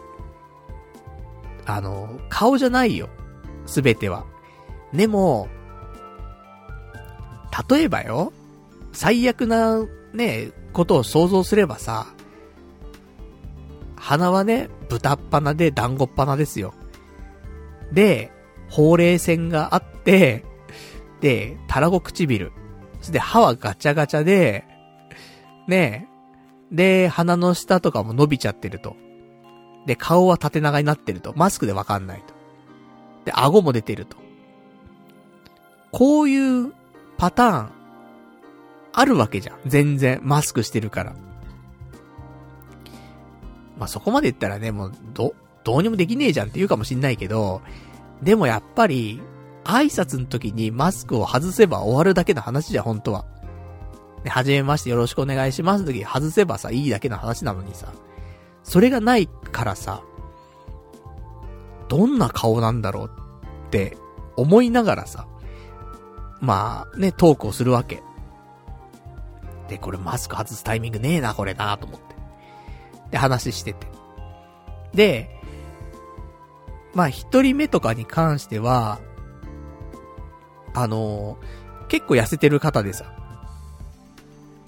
[1.66, 3.10] あの、顔じゃないよ。
[3.66, 4.26] すべては。
[4.94, 5.48] でも、
[7.70, 8.34] 例えばよ、
[8.92, 12.08] 最悪なね、ことを想像すればさ、
[13.96, 16.74] 鼻はね、豚っ鼻で団子っ鼻ですよ。
[17.92, 18.32] で、
[18.70, 20.44] ほうれい線があって、
[21.22, 22.52] で、たらご唇。
[23.00, 24.66] そして歯はガチャガチャで、
[25.68, 26.08] ね。
[26.72, 28.96] で、鼻の下とかも伸びちゃってると。
[29.86, 31.34] で、顔は縦長になってると。
[31.36, 32.34] マスクでわかんないと。
[33.26, 34.18] で、顎も出てると。
[35.92, 36.74] こういう
[37.18, 37.70] パターン、
[38.94, 39.58] あるわけじゃん。
[39.66, 41.16] 全然、マスクしてるから。
[43.78, 47.62] まあ、そこまで言ったらね、もう、ど、どうにもできねえじゃんって言うかもしんないけど、
[48.22, 49.22] でもやっぱり、
[49.66, 53.26] 挨拶の時にマスクを外せば終わるだけの話じゃん、本当は。
[54.24, 57.94] ね、はじめましてよろしくお願いしますの時外せばさ、いいだけの話なのにさ、
[58.66, 60.02] それがないからさ、
[61.88, 63.12] どんな顔なんだろう
[63.68, 63.96] って
[64.36, 65.28] 思いながらさ、
[66.42, 68.02] まあね、トークをするわけ。
[69.70, 72.16] で、これマスク外すタイミングねえな、これなと思って。
[73.12, 73.88] で、話してて。
[74.96, 75.30] で、
[76.96, 79.00] まあ一人目とかに関しては、
[80.74, 83.06] あのー、結構痩せてる方でさ、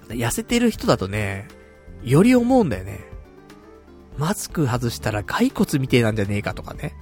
[0.08, 1.48] 痩せてる人だとね、
[2.04, 3.17] より思うんだよね。
[4.18, 6.96] マスク外したら骸骨みてえなんじゃねえかとかね。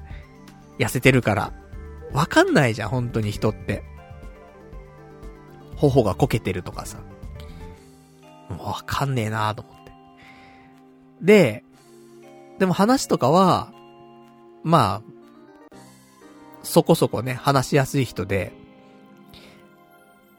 [0.77, 1.53] 痩せてるから。
[2.11, 3.83] わかんないじゃん、本当に人って。
[5.75, 6.97] 頬がこけてるとかさ。
[8.49, 9.91] わかんねえなーと思って。
[11.21, 11.63] で、
[12.59, 13.71] でも話とかは、
[14.63, 15.77] まあ、
[16.63, 18.53] そこそこね、話しやすい人で、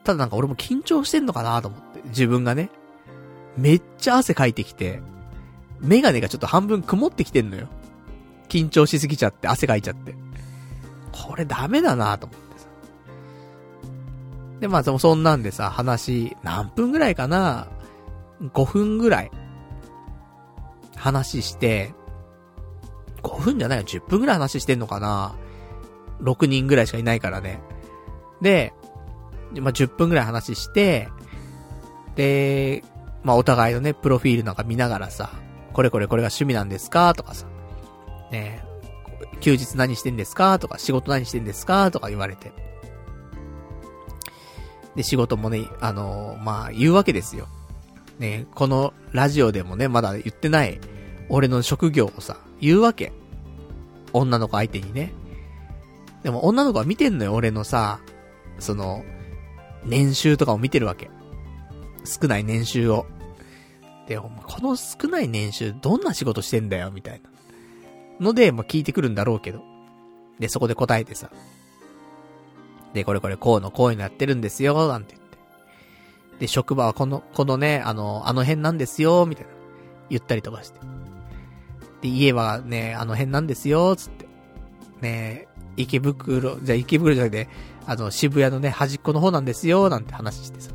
[0.04, 2.00] ただなんか俺も緊張してんのかなと思って。
[2.08, 2.70] 自分がね。
[3.56, 5.00] めっちゃ汗かいてきて、
[5.80, 7.68] メガネがちょっと半分曇ってきてんのよ。
[8.48, 10.14] 緊張しすぎちゃって、汗かいちゃって。
[11.12, 12.66] これダメだなと思ってさ。
[14.60, 17.68] で、まあ、そんなんでさ、話、何分ぐらいかな
[18.42, 19.30] ?5 分ぐらい。
[20.96, 21.92] 話して、
[23.22, 25.34] 5分じゃないよ、10分ぐらい話してんのかな
[26.22, 27.60] ?6 人ぐらいしかいないからね。
[28.40, 28.72] で、
[29.54, 31.08] まあ、10分ぐらい話して、
[32.16, 32.82] で、
[33.22, 35.30] まあ、お互いのね、プロフィールなんか見ながらさ、
[35.76, 37.12] これこれこれが趣味なんですか？
[37.12, 37.46] とかさ、
[38.32, 38.64] ね
[39.40, 40.58] 休日何してんですか？
[40.58, 41.90] とか、仕事何してんですか？
[41.90, 42.50] とか言われて。
[44.94, 47.46] で、仕事もね、あのー、まあ、言うわけですよ。
[48.18, 50.80] ねこのラジオでもね、まだ言ってない、
[51.28, 53.12] 俺の職業をさ、言うわけ。
[54.14, 55.12] 女の子相手にね。
[56.22, 58.00] でも女の子は見てんのよ、俺のさ、
[58.58, 59.04] その、
[59.84, 61.10] 年収とかを見てるわけ。
[62.06, 63.04] 少ない年収を。
[64.06, 64.30] で、こ
[64.60, 67.30] の少ない年収どんな仕事してんだよ、みたいな。
[68.20, 69.62] ので、まあ、聞いてくるんだろうけど。
[70.38, 71.30] で、そこで答えてさ。
[72.94, 75.38] で、これこれこうのこういうのやってるんですよ、なんて言って。
[76.40, 79.50] で、職場はこの、このね、あの、あの辺なんですよ、みたいな。
[80.08, 80.78] 言ったりとかして。
[82.02, 84.26] で、家はね、あの辺なんですよ、つって。
[85.00, 85.46] ね
[85.76, 87.48] 池袋、じゃ池袋じゃなくて、
[87.86, 90.70] あの、渋谷のね、端っこの方なんですよ、なんて話してさ。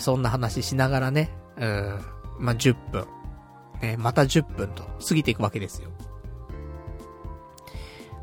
[0.00, 2.00] そんな話しながらね、うん、
[2.38, 3.06] まあ、10分。
[3.82, 5.90] ね、また10分と過ぎていくわけですよ。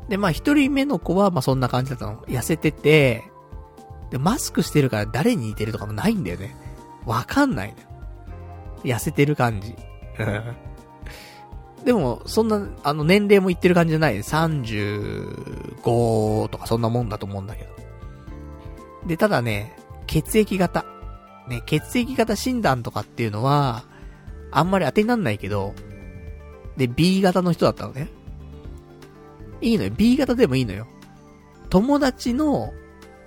[0.08, 2.16] で、まあ、一人目の子は、まあ、そんな感じだったの。
[2.22, 3.24] 痩せてて、
[4.10, 6.54] で、マスクしてるから誰に似てるとかもないんだよね。
[7.06, 7.74] わかんないの。
[8.84, 9.74] 痩せてる感じ。
[11.84, 14.18] でも、そんな、あの、年齢も言ってる感じじゃない。
[14.18, 17.70] 35とかそんなもんだと思うんだけど。
[19.06, 19.76] で、ただね、
[20.06, 20.84] 血液型。
[21.48, 23.84] ね、血液型診断とかっていうのは、
[24.50, 25.74] あんまり当てになんないけど、
[26.76, 28.08] で、B 型の人だったのね。
[29.60, 29.90] いいのよ。
[29.90, 30.86] B 型でもいいのよ。
[31.70, 32.72] 友達の、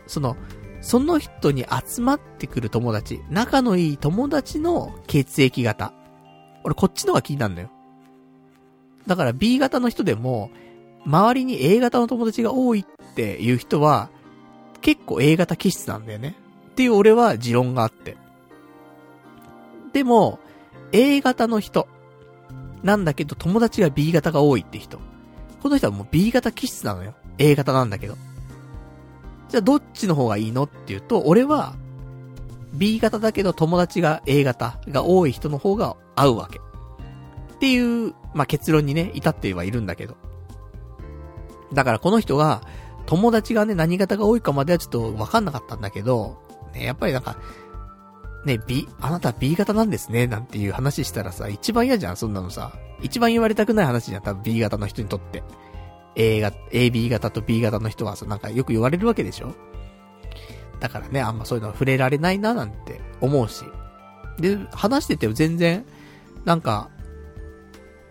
[0.07, 0.35] その、
[0.81, 5.93] その人に集まってくる友達、仲のいい友達の血液型。
[6.63, 7.71] 俺こっちのが気になるのよ。
[9.07, 10.51] だから B 型の人でも、
[11.05, 14.09] 周りに A 型の友達が多いっていう人は、
[14.81, 16.35] 結構 A 型気質なんだよね。
[16.75, 18.17] っていう俺は持論があって。
[19.93, 20.39] でも、
[20.91, 21.87] A 型の人、
[22.83, 24.99] なんだけど友達が B 型が多いって人。
[25.63, 27.13] この人はもう B 型気質なのよ。
[27.37, 28.17] A 型なんだけど。
[29.47, 31.75] じゃあどっちの方がいいのっていうと、俺は、
[32.73, 36.59] B 型だけど友達が A 型が多い人の方が合うわけ。
[36.59, 40.17] っていう、まあ、結論にね、至ってはいるんだけど。
[41.71, 42.63] だからこの人が、
[43.05, 46.43] 友達がね、何型が多いかまではちょっとわかんなかったんだけど、
[46.75, 47.37] ね、やっぱりなんか、
[48.45, 52.73] ね、B、あなた B 型なんですね、なんていう話したらさ、一番嫌じゃん、そんなのさ。
[53.01, 55.43] 一番言われたくない話じゃん、多分 B 型の人にとって。
[56.15, 59.53] A が、AB 型と B 型の人はさ、なんかよく言われるわけでしょ
[60.79, 63.65] だからね、あんまそういうのは触れられないな、なんて思うし。
[64.37, 65.85] で、話してて全然、
[66.45, 66.89] なんか、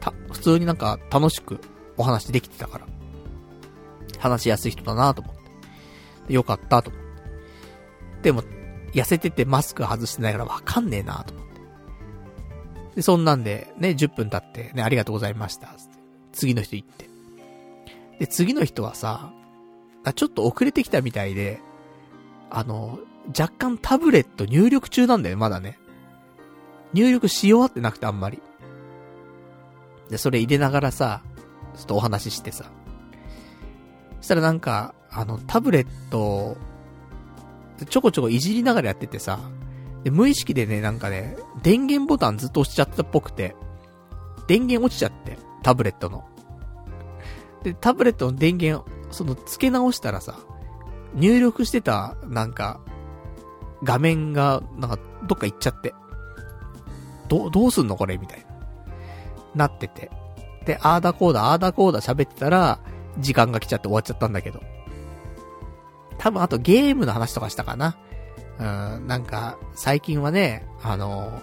[0.00, 1.60] た、普通になんか楽しく
[1.96, 2.86] お話できてたから。
[4.18, 5.34] 話しやすい人だなと思っ
[6.26, 6.32] て。
[6.32, 7.03] よかったと思っ
[8.24, 8.30] て。
[8.30, 8.42] でも、
[8.92, 11.60] 痩せててマスク外してないからわかんねえなと思って。
[12.96, 15.74] で、そんなんで、ね、10分経って、ね、ありがとうございました。
[16.32, 17.08] 次の人行って。
[18.18, 19.32] で、次の人はさ、
[20.14, 21.60] ちょっと遅れてきたみたいで、
[22.50, 22.98] あの、
[23.28, 25.78] 若干タブレット入力中なんだよ、まだね。
[26.92, 28.40] 入力し終わってなくてあんまり。
[30.10, 31.22] で、それ入れながらさ、
[31.76, 32.70] ちょっとお話ししてさ。
[34.20, 36.56] そしたらなんか、あの、タブレット
[37.88, 39.38] ちょこちょこいじりながらやっててさ、
[40.04, 43.56] で、無意識でね、なんかね、電源ボタンずっと押しちゃったっぽくて、
[44.46, 46.24] 電源落ちちゃって、タブレットの。
[47.62, 50.38] で、タブレットの電源、その、付け直したらさ、
[51.14, 52.80] 入力してた、なんか、
[53.82, 55.94] 画面が、なんか、どっか行っちゃって。
[57.28, 57.96] ど、どうすんの？
[57.96, 58.18] これ？
[58.18, 58.44] みたい
[59.54, 59.66] な。
[59.66, 60.10] なってて。
[60.66, 62.78] で、あーだこーだ、あーだこーだ喋ってたら、
[63.18, 64.60] 時間が来ちゃって終わっちゃったんだけど。
[66.18, 67.96] 多分あとゲームの話とかしたかな。
[68.58, 71.42] うん、なんか、最近はね、あの、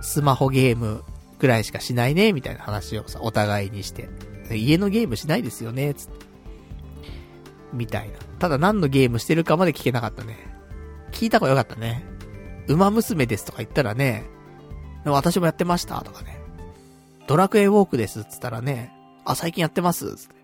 [0.00, 1.02] スマホゲーム
[1.38, 4.08] ぐらいしかしないね、みたいな話をさ、お互いにして。
[4.50, 6.26] 家のゲームしないですよね、つって。
[7.72, 8.18] みたいな。
[8.38, 10.38] ただ何のゲームしてるかまで聞けなかったね。
[11.12, 12.04] 聞いた方がよかったね。
[12.68, 14.24] 馬娘ですとか言ったらね、
[15.04, 16.40] 私もやってましたとかね。
[17.26, 18.92] ドラクエウォークですつったらね、
[19.24, 20.34] あ、最近やってますつって。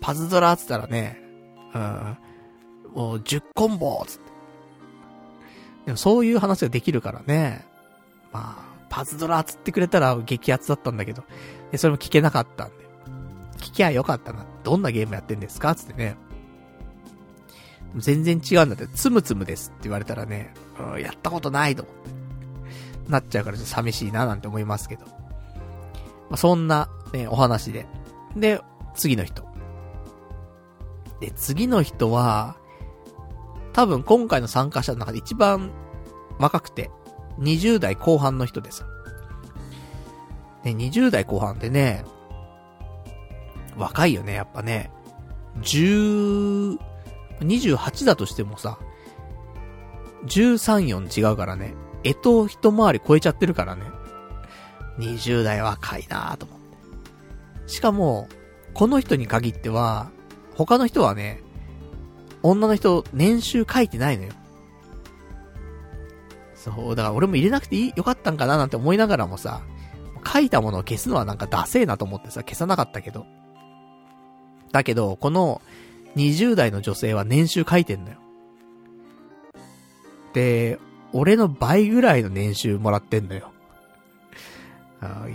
[0.00, 1.20] パズドラつったらね、
[1.74, 2.16] うん、
[2.94, 4.24] もう10コンボつって。
[5.86, 7.66] でもそういう話ができるからね。
[8.32, 11.24] まあ、パズドラつってくれたら激アツだったんだけど、
[11.70, 12.84] でそれも聞けなかったんで。
[13.58, 14.44] 聞きゃよかったな。
[14.62, 16.16] どんなゲームやってんですかつってね。
[17.96, 20.52] 全然違うんだって、つむつむですって言われたらね、
[20.94, 23.10] うん、やったことないと思って。
[23.10, 25.04] なっちゃうからちょっと寂しいななんて思いますけど。
[25.06, 25.12] ま
[26.32, 27.86] あ、そんな、ね、お話で。
[28.36, 28.60] で、
[28.94, 29.44] 次の人。
[31.20, 32.56] で、次の人は、
[33.74, 35.70] 多分今回の参加者の中で一番
[36.38, 36.90] 若くて、
[37.40, 38.86] 20代後半の人でさ。
[40.64, 42.04] ね、20代後半ってね、
[43.76, 44.90] 若いよね、やっぱね。
[45.60, 46.78] 10、
[47.40, 48.78] 28だとしてもさ、
[50.26, 51.74] 13、4違うからね。
[52.04, 53.82] えと一回り超えちゃってるからね。
[54.98, 56.64] 20代若いなぁと思って。
[57.66, 58.28] しかも、
[58.72, 60.10] この人に限っては、
[60.54, 61.42] 他の人はね、
[62.44, 64.32] 女の人、年収書いてないのよ。
[66.54, 69.62] そう、だから俺も入れなくていい、よかったんかななんて思いながらもさ、
[70.30, 73.24] 書いたものを消すのはなんかダセーなと思ってさ、消さなかったけど。
[74.72, 75.62] だけど、この
[76.16, 78.18] 20代の女性は年収書いてんのよ。
[80.34, 80.78] で、
[81.14, 83.52] 俺の倍ぐらいの年収もらってんのよ。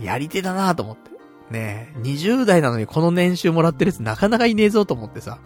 [0.03, 1.10] やり手だなと思って。
[1.49, 5.40] ねえ、20代なのにこの年収もらってるやつなかなかいねえぞと思ってさ。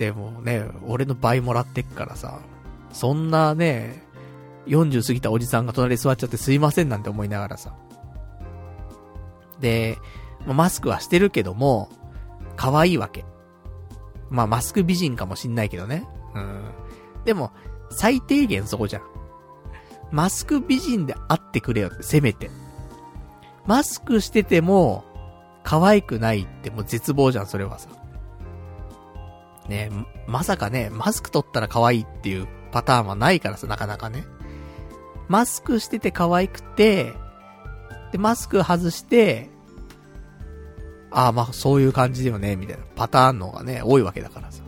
[0.00, 2.40] でもね、俺の倍もらってっからさ、
[2.90, 4.02] そんなね、
[4.66, 7.74] 40過ぎたおじさんが隣に座っちゃってすいませんなんて思いながらさ。
[9.60, 9.98] で、
[10.46, 11.90] マスクはしてるけども、
[12.56, 13.26] 可愛いわけ。
[14.30, 16.08] まあ、マスク美人かもしんないけどね。
[16.34, 16.62] うん。
[17.26, 17.52] でも、
[17.90, 19.02] 最低限そこじゃん。
[20.10, 22.50] マスク美人であってくれよって、せめて。
[23.66, 25.04] マスクしてても、
[25.62, 27.99] 可愛くないってもう絶望じゃん、それはさ。
[29.68, 29.90] ね、
[30.26, 34.24] まさかね、マスク取ったら可愛いっていうパターンはないからさ、なかなかね。
[35.28, 37.14] マスクしてて可愛くて、
[38.12, 39.48] で、マスク外して、
[41.12, 44.62] ああ、まあ、そういう感じだよね、みたいなパターンの方がね、多いわけだからさ。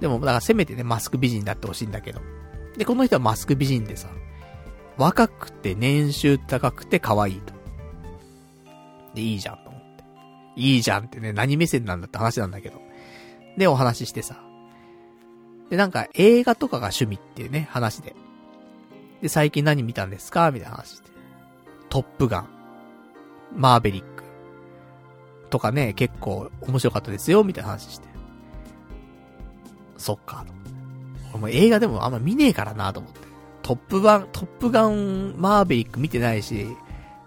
[0.00, 2.20] でも、だからせめてね、マスク美人になってほしいんだけど。
[2.76, 4.08] で、この人はマスク美人でさ、
[4.96, 7.54] 若くて年収高くて可愛いと。
[9.14, 10.04] で、いいじゃんと思って。
[10.56, 12.85] いいじゃんってね、何目線なんだって話なんだけど。
[13.56, 14.42] で、お話ししてさ。
[15.70, 18.14] で、なんか映画とかが趣味っていうね、話で。
[19.22, 20.50] で、最近何見たんですか？
[20.50, 21.10] みたいな話して。
[21.88, 22.48] トップガン。
[23.54, 24.24] マーベリック。
[25.48, 28.08] とかね、結構面白かったですよ、みたいな話して。
[29.96, 30.44] そっか。
[31.32, 33.20] 俺も映画でもあんま見ねえからなと思って。
[33.62, 36.66] トップガン、トップガンマーベリック見てないし、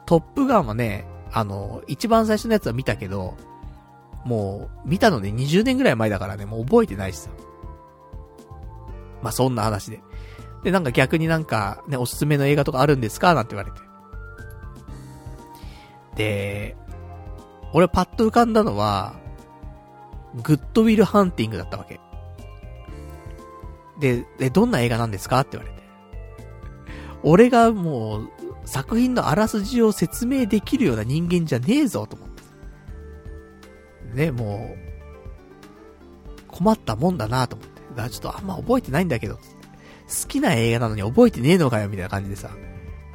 [0.06, 3.36] トップガンはね、あの、一番最初のやつは見たけど、
[4.30, 7.32] もう、見たので20年ぐらい前だからね、もう覚えてないしさ。
[9.24, 10.02] まあ、そんな話で。
[10.64, 13.34] で、なんか逆になんか、ね、おすすめの映画とかあるんですか？
[13.34, 13.80] なんて言われて。
[16.16, 16.78] で、
[17.74, 19.16] 俺パッと浮かんだのは、
[20.44, 22.00] グッドウィルハンティングだったわけ。
[24.00, 25.40] で、で、どんな映画なんですか？
[25.40, 25.84] って言われて。
[27.24, 28.30] 俺がもう、
[28.66, 32.29] 作品のあらすじを説明できるような人間じゃねえぞ、と思って。
[34.14, 37.82] ね、もう、困ったもんだなと思って。
[37.92, 42.50] だからちょっとあんま覚えてないんだけど、好きな映画なのに覚えてねえのかよ、みたいな感じでさ。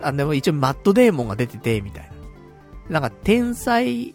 [0.01, 2.11] あ、でも一応マットデーモンが出てて、みたい
[2.89, 3.01] な。
[3.01, 4.15] なんか天才っ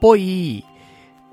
[0.00, 0.64] ぽい、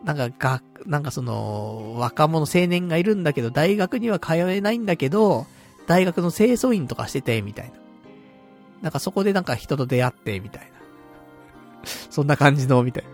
[0.04, 5.46] なんかが、なんかその、若者青年がいるんだけど、大学には通えないんだけど、
[5.88, 7.74] 大学の清掃員とかしてて、みたいな。
[8.82, 10.68] なんかそこでなんか人と出会って、みたいな。
[12.10, 13.10] そんな感じの、みたいな。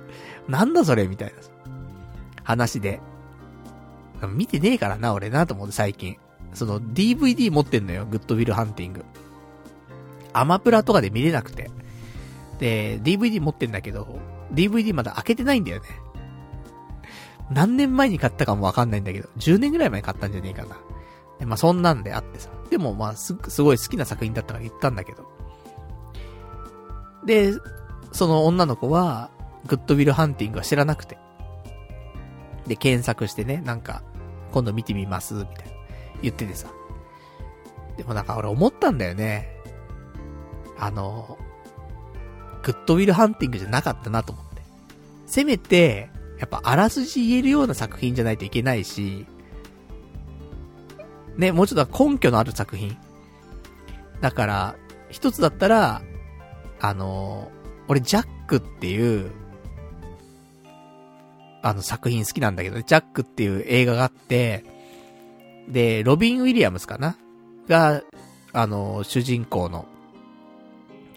[0.47, 1.35] なんだそれみたいな。
[2.43, 3.01] 話で。
[4.33, 6.17] 見てねえからな、俺な、と思って最近。
[6.53, 9.05] その DVD 持ってんのよ、グッドウィルハンティング。
[10.33, 11.69] アマプラとかで見れなくて。
[12.59, 14.19] で、DVD 持ってんだけど、
[14.53, 15.87] DVD まだ開けてないんだよね。
[17.51, 20.77] 何年前に買ったかもわかんないんだけど、10年ぐらい前に買ったんじゃねえかな。
[21.45, 22.49] まあそんなんであってさ。
[22.69, 25.27] でもまあす、すごい好きな作品だったから言ったんだけど。
[27.25, 27.53] で、
[28.11, 29.29] その女の子は、
[29.67, 31.17] グッドウィルハンティングは知らなくて。
[32.65, 34.03] で、検索してね、なんか、
[34.51, 35.61] 今度見てみます、みたいな。
[36.21, 36.67] 言っててさ。
[37.97, 39.49] でもなんか俺思ったんだよね。
[40.77, 41.37] あの、
[42.63, 44.61] グッドウィルハンティングじゃなかったなと思って。
[45.25, 49.25] せめて、やっぱあらすじ言えるような作品じゃないといけないし、
[51.37, 52.97] ね、もうちょっと根拠のある作品。
[54.21, 54.75] だから、
[55.09, 56.01] 一つだったら、
[56.79, 57.51] あの、
[57.87, 59.31] 俺ジャックっていう、
[61.67, 64.63] あの作品好きなんだけど、ジャックっていう映画があって、
[65.67, 67.17] で、ロビン・ウィリアムスかな？
[67.67, 68.03] が、
[68.53, 69.85] あの、主人公の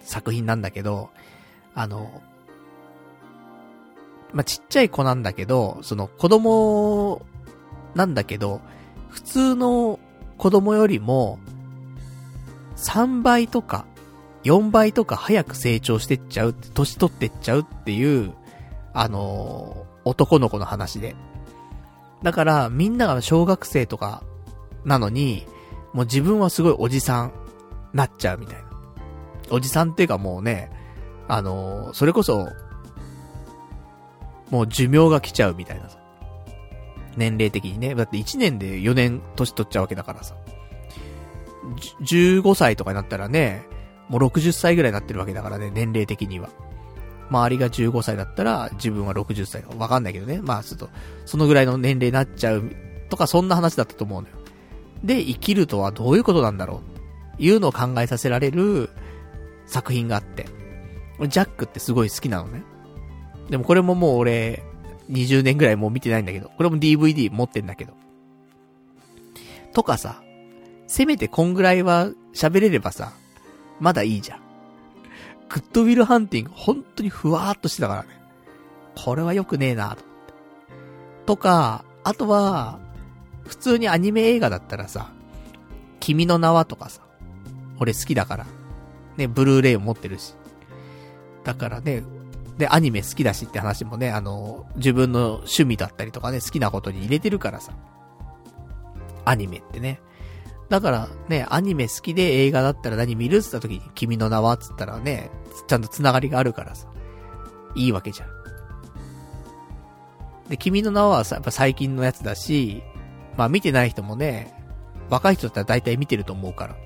[0.03, 1.11] 作品なんだけど、
[1.73, 2.21] あの、
[4.33, 7.23] まあ、ちっちゃい子なんだけど、その子供
[7.95, 8.61] なんだけど、
[9.09, 10.01] 普通の
[10.37, 11.39] 子供よりも、
[12.75, 13.87] 3倍とか、
[14.43, 18.35] 4倍とか早く成長してっちゃう、年取ってっちゃうっていう、
[18.93, 21.15] あの、男の子の話で。
[22.23, 24.23] だから、みんなが小学生とか、
[24.85, 25.47] なのに、
[25.93, 27.33] もう自分はすごいおじさん、
[27.93, 28.65] なっちゃうみたいな。
[29.51, 30.71] おじさんっていうかもうね、
[31.29, 32.49] あのー、それこそ、
[34.51, 35.99] もう寿命が来ちゃうみたいなさ。
[37.17, 37.95] 年齢的にね。
[37.95, 40.35] だって1年で4年年取っちゃうわけだからさ。
[42.03, 43.65] 15歳とかになったらね、
[44.09, 46.51] もう60歳ぐらいになってるわけだからね、年齢的には。
[47.31, 49.65] 周りが15歳だったら、自分は60歳。
[49.79, 50.41] わかんないけどね。
[50.43, 50.91] まあ、ちょっと、
[51.25, 52.71] そのぐらいの年齢になっちゃう、
[53.09, 54.35] とか、そんな話だったと思うのよ。
[55.05, 56.83] で、生きるとはどういうことなんだろ
[57.39, 57.43] う。
[57.43, 58.91] いうのを考えさせられる
[59.67, 60.47] 作品があって。
[61.29, 62.63] ジャックってすごい好きなのね。
[63.49, 64.63] でもこれももう俺、
[65.11, 67.95] 20年ぐらいもう見てないんだけど、これも DVD 持ってんだけど。
[69.73, 70.23] とかさ、
[70.87, 73.13] せめてこんぐらいは喋れればさ、
[73.81, 74.50] まだいいじゃん。
[75.51, 78.09] グッドウィルハンティング、本当にふわーっとしてたからね。
[78.95, 80.33] これは良くねえなと思って。
[81.27, 82.79] とか、あとは、
[83.47, 85.11] 普通にアニメ映画だったらさ、
[85.99, 87.03] 君の名はとかさ、
[87.81, 88.47] 俺好きだから。
[89.17, 90.35] ね、ブルーレイを持ってるし。
[91.43, 92.05] だからね、
[92.57, 97.73] で、アニメ好きだしって話もね、あの、自分の趣味だったりとかね、好きなことに入れてるからさ。
[99.25, 100.01] アニメってね。
[100.71, 105.31] だからね、アニメ好きで映画だったら何見るって言った時に、君の名はっつったらね、
[105.67, 106.87] ちゃんと繋がりがあるからさ。
[107.75, 108.29] いいわけじゃん。
[110.49, 112.83] で、君の名はさ、やっぱ最近のやつだし、
[113.37, 114.55] まあ見てない人もね、
[115.09, 116.77] 若い人だったら大体見てると思うから。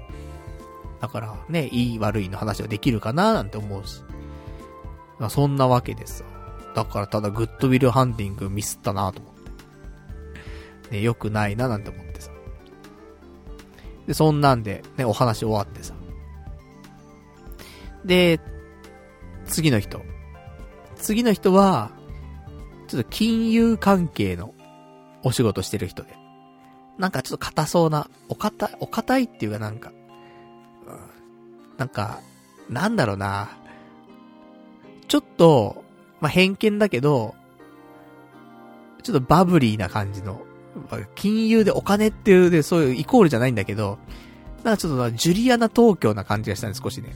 [1.00, 4.02] だからね、いい悪いの話はできるかななんて思うし。
[5.18, 6.24] まあ、そんなわけです
[6.74, 9.34] だからただグッドウィルハンティングミスったなと思っ
[10.90, 10.96] て。
[10.96, 12.03] ね、良くないななんて思って。
[14.06, 15.94] で、そんなんで、ね、お話終わってさ。
[18.04, 18.40] で、
[19.46, 20.02] 次の人。
[20.96, 21.90] 次の人は、
[22.88, 24.54] ちょっと金融関係の
[25.22, 26.16] お仕事してる人で。
[26.98, 29.90] なんかちょっと硬そうな、お堅い、お堅いっていうかなんか、
[30.86, 32.20] うん、なんか、
[32.68, 33.50] なんだろうな。
[35.08, 35.84] ちょっと、
[36.20, 37.34] まあ、偏見だけど、
[39.02, 40.40] ちょっとバブリーな感じの、
[41.14, 43.98] 金融でお金っていうで、そういうイコールじゃないんだけど、
[44.62, 47.14] なんかちょっとジュリアナ東京な感じがしたね、少しね。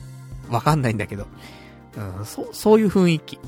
[0.49, 1.27] わかんないんだけど。
[2.19, 3.39] うん、そ、そういう雰囲気。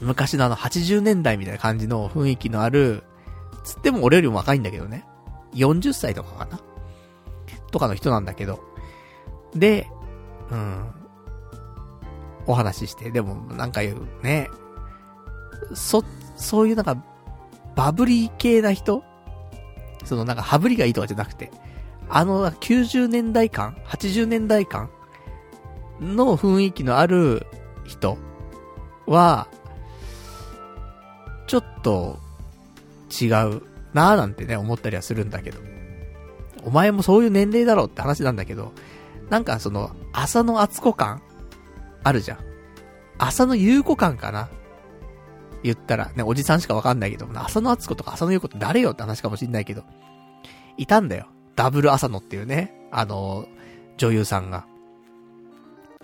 [0.00, 3.02] 昔のあの80年代みたいな感じの雰囲気のある、
[3.64, 5.04] つっても俺よりも若いんだけどね。
[5.54, 6.60] 40歳とかかな？
[7.70, 8.60] とかの人なんだけど。
[9.54, 9.88] で、
[10.50, 10.90] うん。
[12.46, 13.82] お話しして、でもなんか
[14.22, 14.48] ね、
[15.74, 16.02] そ、
[16.36, 16.96] そういうなんか、
[17.78, 19.04] バブリー系な人？
[20.04, 21.52] そのなんか羽振りがいいとかじゃなくて、
[22.08, 24.90] あの90年代感 ?80 年代感
[26.00, 27.46] の雰囲気のある
[27.84, 28.18] 人
[29.06, 29.46] は、
[31.46, 32.18] ちょっと
[33.08, 33.62] 違う
[33.94, 35.60] なぁなんてね、思ったりはするんだけど。
[36.64, 38.72] お前もそういう年齢だろうって話なんだけど、
[39.30, 41.22] なんかその、朝の厚子感？
[42.02, 42.38] あるじゃん。
[43.18, 44.48] 朝の優子感かな？
[45.62, 49.82] 言ったら、ね、おじさんしかわかんないけど、朝の厚子とか朝の優子って誰よって話かもしんないけど、
[50.76, 51.26] いたんだよ。
[51.56, 53.46] ダブル朝野っていうね、あの、
[53.96, 54.66] 女優さんが。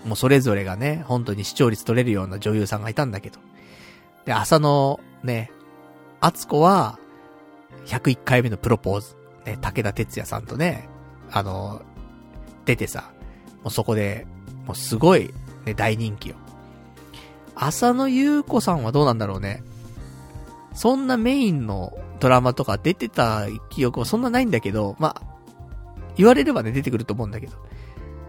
[0.04, 3.38] もうそれぞれがね、本当に視聴率取れるような女優さんがいたんだけど。
[4.24, 5.50] で、朝のね、
[6.20, 6.98] 厚子は、
[7.86, 9.16] 101回目のプロポーズ。
[9.46, 10.88] ね、武田鉄矢さんとね、
[11.30, 11.82] あの、
[12.64, 13.12] 出てさ、
[13.62, 14.26] もうそこで、
[14.66, 15.32] もうすごい、
[15.64, 16.36] ね、大人気よ。
[17.54, 19.62] 浅野ゆう子さんはどうなんだろうね。
[20.74, 25.22] そんなメインのドラマとか出てた記憶はそんなないんだけど、まあ、
[26.16, 27.52] 言われればね、出てくると思うんだけど。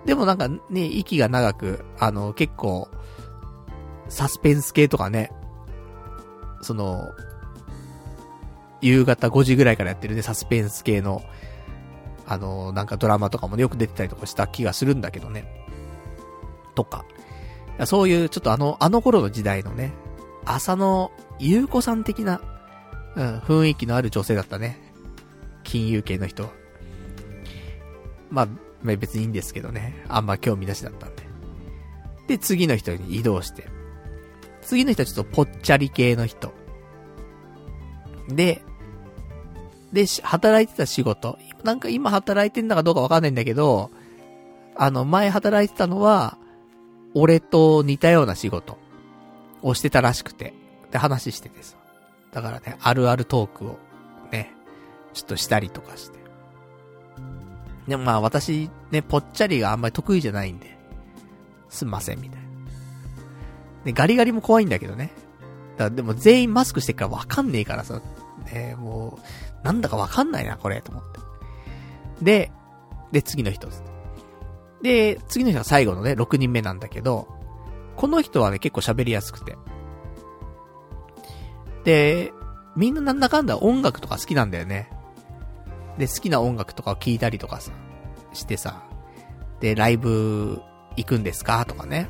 [0.05, 2.87] でもなんかね、息が長く、あの、結構、
[4.07, 5.31] サスペンス系とかね、
[6.61, 7.09] その、
[8.81, 11.23] 夕方5時ぐらいからやってるね、サスペンス系の、
[12.27, 15.65] あの、なんかドラマとかもね、よく出てたりとかした気がするんだけどね。
[16.75, 17.05] とか。
[17.85, 19.93] そういう、ちょっとあの、あの頃の時代のね、
[20.45, 22.41] 朝の、ゆうこさん的な、
[23.15, 24.79] うん、雰囲気のある女性だったね。
[25.63, 26.49] 金融系の人。
[28.29, 28.47] まあ、
[28.81, 30.05] まあ別にいいんですけどね。
[30.07, 31.23] あんま興味なしだったんで。
[32.27, 33.67] で、次の人に移動して。
[34.61, 36.53] 次の人はちょっとぽっちゃり系の人。
[38.29, 38.61] で、
[39.93, 41.37] で、働いてた仕事。
[41.63, 43.91] なんか今働いてんだかどうかわかんないんだけど、
[44.75, 46.37] あの、前働いてたのは、
[47.15, 48.77] 俺と似たような仕事
[49.63, 50.53] をしてたらしくて、
[50.91, 51.77] で話しててさ。
[52.31, 53.79] だからね、あるあるトークを
[54.31, 54.53] ね、
[55.13, 56.19] ちょっとしたりとかして。
[57.87, 60.77] でもまあ私ね、ぽっちゃりがあんまり得意じゃないんで、
[61.69, 62.45] すんません、みたいな。
[63.85, 65.11] で、ガリガリも怖いんだけどね。
[65.77, 68.01] だでも全員マスクしてっからわかんねえからさ、
[68.51, 69.19] ね、も
[69.63, 71.19] う、なんだかわかんないな、これ、と思って。
[72.21, 72.51] で、
[73.11, 73.83] で、次の人です。
[74.85, 77.27] で、次の人が最後のね、6人目なんだけど、
[77.95, 79.57] この人はね、結構喋りやすくて。
[81.83, 82.31] で、
[82.75, 84.91] みんななんだかんだ音楽とか好きなんだよね。
[85.97, 87.71] で、好きな音楽とかを聴いたりとかさ、
[88.33, 88.83] してさ、
[89.59, 90.61] で、ライブ
[90.97, 92.07] 行くんですかとかね、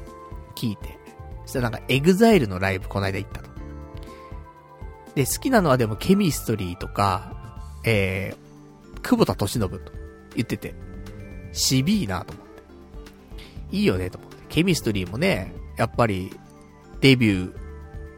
[0.57, 0.99] 聞いて。
[1.45, 3.49] そしたらなんか、エグザイルのライブこの間行ったと。
[5.15, 9.80] で、好きなのはでも、ケミストリーとか、えー、久保田利伸と
[10.35, 10.76] 言ってて、
[11.53, 12.44] 渋いなと思。
[13.71, 14.37] いいよねと思って。
[14.49, 16.37] ケミストリーもね、やっぱり、
[17.01, 17.55] デビュー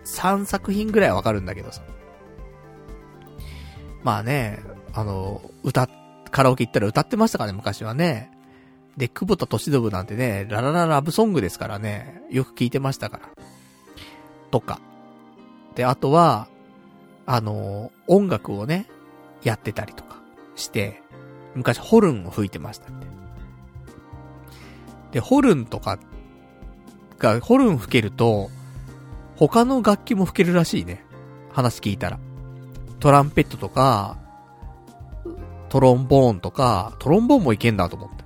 [0.06, 1.82] 3作品ぐらいわかるんだけどさ。
[4.04, 4.60] まあね、
[4.94, 5.90] あの、歌、
[6.32, 8.32] カラオケ行ったら歌ってましたからね、昔はね。
[8.98, 13.30] で、久保田敏信なんてね、ララララブソングですからね、よく聞いてましたから。
[14.50, 14.80] とか。
[15.76, 16.48] で、あとは、
[17.26, 18.88] あの、音楽をね、
[19.44, 20.18] やってたりとか
[20.56, 21.04] して、
[21.54, 22.97] 昔ホルンを吹いてました。
[25.18, 25.98] で、ホルンとか
[27.18, 28.52] が、ホルン吹けると、
[29.36, 31.04] 他の楽器も吹けるらしいね。
[31.52, 32.20] 話聞いたら。
[33.00, 34.20] トランペットとか、
[35.70, 38.26] トロンボーンとか、トロンボーンもいけんだと思って。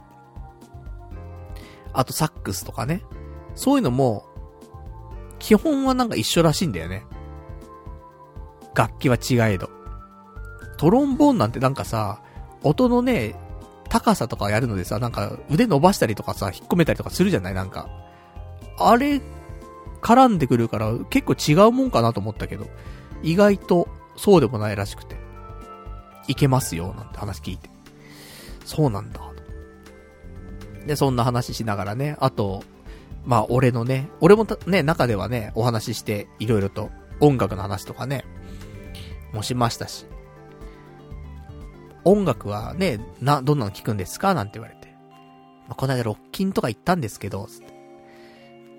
[1.94, 3.04] あとサックスとかね。
[3.56, 4.26] そういうのも、
[5.40, 7.06] 基本はなんか一緒らしいんだよね。
[8.76, 9.70] 楽器は違えど。
[10.76, 12.22] トロンボーンなんてなんかさ、
[12.64, 13.36] 音のね、
[13.92, 17.54] 高さとかやるのでさ、なんか腕伸ばしたりとかさ、引っ込めたりとかするじゃない？
[17.54, 17.90] なんか。
[18.80, 19.22] あれ
[20.02, 22.68] 絡んでくるから結構違うもんかなと思ったけど、
[23.22, 25.18] 意外とそうでもないらしくて、
[26.28, 27.70] いけますよ、なんて話聞いて。
[28.64, 29.20] そうなんだ。
[30.88, 32.64] で、そんな話しながらね、あと、
[33.26, 36.90] まあ俺のね、俺もね、中ではね、お話しして、いろいろと
[37.20, 38.24] 音楽の話とかね、
[39.34, 40.06] もしましたし。
[42.03, 44.34] 音楽はね、な、どんなの聞くんですか？
[44.34, 44.88] なんて言われて。
[45.68, 47.73] まあ、この間ロッキンとか行ったんですけど、つって。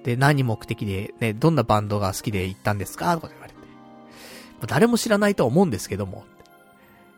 [0.05, 3.15] で、何目的で、ね、どんなバンドが好きで行ったんですか？
[3.15, 3.59] とか言われて。
[4.61, 6.25] ま誰も知らないとは思うんですけども。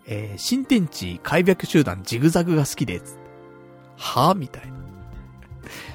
[0.06, 3.18] えー、新天地開闢集団ジグザグが好きで、つって。
[3.97, 4.35] はぁ？
[4.35, 4.74] みたいな。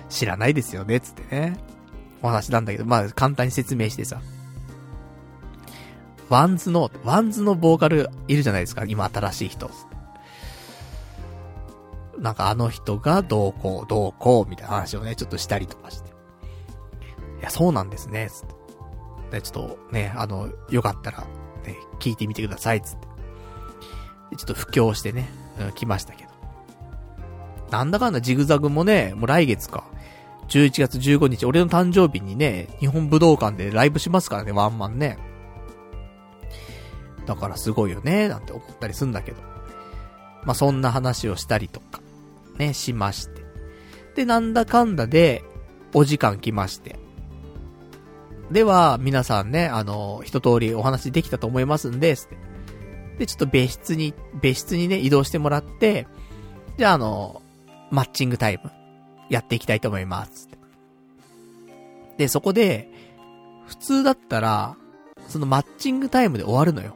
[0.09, 1.57] 知らないですよね、つってね。
[2.23, 4.19] お話なんだけど、まあ、簡単に説明してさ。
[6.27, 9.69] ワンズの、ワンズのボーカルいるじゃないですか、今新しい人。
[12.19, 16.09] なんかあの人がどうこう、どうこう、みたいな話をね、ちょっとしたりとかして。
[17.39, 18.55] いや、そうなんですね、つって。
[19.31, 21.19] で、ちょっとね、あの、よかったら、
[21.65, 23.07] ね、聞いてみてください、つって。
[24.37, 25.29] ちょっと布教してね、
[25.59, 26.29] うん、来ましたけど。
[27.71, 29.85] なんだかんだジグザグもね、もう来月か。
[30.49, 35.17] 11月15日、俺の誕生日にね、日本武道館でライブしますからね、ワンマンね。
[37.25, 39.41] だからすごいよね、なんて思ったりすんだけど。
[40.43, 42.01] まあ、そんな話をしたりとか、
[42.59, 43.43] ね、しまして。
[44.15, 45.43] で、なんだかんだで、
[45.93, 46.99] お時間来まして。
[48.51, 52.37] では、皆さんね、あの、一通りお話できたと思いますんで、つって。
[53.19, 56.07] で、ちょっと別室に、別室にね、移動してもらって、
[56.77, 57.41] じゃあ、あの、
[57.91, 58.71] マッチングタイム、
[59.29, 60.49] やっていきたいと思います。
[62.17, 62.91] で、そこで、
[63.67, 64.75] 普通だったら、
[65.27, 66.95] そのマッチングタイムで終わるのよ。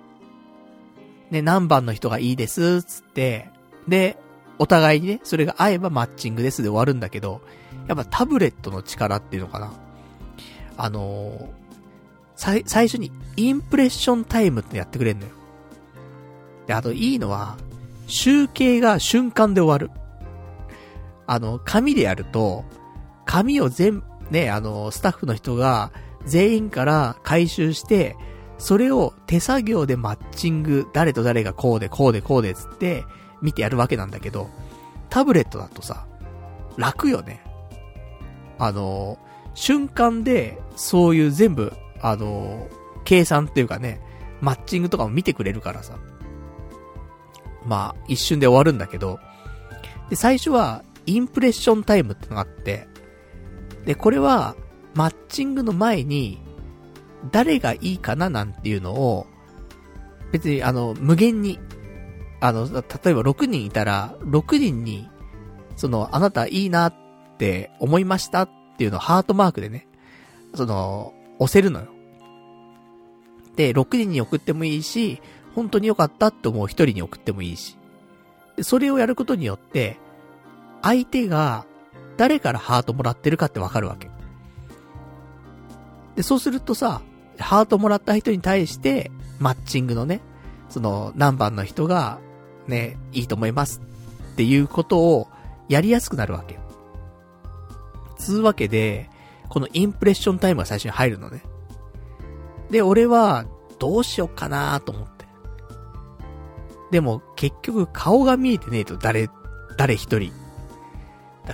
[1.30, 3.50] ね、何番の人がいいです、つって、
[3.88, 4.18] で、
[4.64, 7.42] お互いにね、それが合えばマッチングですで終わるんだけど、
[7.90, 9.74] やっぱタブレットの力っていうのかな。
[10.78, 11.48] あのー、
[12.38, 15.34] 最、最初にインプレッションタイムってやってくれんのよ。
[16.66, 17.58] で、あといいのは、
[18.08, 19.94] 集計が瞬間で終わる。
[21.28, 22.64] あの、紙でやると、
[23.26, 25.92] 紙を全、ね、あの、スタッフの人が
[26.26, 28.16] 全員から回収して、
[28.58, 33.04] それを手作業でマッチング、誰と誰がこうでこうでこうでつって、
[33.44, 34.50] 見てやるわけなんだけど、
[35.10, 36.08] タブレットだとさ、
[36.78, 37.42] 楽よね。
[38.58, 39.20] あの、
[39.54, 42.68] 瞬間で、そういう全部、あの、
[43.04, 44.02] 計算っていうかね、
[44.42, 45.98] マッチングとかも見てくれるからさ。
[47.66, 49.20] まあ、一瞬で終わるんだけど、
[50.10, 52.88] で、最初は、インプレッションタイムってのがあって、
[53.86, 54.56] で、これは、
[54.96, 56.42] マッチングの前に、
[57.32, 59.28] 誰がいいかななんていうのを、
[60.32, 61.60] 別にあの、無限に、
[62.44, 65.10] あの、例えば6人いたら、6人に、
[65.78, 66.94] その、あなたいいなっ
[67.38, 69.88] て思いましたっていうのをハートマークでね、
[70.54, 71.88] その、押せるのよ。
[73.56, 75.22] で、6人に送ってもいいし、
[75.56, 77.78] 本当に良かったって思う1人に送ってもいいし。
[78.58, 79.98] で、それをやることによって、
[80.82, 81.66] 相手が
[82.18, 84.10] 誰からハートもらってるかってわかるわけ。
[86.18, 87.02] で、そうするとさ、
[87.40, 90.20] ハートもらった人に対して、マッチングのね、
[90.68, 92.20] その、何番の人が、
[92.68, 93.82] ね、いいと思います
[94.34, 95.28] っていうことを
[95.70, 96.60] やりやすくなるわけ。
[98.18, 99.10] つうわけで、
[99.50, 101.44] このインプレッションタイムが最初に入るのね。
[102.70, 103.46] で、俺は、
[103.80, 105.26] どうしよっかなと思って。
[106.92, 109.30] でも、結局顔が見えてねえと、誰、
[109.78, 110.32] 誰一人。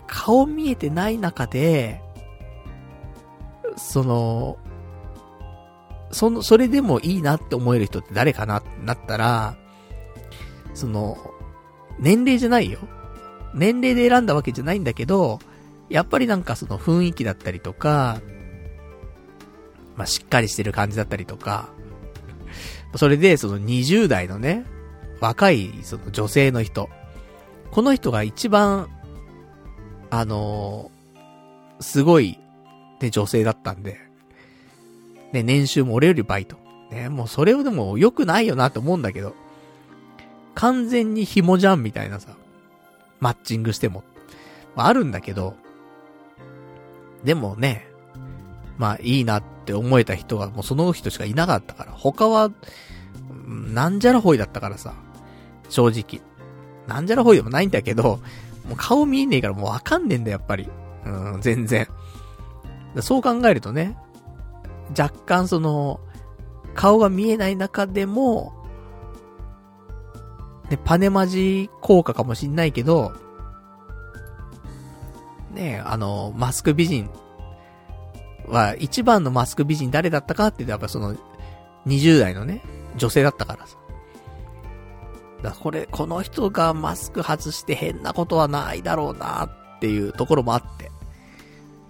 [0.06, 2.02] 顔見えてない中で、
[3.76, 4.58] その、
[6.12, 9.58] その、それでもいいなって思える人って誰かなってなったら、
[10.80, 11.18] その、
[12.00, 12.80] 年齢じゃないよ。
[13.54, 15.40] 年齢で選んだわけじゃないんだけど、
[15.90, 18.22] やっぱりなんかその雰囲気だったりとか、
[19.96, 21.70] まあ、しっかりしてる感じだったりとか、
[22.96, 24.66] それでその20代のね、
[25.20, 26.90] 若いその女性の人。
[27.72, 28.90] この人が一番、
[30.10, 32.40] あのー、すごい、
[33.02, 34.00] ね、女性だったんで、
[35.34, 36.58] ね、年収も俺より倍と。
[36.90, 39.36] ね、もうそれをでも良くないよなって思うんだけど、
[40.56, 42.30] 完全に紐じゃんみたいなさ、
[43.20, 44.04] マッチングしても。
[44.76, 45.56] まあ、あるんだけど、
[47.24, 47.88] でもね、
[48.78, 52.52] まあいいなって思えた人がもうその人しかいなかったから、他は、
[53.46, 54.94] なんじゃらほいだったからさ、
[55.70, 56.22] 正直。
[56.88, 58.20] なんじゃらほいでもないんだけど、
[58.68, 60.70] もう顔見えねえからもうわかんねえんだやっぱり。
[61.06, 61.88] うん、全然。
[63.02, 63.98] そう考えるとね、
[64.98, 66.00] 若干その、
[66.74, 68.59] 顔が見えない中でも、
[70.70, 73.14] ね、パネマジ効果かもしんないけど、
[75.54, 77.10] ねあの、マスク美人
[78.48, 81.16] は、一番のマスク美人誰だったかって言うと、やっぱその、
[81.88, 82.62] 20代のね、
[82.98, 83.78] 女性だったからさ。
[85.42, 90.92] だこれ、この人がマスク外して変なことはないだろうなっていうところもあって。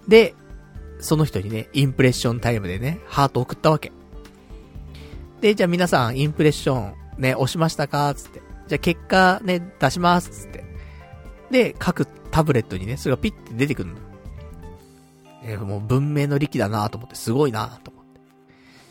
[0.08, 0.34] で、
[1.00, 3.92] その人にね、インプレッションタイムでね、ハート送ったわけ。
[5.40, 8.14] で、じゃあ皆さん、インプレッション、ね、押しましたか？
[8.14, 8.40] つって。
[8.70, 10.64] じゃあ結果ね、出しますつって。
[11.50, 13.96] で、各タブレットにね、それがピッて出てくるの。
[15.42, 18.20] えー、もう文明の力だなと思って、すごいなと思って。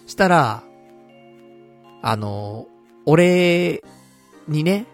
[0.05, 0.63] したら、
[2.01, 2.67] あのー、
[3.05, 3.81] 俺
[4.49, 4.85] にね、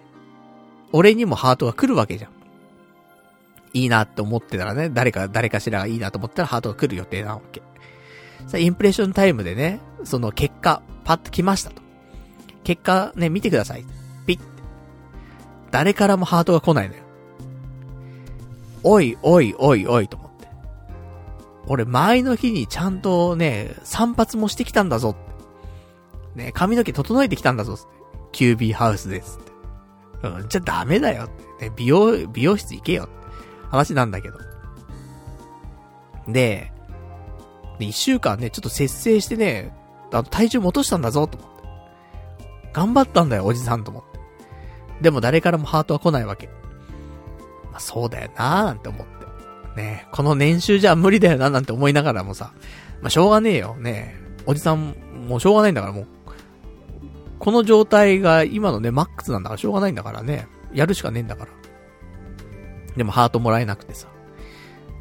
[0.92, 2.32] 俺にもハートが来るわけじゃん。
[3.74, 7.64] いいなって思ってたらね、誰か、誰かしらがいいなと思ったらハートが来る予定なわけ。
[8.46, 11.82] さあ、インプレッションタイムでね、その結果、パッと来ましたと。
[12.64, 14.05] 結果ね、見てください。
[15.76, 17.02] 誰からもハートが来ないのよ。
[18.82, 20.48] おい、おい、おい、おい、と思って。
[21.68, 25.16] 俺、前の日にちゃんとね、散髪もしてきたんだぞっ
[26.34, 26.44] て。
[26.46, 27.78] ね、髪の毛整えてきたんだぞ。
[28.32, 30.28] キュービーハウスですって。
[30.30, 31.30] うん、じゃダメだよっ
[31.60, 31.66] て。
[31.66, 33.14] ね、美容、美容室行けよって。
[33.70, 34.38] 話なんだけど。
[36.30, 36.72] で、
[37.80, 39.76] で、一週間ね、ちょっと節制してね、
[40.14, 41.68] あの、体重戻したんだぞ、と思って。
[42.72, 44.15] 頑張ったんだよ、おじさんと思って。
[45.02, 46.48] でも誰からもハートは来ないわけ。
[47.72, 49.16] まあ、そうだよなーなんて思って。
[49.76, 52.54] ねこの年収じゃ無理だよななんて思いながらもさ、
[53.02, 54.16] まあ、しょうがねえよ、ね
[54.46, 54.96] おじさん、
[55.28, 56.08] もうしょうがないんだからもう、
[57.40, 61.52] この状態が今のね、マックスなんだからしょうがないんだからね、やるしかねえんだから。
[62.96, 64.08] でもハートもらえなくてさ、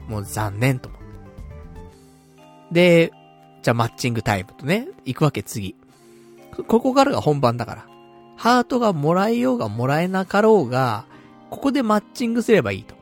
[0.08, 1.04] もう残念と思って。
[2.72, 3.12] で、
[3.62, 5.76] じゃあマッチングタイムとね、行くわけ次。
[6.68, 7.86] ここからが本番だから。
[8.36, 11.06] ハートがもらえようがもらえなかろうが、
[11.50, 12.94] ここでマッチングすればいいと。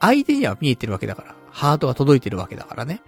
[0.00, 1.34] 相手には見えてるわけだから。
[1.50, 3.02] ハートが届いてるわけだからね。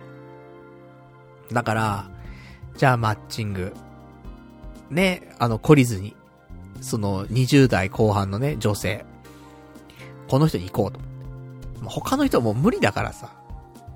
[1.53, 2.11] だから、
[2.77, 3.75] じゃあマッチング。
[4.91, 6.17] ね、あの、懲りずに。
[6.81, 9.05] その、20代後半のね、女性。
[10.29, 11.01] この人に行こうと。
[11.89, 13.33] 他の人はもう無理だからさ。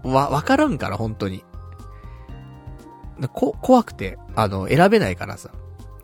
[0.02, 1.44] わ、わからんから、本当に。
[3.32, 5.50] こ、怖くて、あの、選べないからさ。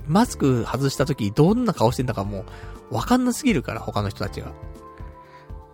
[0.07, 2.45] マスク外した時どんな顔してんだかも
[2.91, 4.53] う、わかんなすぎるから、他の人たちが。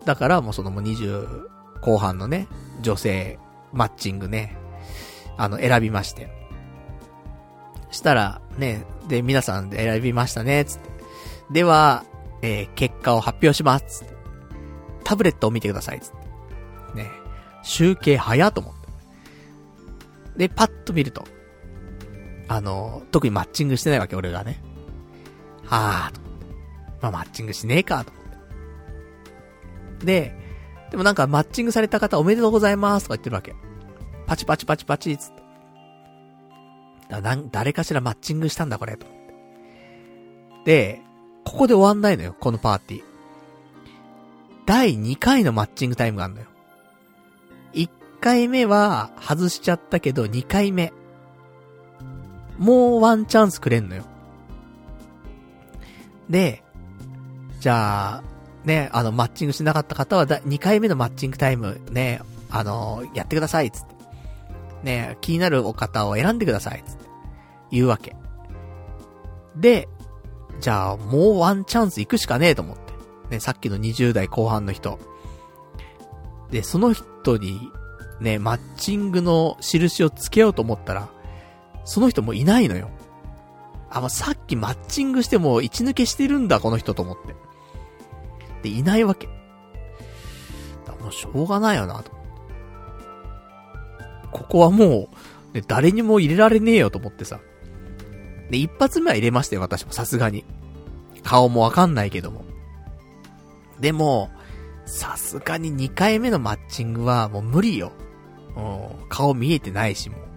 [0.04, 1.48] だからもうそのもう20
[1.80, 2.48] 後半のね、
[2.80, 3.38] 女性、
[3.72, 4.56] マッチングね、
[5.36, 6.28] あの、選びまして。
[7.90, 10.90] したら、ね、で、皆さんで選びましたね、つって。
[11.50, 12.04] では、
[12.42, 14.14] えー、結果を発表します、つって。
[15.04, 16.10] タブレットを見てください、つっ
[16.92, 17.02] て。
[17.02, 17.10] ね、
[17.62, 18.88] 集計早と思って。
[20.36, 21.24] で、パッと見ると、
[22.48, 24.62] あの、特にマッチングしてないわけ、俺がね。
[25.64, 26.20] はぁ、と。
[27.02, 28.12] まあ、マッチングしねえか、と。
[30.04, 30.34] で、
[30.90, 33.54] でもなんかマッチングされた方おめでとうございますとか言ってるわけ。
[34.26, 35.42] パチパチパチパチ、つって。
[37.10, 39.06] だな誰かしらマッチングしたんだ、これ、と。
[40.64, 41.02] で、
[41.44, 43.02] ここで終わんないのよ、このパーティー。
[44.66, 46.46] 第2回のマッチングタイムがあるのよ。
[47.72, 47.88] 1
[48.20, 50.92] 回目は外しちゃったけど、2回目。
[52.58, 54.04] もうワンチャンスくれんのよ。
[56.28, 56.62] で、
[57.60, 58.22] じゃあ、
[58.64, 62.20] ね、あの、マッチングしなかった方はだ、2回目のマッチングタイム、ね、
[62.50, 63.94] あの、やってください、つって。
[64.82, 67.04] ね、気になるお方を選んでください、つって。
[67.70, 68.16] 言うわけ。
[69.56, 69.88] で、
[70.60, 72.92] じゃあ、もうワンチャンス行くしかねえと思って。
[73.30, 74.98] ね、さっきの20代後半の人。
[76.50, 77.70] で、その人に、
[78.20, 81.08] ね、マッチングの印をつけようと思ったら、
[81.88, 82.90] その人もいないのよ。
[83.88, 87.34] あ、もうさっきマッチングしても一抜けしてるんだ、この人と思って。
[88.62, 89.26] で、いないわけ。
[90.86, 92.12] だもうしょうがないよな、と。
[94.30, 95.08] ここはも
[95.54, 97.40] う、ね、誰にも入れられねえよと思ってさ。
[98.50, 100.44] で、一発目は入れましたよ、私もさすがに。
[101.24, 102.44] 顔もわかんないけども。
[103.80, 104.30] でも、
[104.84, 107.92] さすがに2回目のマッチングはもう無理よ。
[108.56, 108.60] う
[109.04, 110.27] ん、顔見えてないし、もう。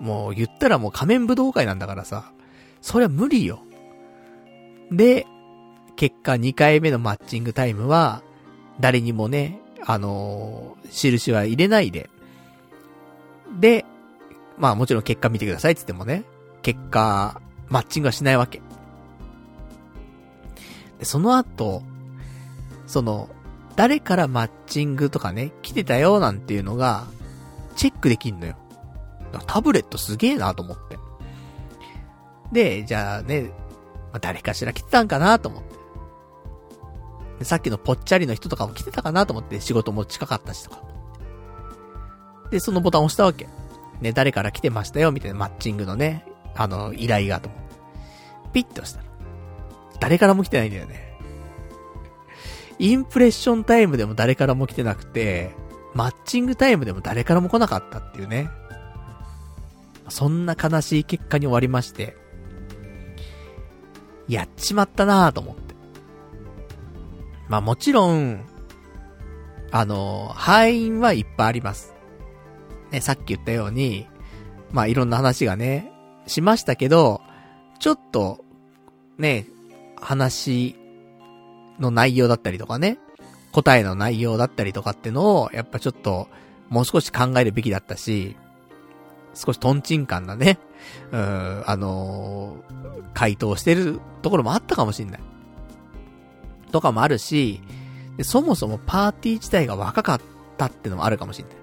[0.00, 2.32] もう言ったらもう仮面武道会なんだからさ。
[2.80, 3.60] そりゃ無理よ。
[4.90, 5.26] で、
[5.96, 8.22] 結果2回目のマッチングタイムは、
[8.80, 12.08] 誰にもね、あのー、印は入れないで。
[13.60, 13.84] で、
[14.56, 16.24] まあもちろん結果見てくださいって言ってもね、
[16.62, 18.62] 結果、マッチングはしないわけ。
[20.98, 21.82] で、その後、
[22.86, 23.28] その、
[23.76, 27.06] 誰からマッチングとかね、来てたよなんていうのが、
[27.76, 28.56] チェックできんのよ。
[29.38, 30.98] タブレットすげえなと思って。
[32.52, 33.52] で、じゃあね、
[34.12, 35.62] まあ、誰かしら来てたんかなと思っ
[37.38, 37.44] て。
[37.44, 40.82] さっきのぽっちゃりの人とかも来てたかなと思って仕事も近かったしとか。
[42.50, 43.48] で、そのボタン押したわけ。
[44.00, 47.76] ね、誰から来てましたよ、みたいなマッチングのね、あの、依頼がと思って。
[48.52, 49.04] ピッと押したら。
[50.00, 51.10] 誰からも来てないんだよね。
[52.78, 55.54] インプレッションタイムでも誰からも来てなくて、
[55.94, 58.50] マッチングタイムでも誰からも来なかったっていうね。
[60.10, 62.16] そんな悲しい結果に終わりまして、
[64.28, 65.74] やっちまったなぁと思って。
[67.48, 68.44] まあもちろん、
[69.72, 71.94] あの、敗因はいっぱいあります。
[72.90, 74.06] ね、さっき言ったように、
[74.70, 75.90] まあいろんな話がね、
[76.26, 77.20] しましたけど、
[77.78, 78.44] ちょっと、
[79.18, 79.46] ね、
[80.00, 80.76] 話
[81.78, 82.98] の内容だったりとかね、
[83.52, 86.28] 答えの内容だったりとかってのを、やっぱちょっと、
[86.68, 88.36] もう少し考えるべきだったし、
[89.34, 90.58] 少しトンチンカンなね、
[91.12, 95.20] うん、あのー、回答してるところもあったかもしんない。
[96.72, 97.60] とかもあるし、
[98.22, 100.20] そもそもパーティー自体が若かっ
[100.56, 101.54] たってのもあるかもしんない。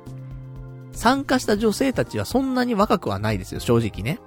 [0.94, 4.20] 参加した女性たちはそんなに若くはないですよ、正直ね。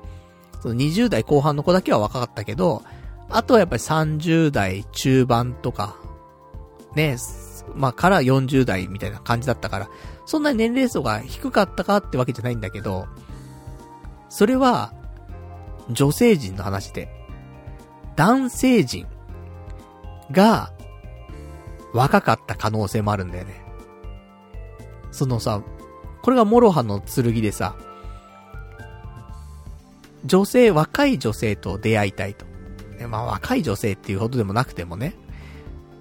[0.60, 2.82] その20代後半の子だけは若かったけど、
[3.28, 5.96] あとはやっぱり30代中盤とか、
[6.94, 7.16] ね、
[7.74, 9.90] まあ、から40代みたいな感じだったから、
[10.26, 13.06] そんなに年齢層が低かったかってわけじゃないんだけど、
[14.30, 14.94] それは、
[15.90, 17.08] 女性陣の話で、
[18.16, 19.06] 男性陣
[20.30, 20.72] が、
[21.92, 23.60] 若かった可能性もあるんだよね。
[25.10, 25.60] そのさ、
[26.22, 27.74] これが諸刃の剣でさ、
[30.24, 32.46] 女性、若い女性と出会いたいと。
[33.08, 35.14] まあ若い女性っていうほどでもなくてもね。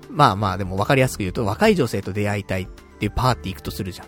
[0.09, 2.67] まあまあでも分かりやすく言うと、若い女性と出会いたいっ
[2.99, 4.07] ていうパーティー行くとするじゃん。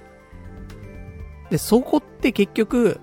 [1.49, 2.99] で、そこって結局、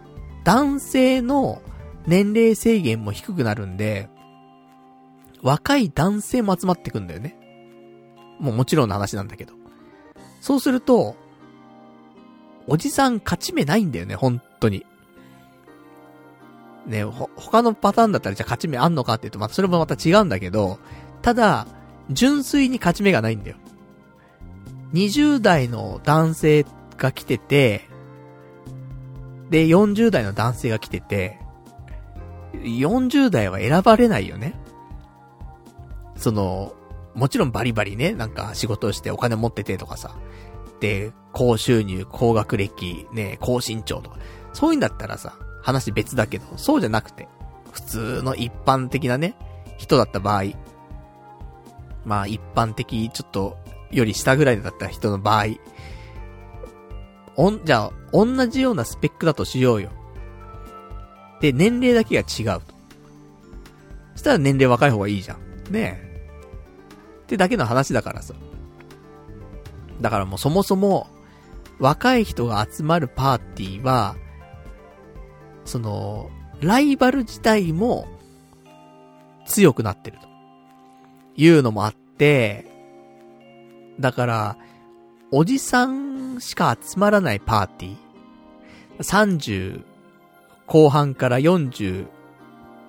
[0.49, 1.61] 男性の
[2.07, 4.09] 年齢制限も低くなるんで、
[5.43, 7.37] 若い男性も集まってくんだよね。
[8.41, 9.53] もうもちろんの話なんだけど。
[10.41, 11.16] そうすると、
[12.66, 14.87] おじさん勝ち目ないんだよね、本当に。
[16.87, 20.79] ね、ほ、他のパターンだったらじゃあ勝ち目あんのかって言うと、またそれもまた違うんだけど、
[21.20, 21.66] ただ、
[22.09, 23.59] 純粋に勝ち目がないんだよ。
[24.95, 26.65] 20代の男性
[26.97, 27.88] が来てて、
[29.51, 31.39] で、40代の男性が来てて、
[32.55, 34.55] 40代は選ばれないよね。
[36.16, 36.73] その、
[37.15, 40.15] もちろんバリバリね、なんか仕事をしてお金持っててとかさ、
[40.81, 44.19] で、高収入、高学歴、ね、高身長とか、
[44.53, 47.29] そういうんだったらさ、話別だけど、そうじゃなくて、
[47.73, 49.37] 普通の一般的なね、
[49.77, 50.45] 人だった場合、
[52.05, 53.57] まあ一般的、ちょっと、
[53.91, 55.47] より下ぐらいだった人の場合、
[57.40, 59.90] おん、じゃあ、同じようなスペックだとしようよ。
[61.40, 62.74] で、年齢だけが違うと。
[64.15, 65.73] そしたら年齢若い方がいいじゃん。
[65.73, 66.09] ねえ。
[67.23, 68.35] ってだけの話だからさ。
[70.01, 71.06] だからもうそもそも、
[71.78, 74.16] 若い人が集まるパーティーは、
[75.65, 78.09] その、ライバル自体も
[79.47, 80.27] 強くなってると。
[81.36, 82.66] いうのもあって、
[84.01, 84.56] だから、
[85.31, 87.99] おじさんしか集まらないパーティー。
[89.01, 89.85] 30
[90.67, 92.07] 後半から40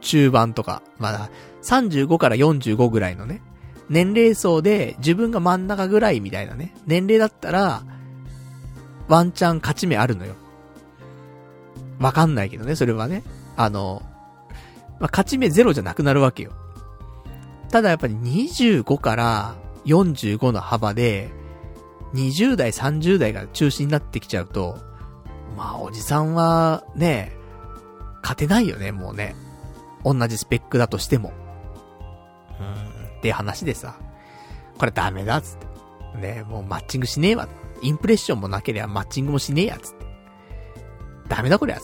[0.02, 1.30] 中盤とか、まだ
[1.64, 3.42] 35から45ぐらいのね、
[3.90, 7.84] 年齢層で自分が真ん中ぐらいみたいなね、年齢だったら、
[9.08, 10.36] ワンチャン勝ち目あるのよ。
[12.00, 13.24] わかんないけどね、それはね。
[13.58, 14.02] あの、
[15.00, 16.52] まあ、勝ち目ゼロじゃなくなるわけよ。
[17.70, 19.56] ただやっぱり25から
[19.86, 21.30] 45の幅で、
[22.14, 24.78] 20代、30代が中心になってきちゃうと、
[25.56, 27.34] まあ、おじさんは、ね、
[28.22, 29.36] 勝てないよね、もうね。
[30.04, 31.34] 同じスペックだとしても。
[32.60, 33.96] うん、って話でさ、
[34.78, 35.68] これダメだ、つって。
[36.18, 37.48] ね、もうマッチングしねえわ。
[37.82, 40.06] インプレッションもなければマッチングもしねえや、つって。
[41.28, 41.84] ダメだこりゃ、つっ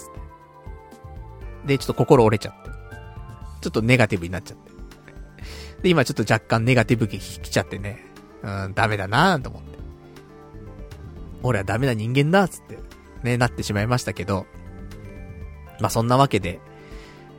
[1.64, 1.68] て。
[1.68, 2.70] で、ちょっと心折れちゃって。
[3.62, 4.72] ちょっとネガティブになっちゃって。
[5.84, 8.06] で、今ちょっと若干ネガティブ気来ちゃってね。
[8.44, 9.75] うん、ダメだなぁと思って。
[11.46, 12.80] 俺はダメな人間だ、つって。
[13.24, 14.46] ね、なってしまいましたけど。
[15.80, 16.60] まあ、そんなわけで、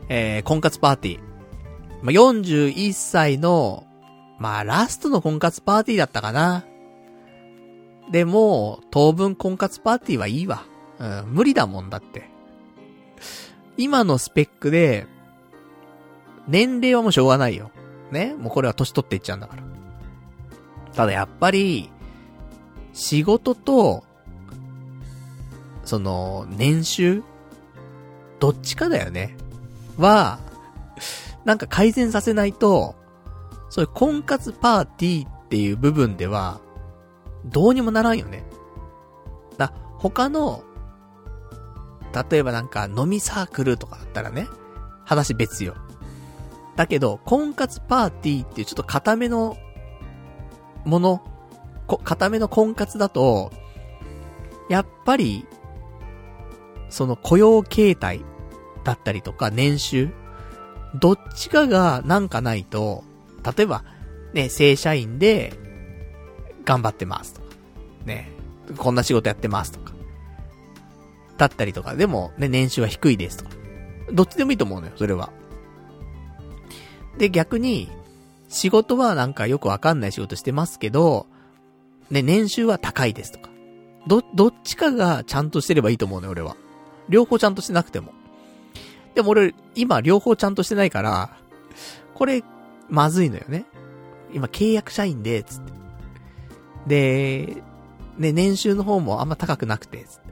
[0.09, 1.21] えー、婚活パーティー。
[2.03, 3.85] まあ、41歳の、
[4.39, 6.65] まあ、ラストの婚活パーティーだったかな。
[8.11, 10.65] でも、当分婚活パーティーはいいわ。
[10.99, 12.31] うん、無理だもんだって。
[13.77, 15.07] 今のスペックで、
[16.49, 17.71] 年齢はもうしょうがないよ。
[18.13, 19.63] ねもうこれは年取っていっちゃうんだから。
[20.95, 21.91] ただやっぱり、
[22.97, 24.05] 仕事と、
[25.85, 27.23] その、年収
[28.41, 29.37] どっちかだよね。
[29.99, 30.39] は、
[31.45, 32.97] なんか改善させないと、
[33.69, 36.59] そういう婚活パーティーっていう部分では、
[37.45, 38.45] どうにもならんよね。
[39.59, 40.65] だ、他の、
[42.31, 44.49] 例えばなんか飲みサークルとかだったらね、
[45.05, 45.75] 話別よ。
[46.77, 49.59] だけど、婚活パーティーっていうちょっと固めの
[50.87, 51.36] もの、
[51.87, 53.53] 固めの婚活だと、
[54.69, 55.47] やっぱり、
[56.89, 58.25] その雇用形態
[58.85, 60.11] だったりとか年収、
[60.95, 63.05] どっちかがなんかないと、
[63.57, 63.85] 例えば、
[64.33, 65.53] ね、正社員で、
[66.65, 67.47] 頑張ってますとか、
[68.05, 68.31] ね、
[68.77, 69.95] こんな仕事やってますとか、
[71.39, 73.51] だったりとか、でもね、年収は低いですとか、
[74.13, 75.31] どっちでもいいと思うのよ、それは。
[77.19, 77.89] で、逆に、
[78.49, 81.27] 仕事はなんかよくわかんない仕事してますけど、
[82.11, 83.51] ね、年収は高いですとか。
[84.07, 86.57] ど、どっちかがちゃんとしてればいいと思うね、俺は。
[87.09, 88.13] 両方ちゃんとしてなくても。
[89.15, 91.37] でも俺、今両方ちゃんとしてないから、
[92.15, 92.43] これ、
[92.89, 93.65] まずいのよね。
[94.33, 95.73] 今契約社員で、つって。
[96.87, 97.63] で、
[98.19, 100.27] ね、年収の方もあんま高くなくて、つって。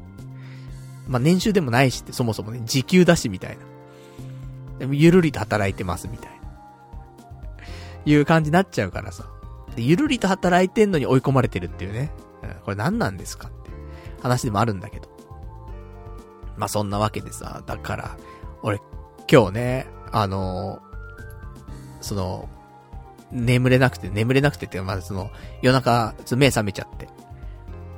[1.09, 3.65] まあ、年収でもないしって、そもそもね、時給だし、みたいな。
[4.79, 6.35] でも、ゆるりと働いてます、みたいな。
[8.07, 9.25] いう感じになっちゃうからさ。
[9.77, 12.13] で、ゆるりと働いてんのに追い込まれてるっていうね。
[12.43, 13.71] うん、これ何なんですかって
[14.23, 15.09] 話でもあるんだけど。
[16.57, 18.17] まあ、そんなわけでさ、だから、
[18.63, 18.81] 俺、
[19.31, 22.49] 今日ね、あのー、その、
[23.33, 25.31] 眠れなくて、眠れなくてって、まずその、
[25.63, 27.09] 夜中、目覚めちゃって。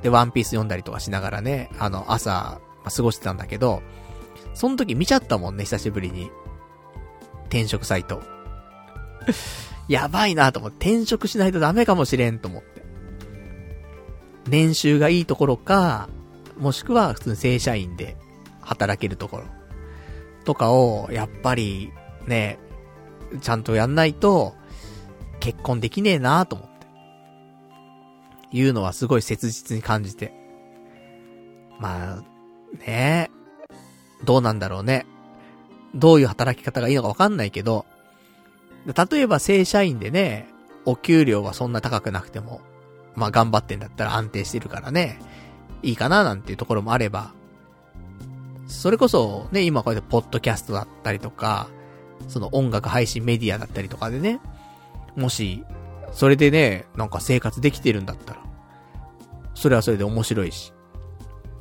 [0.01, 3.83] で、ワンピース読んだりとかしながらね、あの、朝、まあ、過ごしてたんだけど、
[4.53, 6.31] その時見ちゃったもんね、久しぶりに。
[7.49, 8.21] 転職サイト。
[9.87, 12.83] やばいなと思って、転職しないとダメかもしれんと思って。
[14.49, 16.09] 年収がいいところか、
[16.57, 18.17] もしくは普通に正社員で
[18.61, 19.43] 働けるところ。
[20.45, 21.91] とかを、やっぱり、
[22.25, 22.57] ね、
[23.41, 24.55] ちゃんとやんないと、
[25.39, 26.77] 結婚できねえなと思って。
[28.51, 30.33] いうのはすごい切実に感じて。
[31.79, 32.23] まあ、
[32.85, 33.29] ね
[34.25, 35.05] どうなんだろうね。
[35.93, 37.85] どういう働き方がいいのかわかんないけど、
[38.93, 40.47] 例えば正社員でね、
[40.85, 42.61] お給料はそんな高くなくても、
[43.15, 45.19] まあ頑張ってんだったら安定してるからね、
[45.83, 47.33] いいかななんていうところもあれば、
[48.67, 51.69] それこそね、今こうやってポッドキャストだったりとか、
[52.27, 54.39] その音楽配信メディアだったりとかでね、
[55.15, 55.63] もし、
[56.11, 58.41] それでね、なんか生活できてるんだったら、
[59.53, 60.73] それはそれで面白いし。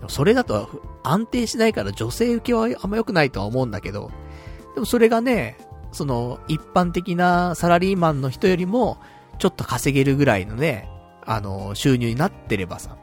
[0.09, 0.69] それだと
[1.03, 4.11] 安定しないから女性受けはあんま良くないとは思うんだけど、
[4.74, 5.57] でもそれがね、
[5.92, 8.98] その、一般的なサラリーマンの人よりも、
[9.38, 10.88] ちょっと稼げるぐらいのね、
[11.24, 12.96] あの、収入になってればさ。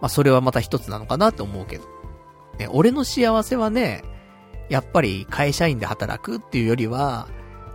[0.00, 1.84] まあ、それはまた一つなのかなと思うけど。
[2.58, 4.02] ね、俺の幸せはね、
[4.68, 7.28] やっぱり会社員で働くっていうよりは、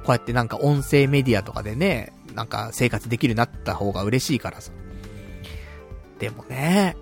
[0.03, 4.71] こうやってなんか音声メディアとかでね、なんか生活できるようになった方が嬉しいからさ。
[6.19, 6.97] でもね、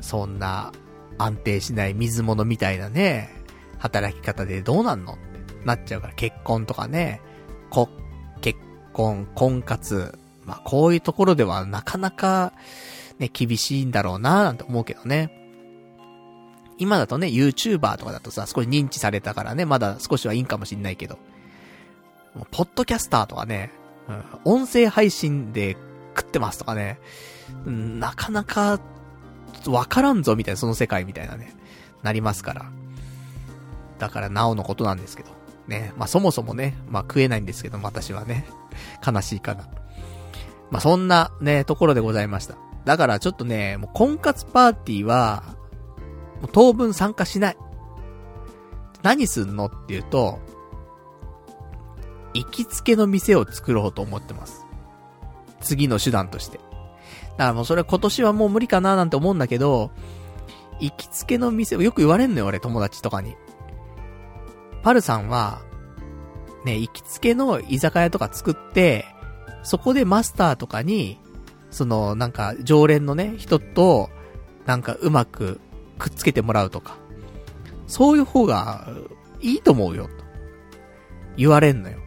[0.00, 0.72] そんな
[1.18, 3.30] 安定しない水物みたいなね、
[3.78, 5.18] 働き方でどうなんの
[5.66, 7.20] なっちゃうから、結婚とかね、
[7.70, 7.88] こ、
[8.40, 8.58] 結
[8.92, 12.52] 婚、婚活、まあ、こういうところではなかなか、
[13.18, 15.30] ね、厳しいんだろうななんて思うけどね。
[16.78, 21.18] 今だとね、YouTuber とかだとさ、少し認知されたからね、まだ少しはいいんかもしんないけど。
[22.50, 23.72] ポッドキャスターとかね、
[24.08, 25.76] うん、音声配信で
[26.14, 27.00] 食ってますとかね、
[27.64, 28.78] うん、なかなか、
[29.66, 31.54] わからんぞみたいな、その世界みたいなね、
[32.02, 32.70] なりますから。
[33.98, 35.30] だから、なおのことなんですけど。
[35.68, 35.92] ね。
[35.96, 38.46] まあ、そもそもね、まあ、食えないんですけど、私はね。
[39.06, 39.68] 悲しいかな。
[40.70, 42.56] まあ、そんなね、ところでございました。
[42.84, 45.42] だからちょっとね、もう婚活パーティーは、
[46.40, 47.56] もう当分参加しない。
[49.02, 50.38] 何すんのっていうと、
[52.34, 54.66] 行きつけの店を作ろうと思ってます。
[55.60, 56.58] 次の手段として。
[56.58, 56.68] だか
[57.38, 59.90] らもうそれ今年はもう無理かななんて思うんだけど、
[60.80, 63.36] 行きつけの店よく言われんのよ、俺、友達とかに。
[64.86, 65.62] パルさんは、
[66.64, 69.04] ね、行きつけの居酒屋とか作って、
[69.64, 71.18] そこでマスターとかに、
[71.72, 74.10] その、なんか、常連のね、人と、
[74.64, 75.60] なんか、うまく
[75.98, 76.98] くっつけてもらうとか。
[77.88, 78.86] そういう方が、
[79.40, 80.10] いいと思うよ、と。
[81.36, 81.98] 言われんのよ。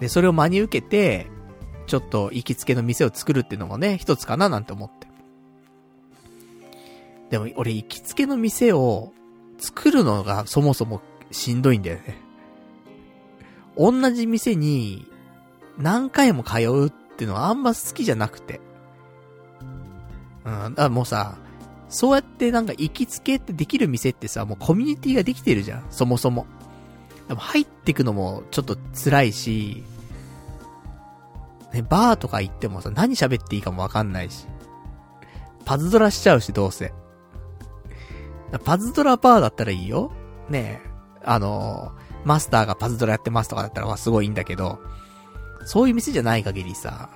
[0.00, 1.28] で、それを真に受けて、
[1.86, 5.06] ちょっと行きつけの店を作るっていうのもね、一つかななんて思って。
[7.30, 9.14] でも、俺行きつけの店を
[9.60, 11.00] 作るのがそもそも
[11.30, 12.20] しんどいんだよね。
[13.76, 15.06] 同じ店に
[15.78, 18.60] 何回も通うっていうのはあんま好きじゃなくて。
[20.44, 21.36] うん、だからもうさ、
[21.88, 26.46] そうやってなんか行きつけってできる店ってさ、もうコミュニティができてるじゃん、そもそも。
[27.28, 29.84] でも入ってくのもちょっと辛いし、
[31.72, 34.46] ね、バーとか行ってもさ、何喋っていいかもわかんないし。
[35.64, 36.92] パズドラしちゃうし、どうせ。
[38.58, 40.12] パズドラバーだったらいいよ。
[40.48, 40.90] ねえ。
[41.24, 41.92] あの
[42.24, 44.78] マスターがパズドラやってますとかだったら、まあすごいいいんだけど、
[45.64, 47.10] そういう店じゃない限りさ、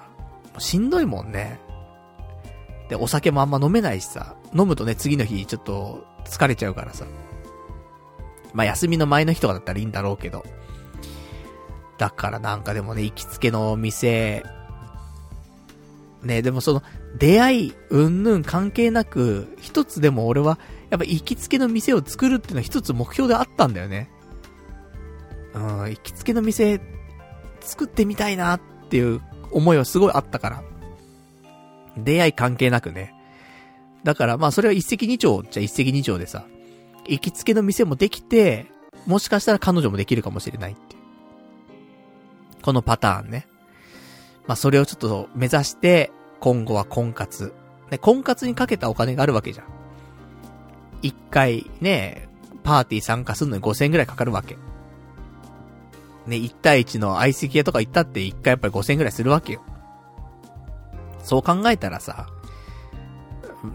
[0.59, 1.61] しんどいもんね。
[2.89, 7.06] で、お酒もあんま飲めないしさ、飲むとね、次の日ちょっと疲れちゃうからさ。
[8.52, 10.44] まあ、休みの前の日とかだったらいいんだろうけど。
[11.98, 14.44] だからなんかでもね、行きつけの店、
[16.23, 16.82] ね、でもその、
[17.19, 20.59] 出会い、うんぬん関係なく、一つでも俺は、
[20.90, 24.11] やっぱ行きつけの店を作るっていうのは一つ目標であったんだよね。
[25.55, 26.81] うん、行きつけの店、
[27.61, 29.20] 作ってみたいなっていう
[29.51, 30.62] 思いはすごいあったから。
[31.97, 33.15] 出会い関係なくね。
[34.02, 36.44] だからまあそれは一石二鳥じゃ一石二鳥でさ、
[37.06, 38.66] 行きつけの店もできて、
[39.06, 40.98] もしかしたら彼女もできるかもしれないってい。
[42.62, 43.47] このパターンね。
[44.47, 47.55] まあそれをちょっと目指して、今後は婚活。
[47.90, 49.66] ね、婚活にかけたお金があるわけじゃん。
[51.05, 52.28] 一回ね、
[52.62, 54.56] パーティー参加するのに5000円くらいかかるわけ。
[56.26, 59.62] ね、1対1の相席屋とか行ったって1回やっぱり5000円くらいするわけよ。
[61.22, 62.26] そう考えたらさ、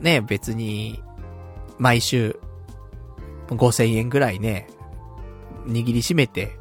[0.02, 1.04] ね、別に、
[1.78, 2.40] 毎週、
[3.48, 4.68] 5000円ぐらいね、
[5.68, 6.58] 握りしめて、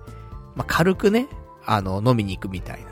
[0.54, 1.28] まあ、軽くね、
[1.64, 2.90] あの、飲みに行くみたいな。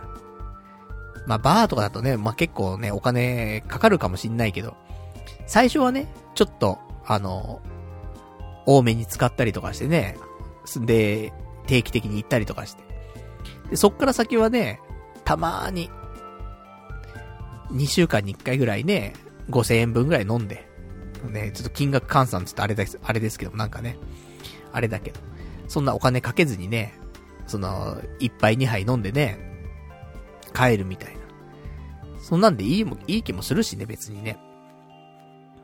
[1.27, 4.77] まあ、バーとかだとね、まあ、結構ね、お金かかるかもしんないけど、
[5.47, 7.61] 最初はね、ちょっと、あの、
[8.67, 10.17] 多めに使ったりとかしてね、
[10.81, 11.33] で、
[11.67, 12.83] 定期的に行ったりとかして。
[13.71, 14.81] で、そっから先はね、
[15.25, 15.91] たまーに、
[17.73, 19.15] 2週間に1回ぐらいね、
[19.51, 20.69] 5000円分ぐらい飲んで、
[21.31, 23.99] ね、ちょっと金額換算つってあれです、あれですけど、なんかね、
[24.73, 25.21] あれだけど、
[25.69, 26.95] そんなお金かけずにね、
[27.47, 29.39] その、1杯2杯飲んでね、
[30.55, 31.21] 帰るみたいな。
[32.21, 34.39] そんなんでいいも、いい気もするしね、別にね。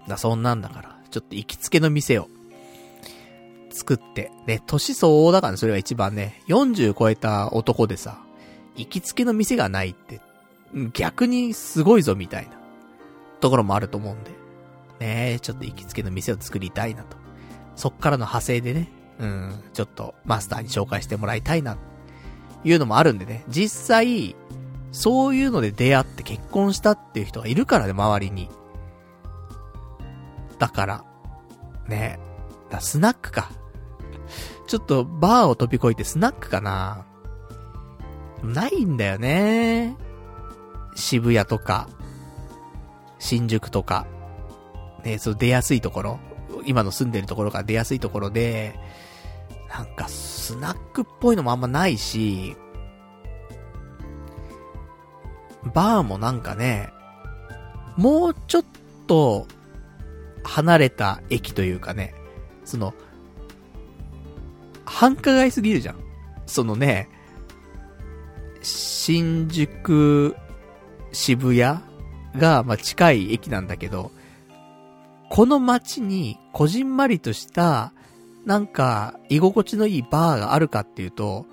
[0.08, 2.28] だ、そんなんだから、ちょっと行きつけの店を、
[3.70, 8.18] 作って、ね、年相応だからね、それが一番ね、40超えた男でさ、
[8.76, 10.20] 行きつけの店がないって、
[10.94, 12.52] 逆にすごいぞみたいな、
[13.40, 14.30] ところもあると思うんで、
[15.00, 17.16] ねちょっと行きつけの店を作りたいなと。
[17.76, 21.76] そっからの派生でね、うん、ちょっとマスターに紹介してもらいたいな、
[22.64, 24.36] いうのもあるんでね、実際、
[24.92, 28.48] そういうので出会って結婚したっていう人がいるからね、周りに。
[30.62, 31.04] だから、
[31.88, 32.20] ね。
[32.70, 33.50] だスナックか。
[34.68, 37.04] ちょっとバーを飛び越えてスナックかな。
[38.44, 39.96] ないんだよね。
[40.94, 41.88] 渋谷とか、
[43.18, 44.06] 新宿とか、
[45.02, 46.20] ね、そう出やすいところ、
[46.64, 48.78] 今の住んでるところから出やすいところで、
[49.68, 52.56] なんかスナックっぽいのもあんまないし、
[55.74, 56.92] バーもなんかね、
[57.96, 58.64] もうちょっ
[59.08, 59.48] と
[60.44, 62.14] 離れた駅というかね、
[62.64, 62.94] その、
[64.84, 65.96] 繁華街すぎるじゃん。
[66.46, 67.08] そのね、
[68.62, 70.36] 新宿、
[71.12, 71.80] 渋谷
[72.36, 74.12] が、まあ、近い駅なんだけど、
[75.28, 77.92] この街に、こじんまりとした、
[78.44, 81.46] なんか、居心地のいいバーがあるかっていうと、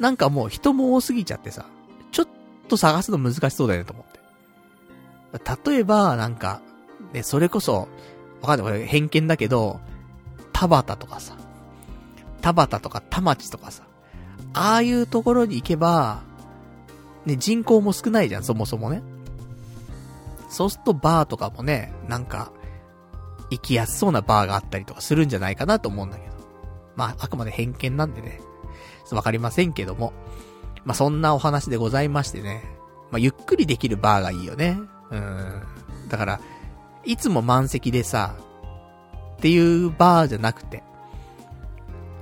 [0.00, 1.66] なんかもう人も多すぎちゃってさ、
[2.10, 2.28] ちょっ
[2.68, 4.06] と探すの難しそうだよねと思っ
[5.64, 5.70] て。
[5.70, 6.60] 例えば、なんか、
[7.12, 7.88] ね、それこそ、
[8.42, 9.80] わかんない、これ偏見だけど、
[10.52, 11.36] 田畑とかさ、
[12.40, 13.84] 田畑とか田町とかさ、
[14.52, 16.20] ああいうところに行けば、
[17.24, 19.02] ね、人口も少ないじゃん、そもそもね。
[20.48, 22.52] そうするとバーとかもね、なんか、
[23.50, 26.32] 行きやすそうなバーがあったりとかするんじゃないかなと思うんだけど。
[26.96, 28.40] まあ、あくまで偏見なんでね、
[29.10, 30.12] わかりませんけども。
[30.84, 32.64] まあ、そんなお話でございましてね。
[33.10, 34.78] まあ、ゆっくりできるバーがいいよね。
[35.10, 35.62] うん。
[36.08, 36.40] だから、
[37.04, 38.36] いつも満席でさ、
[39.36, 40.82] っていうバーじゃなくて、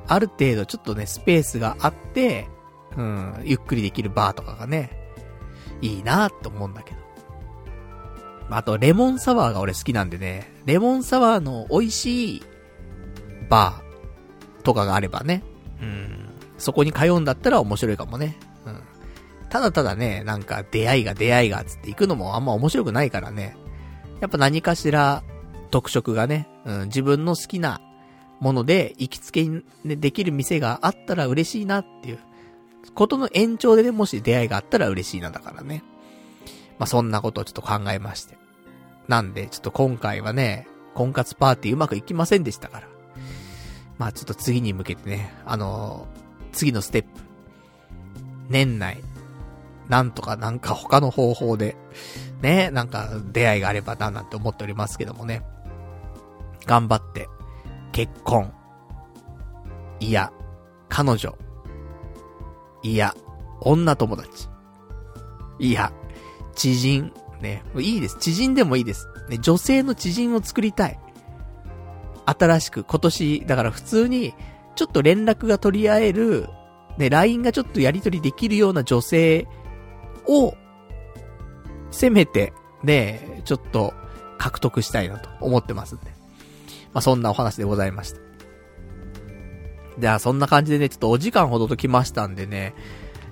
[0.09, 2.49] ある程度ちょっとね、スペースがあって、
[2.97, 4.91] うん、ゆっくりできるバーとかがね、
[5.81, 7.01] いいなって思うんだけど。
[8.51, 12.43] あと、レモンサワーが俺好きなんでね、レモンサワーの美味しい
[13.49, 15.45] バーとかがあればね、
[15.81, 16.29] うん、
[16.59, 18.37] そこに通うんだったら面白いかもね。
[18.67, 18.83] うん。
[19.49, 23.57] ただただね、なんか出会いが出会いがつって行くのもあんま面白くないからね。
[24.21, 25.23] やっぱ何かしら
[25.71, 27.81] 特色がね、うん、自分の好きな
[28.41, 32.19] もので行きつけに、できる店があったら嬉しいなっていう、
[32.95, 35.85] ことの延長でね、もし出会いがあったら嬉しいなだからね。
[36.79, 38.39] まあ、そんなことをちょっと考えまして。
[39.07, 42.89] なんで、ちょっと今回はね、婚活パーティーうまくいきませんでしたから。
[43.99, 47.09] まあちょっと次に向けてね、あのー、次のステップ。
[48.49, 49.03] 年内、
[49.89, 51.77] なんとかなんか他の方法で、
[52.41, 55.43] ね、なんか出会いがあればななんて思っておりますけどもね。
[56.67, 57.29] 頑張って、
[57.93, 58.53] 結婚。
[60.01, 60.33] いや、
[60.89, 61.37] 彼女。
[62.83, 63.15] いや、
[63.61, 64.49] 女友達。
[65.59, 65.93] いや、
[66.55, 67.13] 知人。
[67.41, 68.19] ね、いいです。
[68.19, 69.09] 知人でもいいです。
[69.29, 70.99] ね、女性の知人を作りたい。
[72.27, 74.35] 新しく、今年、だから普通に、
[74.77, 76.49] ちょっと連絡が取り合える、
[76.99, 79.47] ね、LINE がちょっとやり取りできるような女性
[80.27, 80.55] を、
[81.91, 82.53] せめて、
[82.83, 83.95] ね、ちょっと、
[84.39, 86.07] 獲得したいなと思ってますんで。
[86.95, 88.21] まあ、そんなお話でございました。
[89.99, 92.75] じゃあ、そんな感じでね、ちょっとお時間ほどときましたんでね、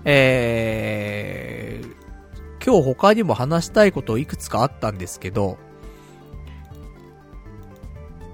[0.04, 5.56] えー、今日他にも話したいこといくつかあったんですけど、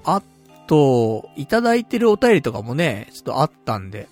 [0.05, 0.21] あ
[0.67, 4.09] と、いただいてるお便りとかもね、ちょっとあったんで、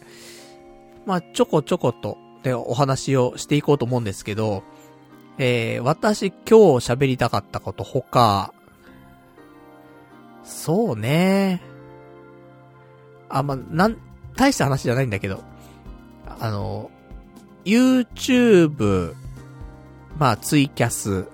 [1.05, 4.63] まあ、ちょこちょこと、で、お話をしていこうと思うんですけど、
[5.39, 8.53] えー、私今日喋りたかったこと他、
[10.45, 11.63] そうね。
[13.29, 13.97] あ、ま、なん、
[14.37, 15.43] 大した話じゃないんだけど、
[16.41, 16.91] あの、
[17.65, 19.15] YouTube、
[20.19, 21.29] まあ、ツイキャス、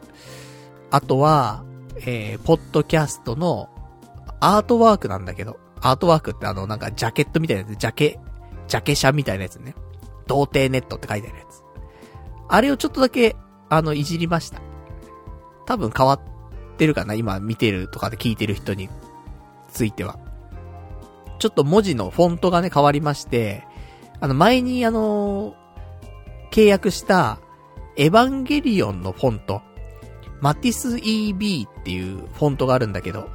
[0.91, 1.65] あとは、
[2.07, 3.69] えー、ポッドキャストの
[4.41, 8.19] アートワークなんだけど、アートワークってあの、なんかジャケットみたいなやつ、ジャケ、
[8.69, 9.75] ジャケシャみたいなやつね。
[10.27, 11.63] 童貞ネットって書いてあるやつ。
[12.49, 13.37] あれをちょっとだけ、
[13.69, 14.61] あの、いじりました。
[15.67, 16.21] 多分変わっ
[16.77, 18.89] てるかな今見てるとかで聞いてる人に
[19.73, 20.19] ついては。
[21.39, 23.65] ちょっと文字のフォントがね、変わりまして、
[24.21, 25.55] あの、前にあの
[26.51, 27.39] 契約した、
[27.97, 29.63] エヴァンゲリオンのフォント、
[30.41, 33.29] マティス EB っていうフォントがあるんだけど、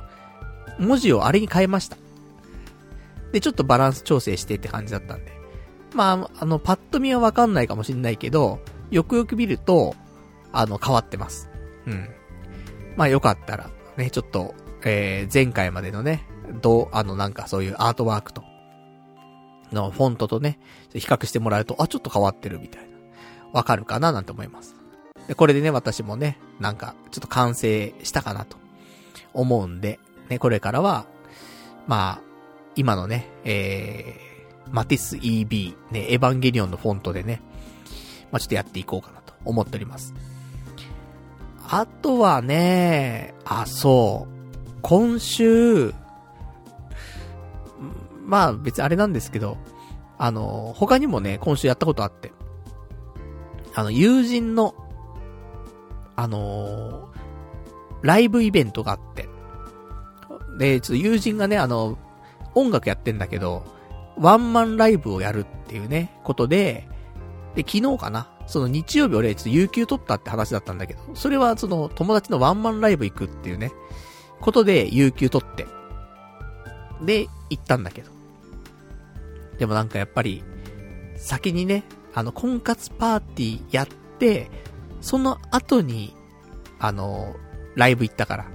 [0.80, 1.97] 文字をあれに変えました。
[3.31, 5.31] で、ちょっとバランス調整してって感じだったんで。
[5.93, 9.95] まあ、あの、パッと見はわかんないかもしんないけど、よくよく見ると、
[10.53, 11.49] あの、変わってます。
[11.85, 12.09] うん。
[12.95, 14.55] まあ、よかったら、ね、ちょっと、
[14.85, 16.25] えー、前回までのね、
[16.61, 18.43] どう、あの、なんかそういうアートワークと、
[19.71, 20.59] のフォントとね、
[20.93, 22.93] 比較してもらうと、あ、ちょっと変わってるみたいな。
[23.51, 24.75] わかるかななんて思います。
[25.27, 28.57] で、これでね、私もね、なんか、ちょっと完成したかなと
[29.34, 29.99] 思うんで、
[30.30, 31.05] ね、これからは、
[31.88, 32.21] まあ、
[32.75, 37.41] 今のね、えー、マティス EB、ね、エヴァンゲリオンのフォントでね、
[38.31, 40.13] まあちょっとやっていこうかなと思っております。
[41.68, 45.94] あとはね、あ、そう、今週、
[48.26, 49.57] まあ別にあれなんですけど、
[50.18, 52.31] あの、他にもね、今週やったことあって、
[53.76, 54.76] あの、友人の、
[56.15, 57.10] あの
[58.03, 59.27] ライブイベントがあって、
[60.60, 61.98] で、ちょっと友人がね、あの、
[62.53, 63.64] 音楽やってんだけど、
[64.18, 66.88] ワンマンライブをやるっていうね、ことで、
[67.56, 73.72] で、昨日かなその日曜日俺、ちょっと有給取ったって話だったんだけど、それはその友達のワンマンライブ行くっていうね、
[74.41, 75.65] ことで有給取って、
[77.02, 78.11] で、行ったんだけど。
[79.57, 80.44] でもなんかやっぱり、
[81.15, 81.84] 先にね、
[82.14, 83.88] あの、婚活パーティーやっ
[84.20, 84.49] て、
[85.02, 86.15] その後に、
[86.80, 87.36] あの、
[87.76, 88.45] ライブ行ったから。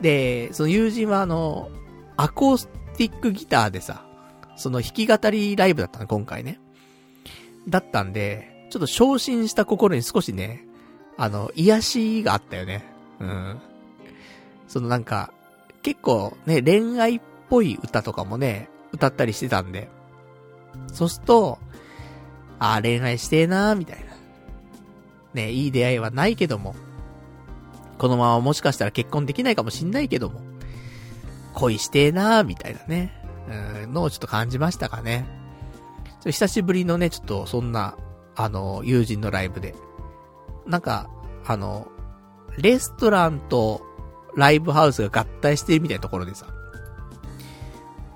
[0.00, 1.70] で、その友人はあの、
[2.16, 4.04] アコースティックギターでさ、
[4.56, 6.60] その弾き語りライブだったの、今回ね。
[7.68, 10.64] だったんで、ちょっと昇進した心に少しね、
[11.16, 12.84] あの、癒しがあったよね。
[13.20, 13.60] うん。
[14.68, 15.32] そのなんか、
[15.82, 17.20] 結構ね、恋愛っ
[17.50, 19.88] ぽい歌とかもね、歌ったりしてたんで、
[20.92, 21.58] そうすると、
[22.58, 24.12] ああ、恋愛してえなーみたいな。
[25.34, 26.74] ね、いい出会いはないけども、
[27.98, 30.40] このままもしかしたら結婚できないかもしんないけども、
[31.54, 33.12] 恋してえなーみたいなね、
[33.84, 35.41] うん、のをちょっと感じましたかね。
[36.30, 37.96] 久しぶりのね、ちょっとそんな、
[38.36, 39.74] あの、友人のライブで。
[40.66, 41.10] なんか、
[41.44, 41.88] あの、
[42.58, 43.82] レストランと
[44.36, 46.46] ライブハウスが合体してるみたいなところでさ、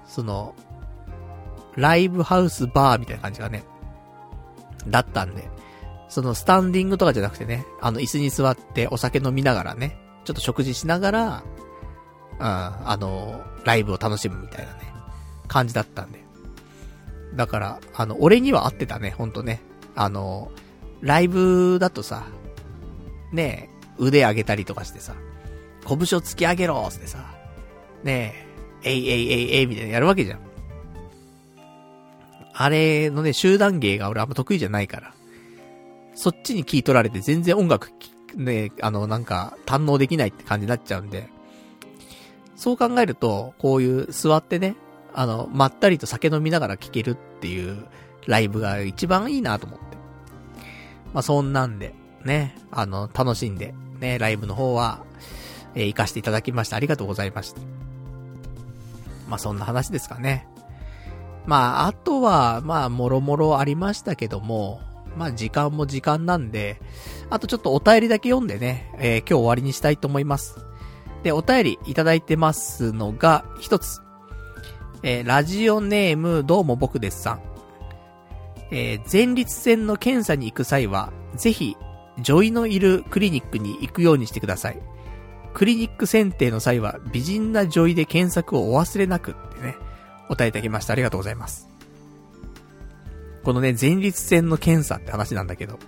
[0.07, 0.55] その、
[1.75, 3.65] ライブハウスバーみたいな感じがね、
[4.89, 5.49] だったんで、
[6.09, 11.45] そのスタンディングとかじゃなくてね、あの椅子に座ってお酒飲みながらね、ちょっと食事しながら、
[12.39, 14.81] うん、あの、ライブを楽しむみたいなね、
[15.49, 16.26] 感じだったんで。
[17.37, 19.61] だから、あの、俺には合ってたね、ほんとね。
[19.95, 20.51] あの、
[21.01, 22.27] ライブだとさ、
[23.33, 25.15] ねえ腕上げたりとかしてさ、
[25.87, 27.35] 拳を突き上げろーってさ、
[28.03, 28.35] ね
[28.83, 30.41] え、えいえいえいえいみたいなやるわけじゃん。
[32.59, 35.13] あれのね、集団芸が俺あんま得意じゃないから。
[36.15, 37.91] そっちに聞い取られて全然音楽、
[38.35, 41.29] ね、あの、なんか、堪能できないって感じになっちゃうんで、
[42.57, 44.77] そう考えると、こういう座ってね、
[45.17, 47.87] あの、まったりと酒飲みながら聴けるっていう
[48.27, 49.85] ライブが一番いいなと思って。
[51.15, 51.95] まあ、そんなんで、
[52.25, 55.03] ね、あの、楽しんで、ね、ライブの方は、
[55.75, 56.77] えー、行かせていただきました。
[56.77, 57.61] ありがとうございました。
[59.27, 60.47] まあ、そんな話ですかね。
[61.47, 64.83] まあ、あとは、まあ、もろもろありましたけども、
[65.17, 66.79] まあ時間も時間なんで、
[67.31, 70.59] あとちょっとお便りだけ読んでね、えー、今日終わりにしたいと思います。
[71.23, 74.06] で、お便りいただいてますのが、一つ。
[75.03, 77.41] えー、ラジオネーム、どうも僕ですさん。
[78.71, 81.77] えー、前立腺の検査に行く際は、ぜひ、
[82.19, 84.79] 女医のいるクリニックに行くようにしてください。
[85.53, 89.77] クリニック選定の際は、美人な女医で検索をお忘れなくってね、
[90.27, 90.95] お答えいただきました。
[90.95, 91.69] ありがとうございます。
[93.45, 95.79] このね、前立腺の検査って話なんだけど、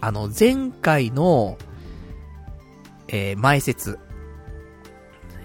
[0.00, 1.58] あの、前回の、
[3.08, 3.98] えー、前説、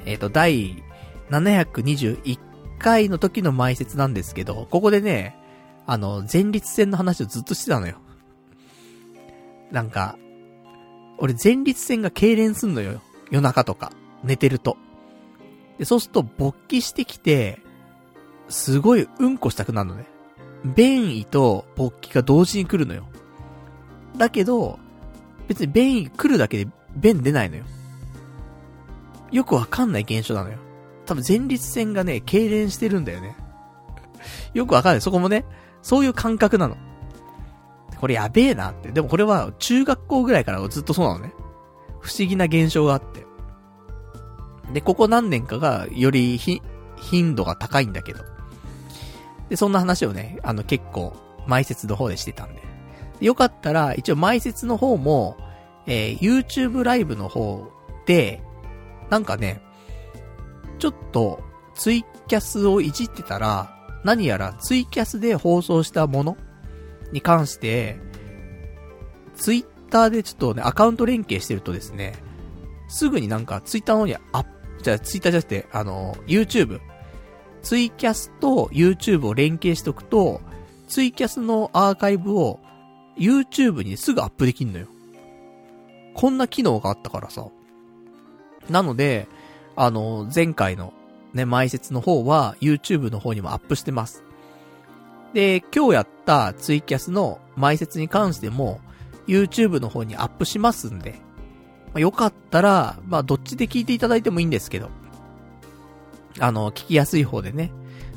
[0.06, 0.84] えっ、と、第
[1.30, 2.40] 721
[2.78, 5.36] 回の時の埋設なんですけど、ここでね、
[5.88, 7.98] あの、前立腺の話をずっとしてたのよ。
[9.72, 10.18] なんか、
[11.18, 13.02] 俺前立腺が痙攣すんのよ。
[13.32, 13.92] 夜中とか。
[14.24, 14.78] 寝てると。
[15.78, 17.60] で、そうすると勃起してきて、
[18.50, 20.06] すごいうんこしたくなるのね。
[20.64, 23.06] 便意と勃起が同時に来るのよ。
[24.18, 24.80] だけど、
[25.48, 27.66] 別に便意来るだけで便出ないのよ。
[29.32, 30.58] よくわかんない現象なのよ。
[31.06, 33.36] 多分前立腺がね、痙攣してるんだよね。
[34.54, 35.02] よくわかんない。
[35.02, 35.46] そこもね、
[35.82, 36.78] そういう感覚なの。
[38.00, 38.92] これやべえなって。
[38.92, 41.34] でもこれは中学校ぐらいからずっとそうなのね。
[42.00, 43.26] 不思議な現象があって。
[44.74, 46.62] で、ここ何年かがよりひ、
[46.98, 48.24] 頻度が高いんだけど。
[49.50, 51.14] で、そんな話をね、あの結構、
[51.48, 52.62] 埋設の方でしてたんで。
[53.22, 55.38] よかったら、一応埋設の方も、
[55.86, 57.68] えー、YouTube ライブの方
[58.06, 58.42] で、
[59.10, 59.62] なんかね、
[60.80, 61.42] ちょっと、
[61.74, 66.38] ツイキャスをいじってたら、何やらツイキャスで放送したもの
[67.12, 68.00] に関して、
[69.36, 72.14] ツイッターでちょっとね、アカウント連携してるとですね、
[72.88, 76.80] すぐになんかツイッターの方にアップ、じゃあツイッターじゃなくて、あの、YouTube。
[77.62, 80.40] ツイキャスと YouTube を連携しとくと、
[80.88, 82.60] ツイキャスのアーカイブを
[83.18, 84.88] YouTube にすぐアップできんのよ。
[86.14, 87.48] こんな機能があったからさ。
[88.70, 89.28] なので、
[89.76, 90.94] あの、前回の
[91.34, 94.24] ね、埋設の方は YouTube の方にもアップしてます。
[95.34, 98.80] で、今日やったツイキャスの埋設に関しても
[99.28, 101.20] YouTube の方にアップしますんで、
[101.88, 104.90] まあ、よかったら、まあどっちで聞いていただいてもいいんですけど、
[106.40, 107.72] あの、聞きやすい方でね、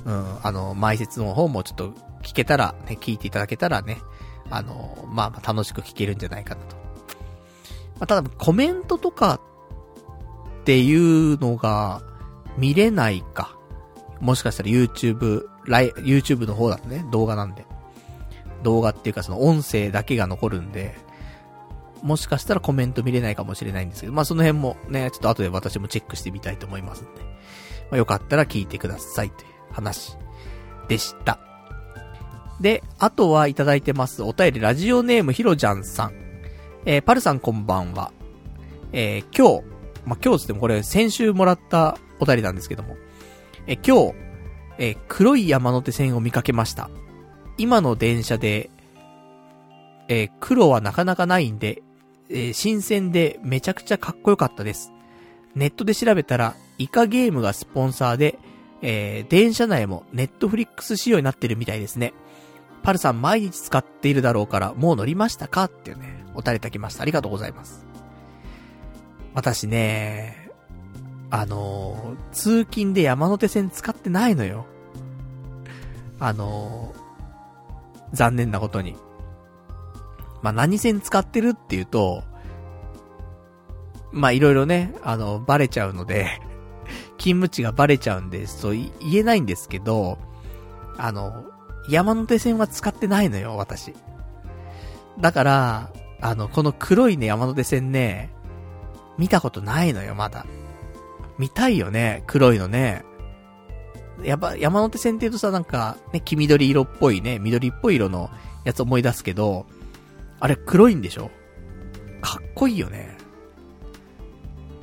[0.04, 1.88] うん、あの、埋設の方もちょっと
[2.22, 3.98] 聞けたら、ね、聞いていただけたらね、
[4.48, 6.76] あの、まあまあ楽しく聞けるんじゃないかなと。
[7.98, 9.40] まあ、ただ、コメントとか
[10.68, 12.02] っていうのが
[12.58, 13.56] 見れないか。
[14.20, 17.64] もしかしたら YouTube、ライ、YouTube の方だとね、動画なんで。
[18.62, 20.94] 動画っていうかその音声だけが残るんで、
[22.02, 27.22] もしかしたらコメント見れないかもしれないんですけど、まあその辺もね、ちょっと後で私もチェックしてみたいと思いますんで。
[27.22, 27.28] ま
[27.92, 30.18] あよかったら聞いてくださいという話
[30.86, 31.38] でした。
[32.60, 34.22] で、あとはいただいてます。
[34.22, 36.12] お便り、ラジオネームひろちゃんさん。
[36.84, 38.12] えー、パルさんこんばんは。
[38.92, 42.96] えー、今日、まあ、今日つってもこれ先週もらったお便りなんですけども。
[43.66, 44.14] え、今日、
[44.78, 46.90] え、黒い山手線を見かけました。
[47.56, 48.70] 今の電車で、
[50.08, 51.82] え、黒はなかなかないんで、
[52.30, 54.92] え、新鮮でめちゃくちゃかっこよかったです。
[55.54, 58.38] ネットで調べたら、イカゲームがスポンサーで、
[58.80, 62.14] えー、電車内もネットフリックス仕様になってるみたいですね。
[62.84, 65.64] パルさん毎日使っているだろうから、もう乗りましたか？
[65.64, 67.02] っていうね、おたれたきました。
[67.02, 67.84] ありがとうございます。
[69.38, 70.50] 私ね、
[71.30, 74.66] あの、通勤で山手線使ってないのよ。
[76.18, 76.92] あの、
[78.12, 78.96] 残念なことに。
[80.42, 82.24] まあ、何線使ってるっていうと、
[84.10, 86.26] まあ、いろいろね、あの、バレちゃうので
[87.16, 90.18] 勤務地がバレちゃうんで、そう言えないんですけど、
[90.96, 91.44] あの、
[91.88, 93.94] 山手線は使ってないのよ、私。
[95.20, 98.36] だから、あの、この黒いね、山手線ね、
[99.18, 100.46] 見たことないのよ、まだ。
[101.38, 103.04] 見たいよね、黒いのね。
[104.22, 108.30] やっぱ、山手線って言うとさ、なんか、ね、黄緑色っぽいね、緑っぽい色の
[108.64, 109.66] やつ思い出すけど、
[110.40, 111.30] あれ黒いんでしょ？
[112.20, 113.16] かっこいいよね。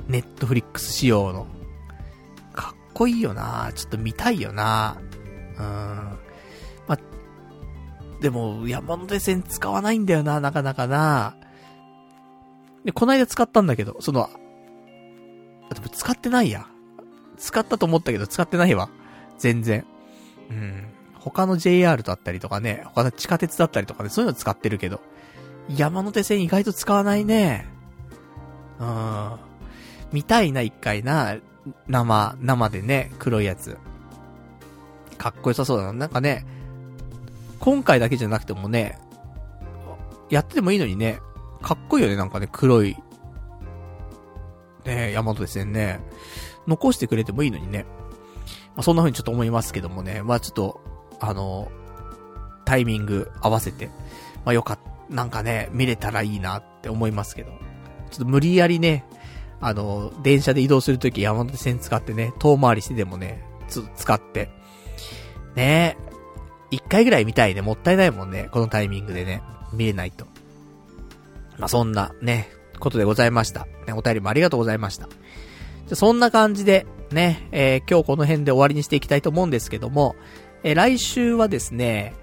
[0.08, 1.46] ネットフリックス仕様の。
[2.54, 4.96] かっこいいよなちょっと見たいよな
[5.58, 6.18] うん。
[6.86, 6.98] ま
[8.22, 11.36] でも、山手線使わないんだよな、なかなかな。
[12.86, 14.30] で、こないだ使ったんだけど、その、
[15.92, 16.66] 使ってないや。
[17.36, 18.88] 使ったと思ったけど使ってないわ。
[19.38, 19.84] 全然。
[20.48, 20.86] うん。
[21.18, 25.00] 他の JR だったりとかね、他の地下鉄だったりとかね、そういうの使ってるけど、
[25.68, 27.66] 山手線意外と使わないね。
[28.78, 29.32] うん。
[30.12, 31.38] 見たいな、一回な。
[31.88, 33.76] 生、生でね、黒いやつ。
[35.18, 35.92] かっこよさそうだな。
[35.92, 36.46] なんかね、
[37.58, 39.00] 今回だけじゃなくてもね、
[40.30, 41.18] やっててもいいのにね、
[41.66, 42.96] かっこいいよね、なんかね、黒い。
[44.84, 45.98] ね山手線ね。
[46.68, 47.86] 残してくれてもいいのにね。
[48.76, 50.22] まあ、そんな風にちょっと思いますけどもね。
[50.22, 50.80] まあちょっと、
[51.18, 51.72] あの、
[52.64, 53.86] タイミング合わせて、
[54.44, 57.50] まあよかった、なんかね、見れたらいいなって思いますけど。
[57.50, 57.56] ちょ
[58.14, 59.04] っと無理やりね、
[59.60, 64.50] あの、電車で移動するとき山手線使ってね、遠回りしてでもね、つ、使って、
[65.56, 65.96] ね
[66.70, 67.60] 一回ぐらい見たいね。
[67.60, 68.48] もったいないもんね。
[68.52, 69.42] このタイミングでね。
[69.72, 70.35] 見れないと。
[71.58, 73.66] まあ、そんなね、ことでございました。
[73.86, 75.08] ね、お便りもありがとうございました。
[75.86, 80.16] じゃそんな感じで、ね、えー、今日この辺で終わりにしていきたいと思うんですけども、
[80.62, 82.14] えー、来週はですね、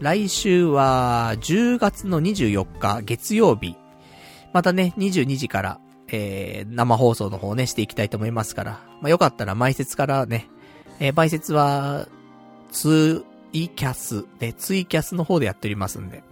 [0.00, 3.76] 来週は10月の24日月曜日、
[4.52, 10.48] またね、22時から、えー、生放送の方ね、していきたいと思いますから、まあ、よかったら前説からね、
[10.98, 12.08] えー、前説は、
[12.70, 16.22] ツイキャス、ね、ツイキャスの方でやっておりますんで、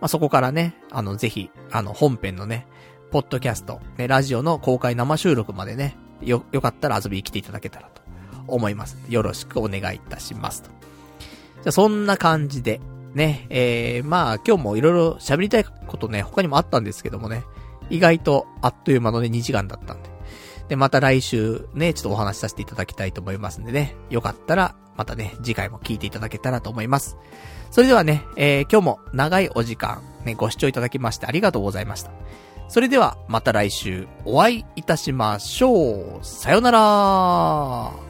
[0.00, 2.66] まあ、そこからね、あの、ぜひ、あの、本編のね、
[3.10, 8.02] ポッドキャスト、ね、ラジオの公開生収録までね、よ、よかったら遊びに来ていただけたらと
[8.46, 8.98] 思います。
[9.08, 10.70] よろしくお願いいたしますと。
[11.62, 12.80] じゃ、そんな感じで、
[13.14, 17.42] ね、えー、まあ、今日もいろいろ喋りたいことね、他にもあったんですけどもね、
[17.90, 20.10] 意外とあっという間のね、2時間だったんで。
[20.68, 27.16] で、また来週ね、ちょっとお話しさせていただきたいと思いますんでね、よかったら、またね、次回も聞いていただけたらと思います。
[27.70, 32.10] それではね、えー、今日も長いお時間、ね、ご視聴いただきましてありがとうございました。
[32.68, 36.24] それでは、また来週お会いいたしましょう。
[36.24, 38.07] さよなら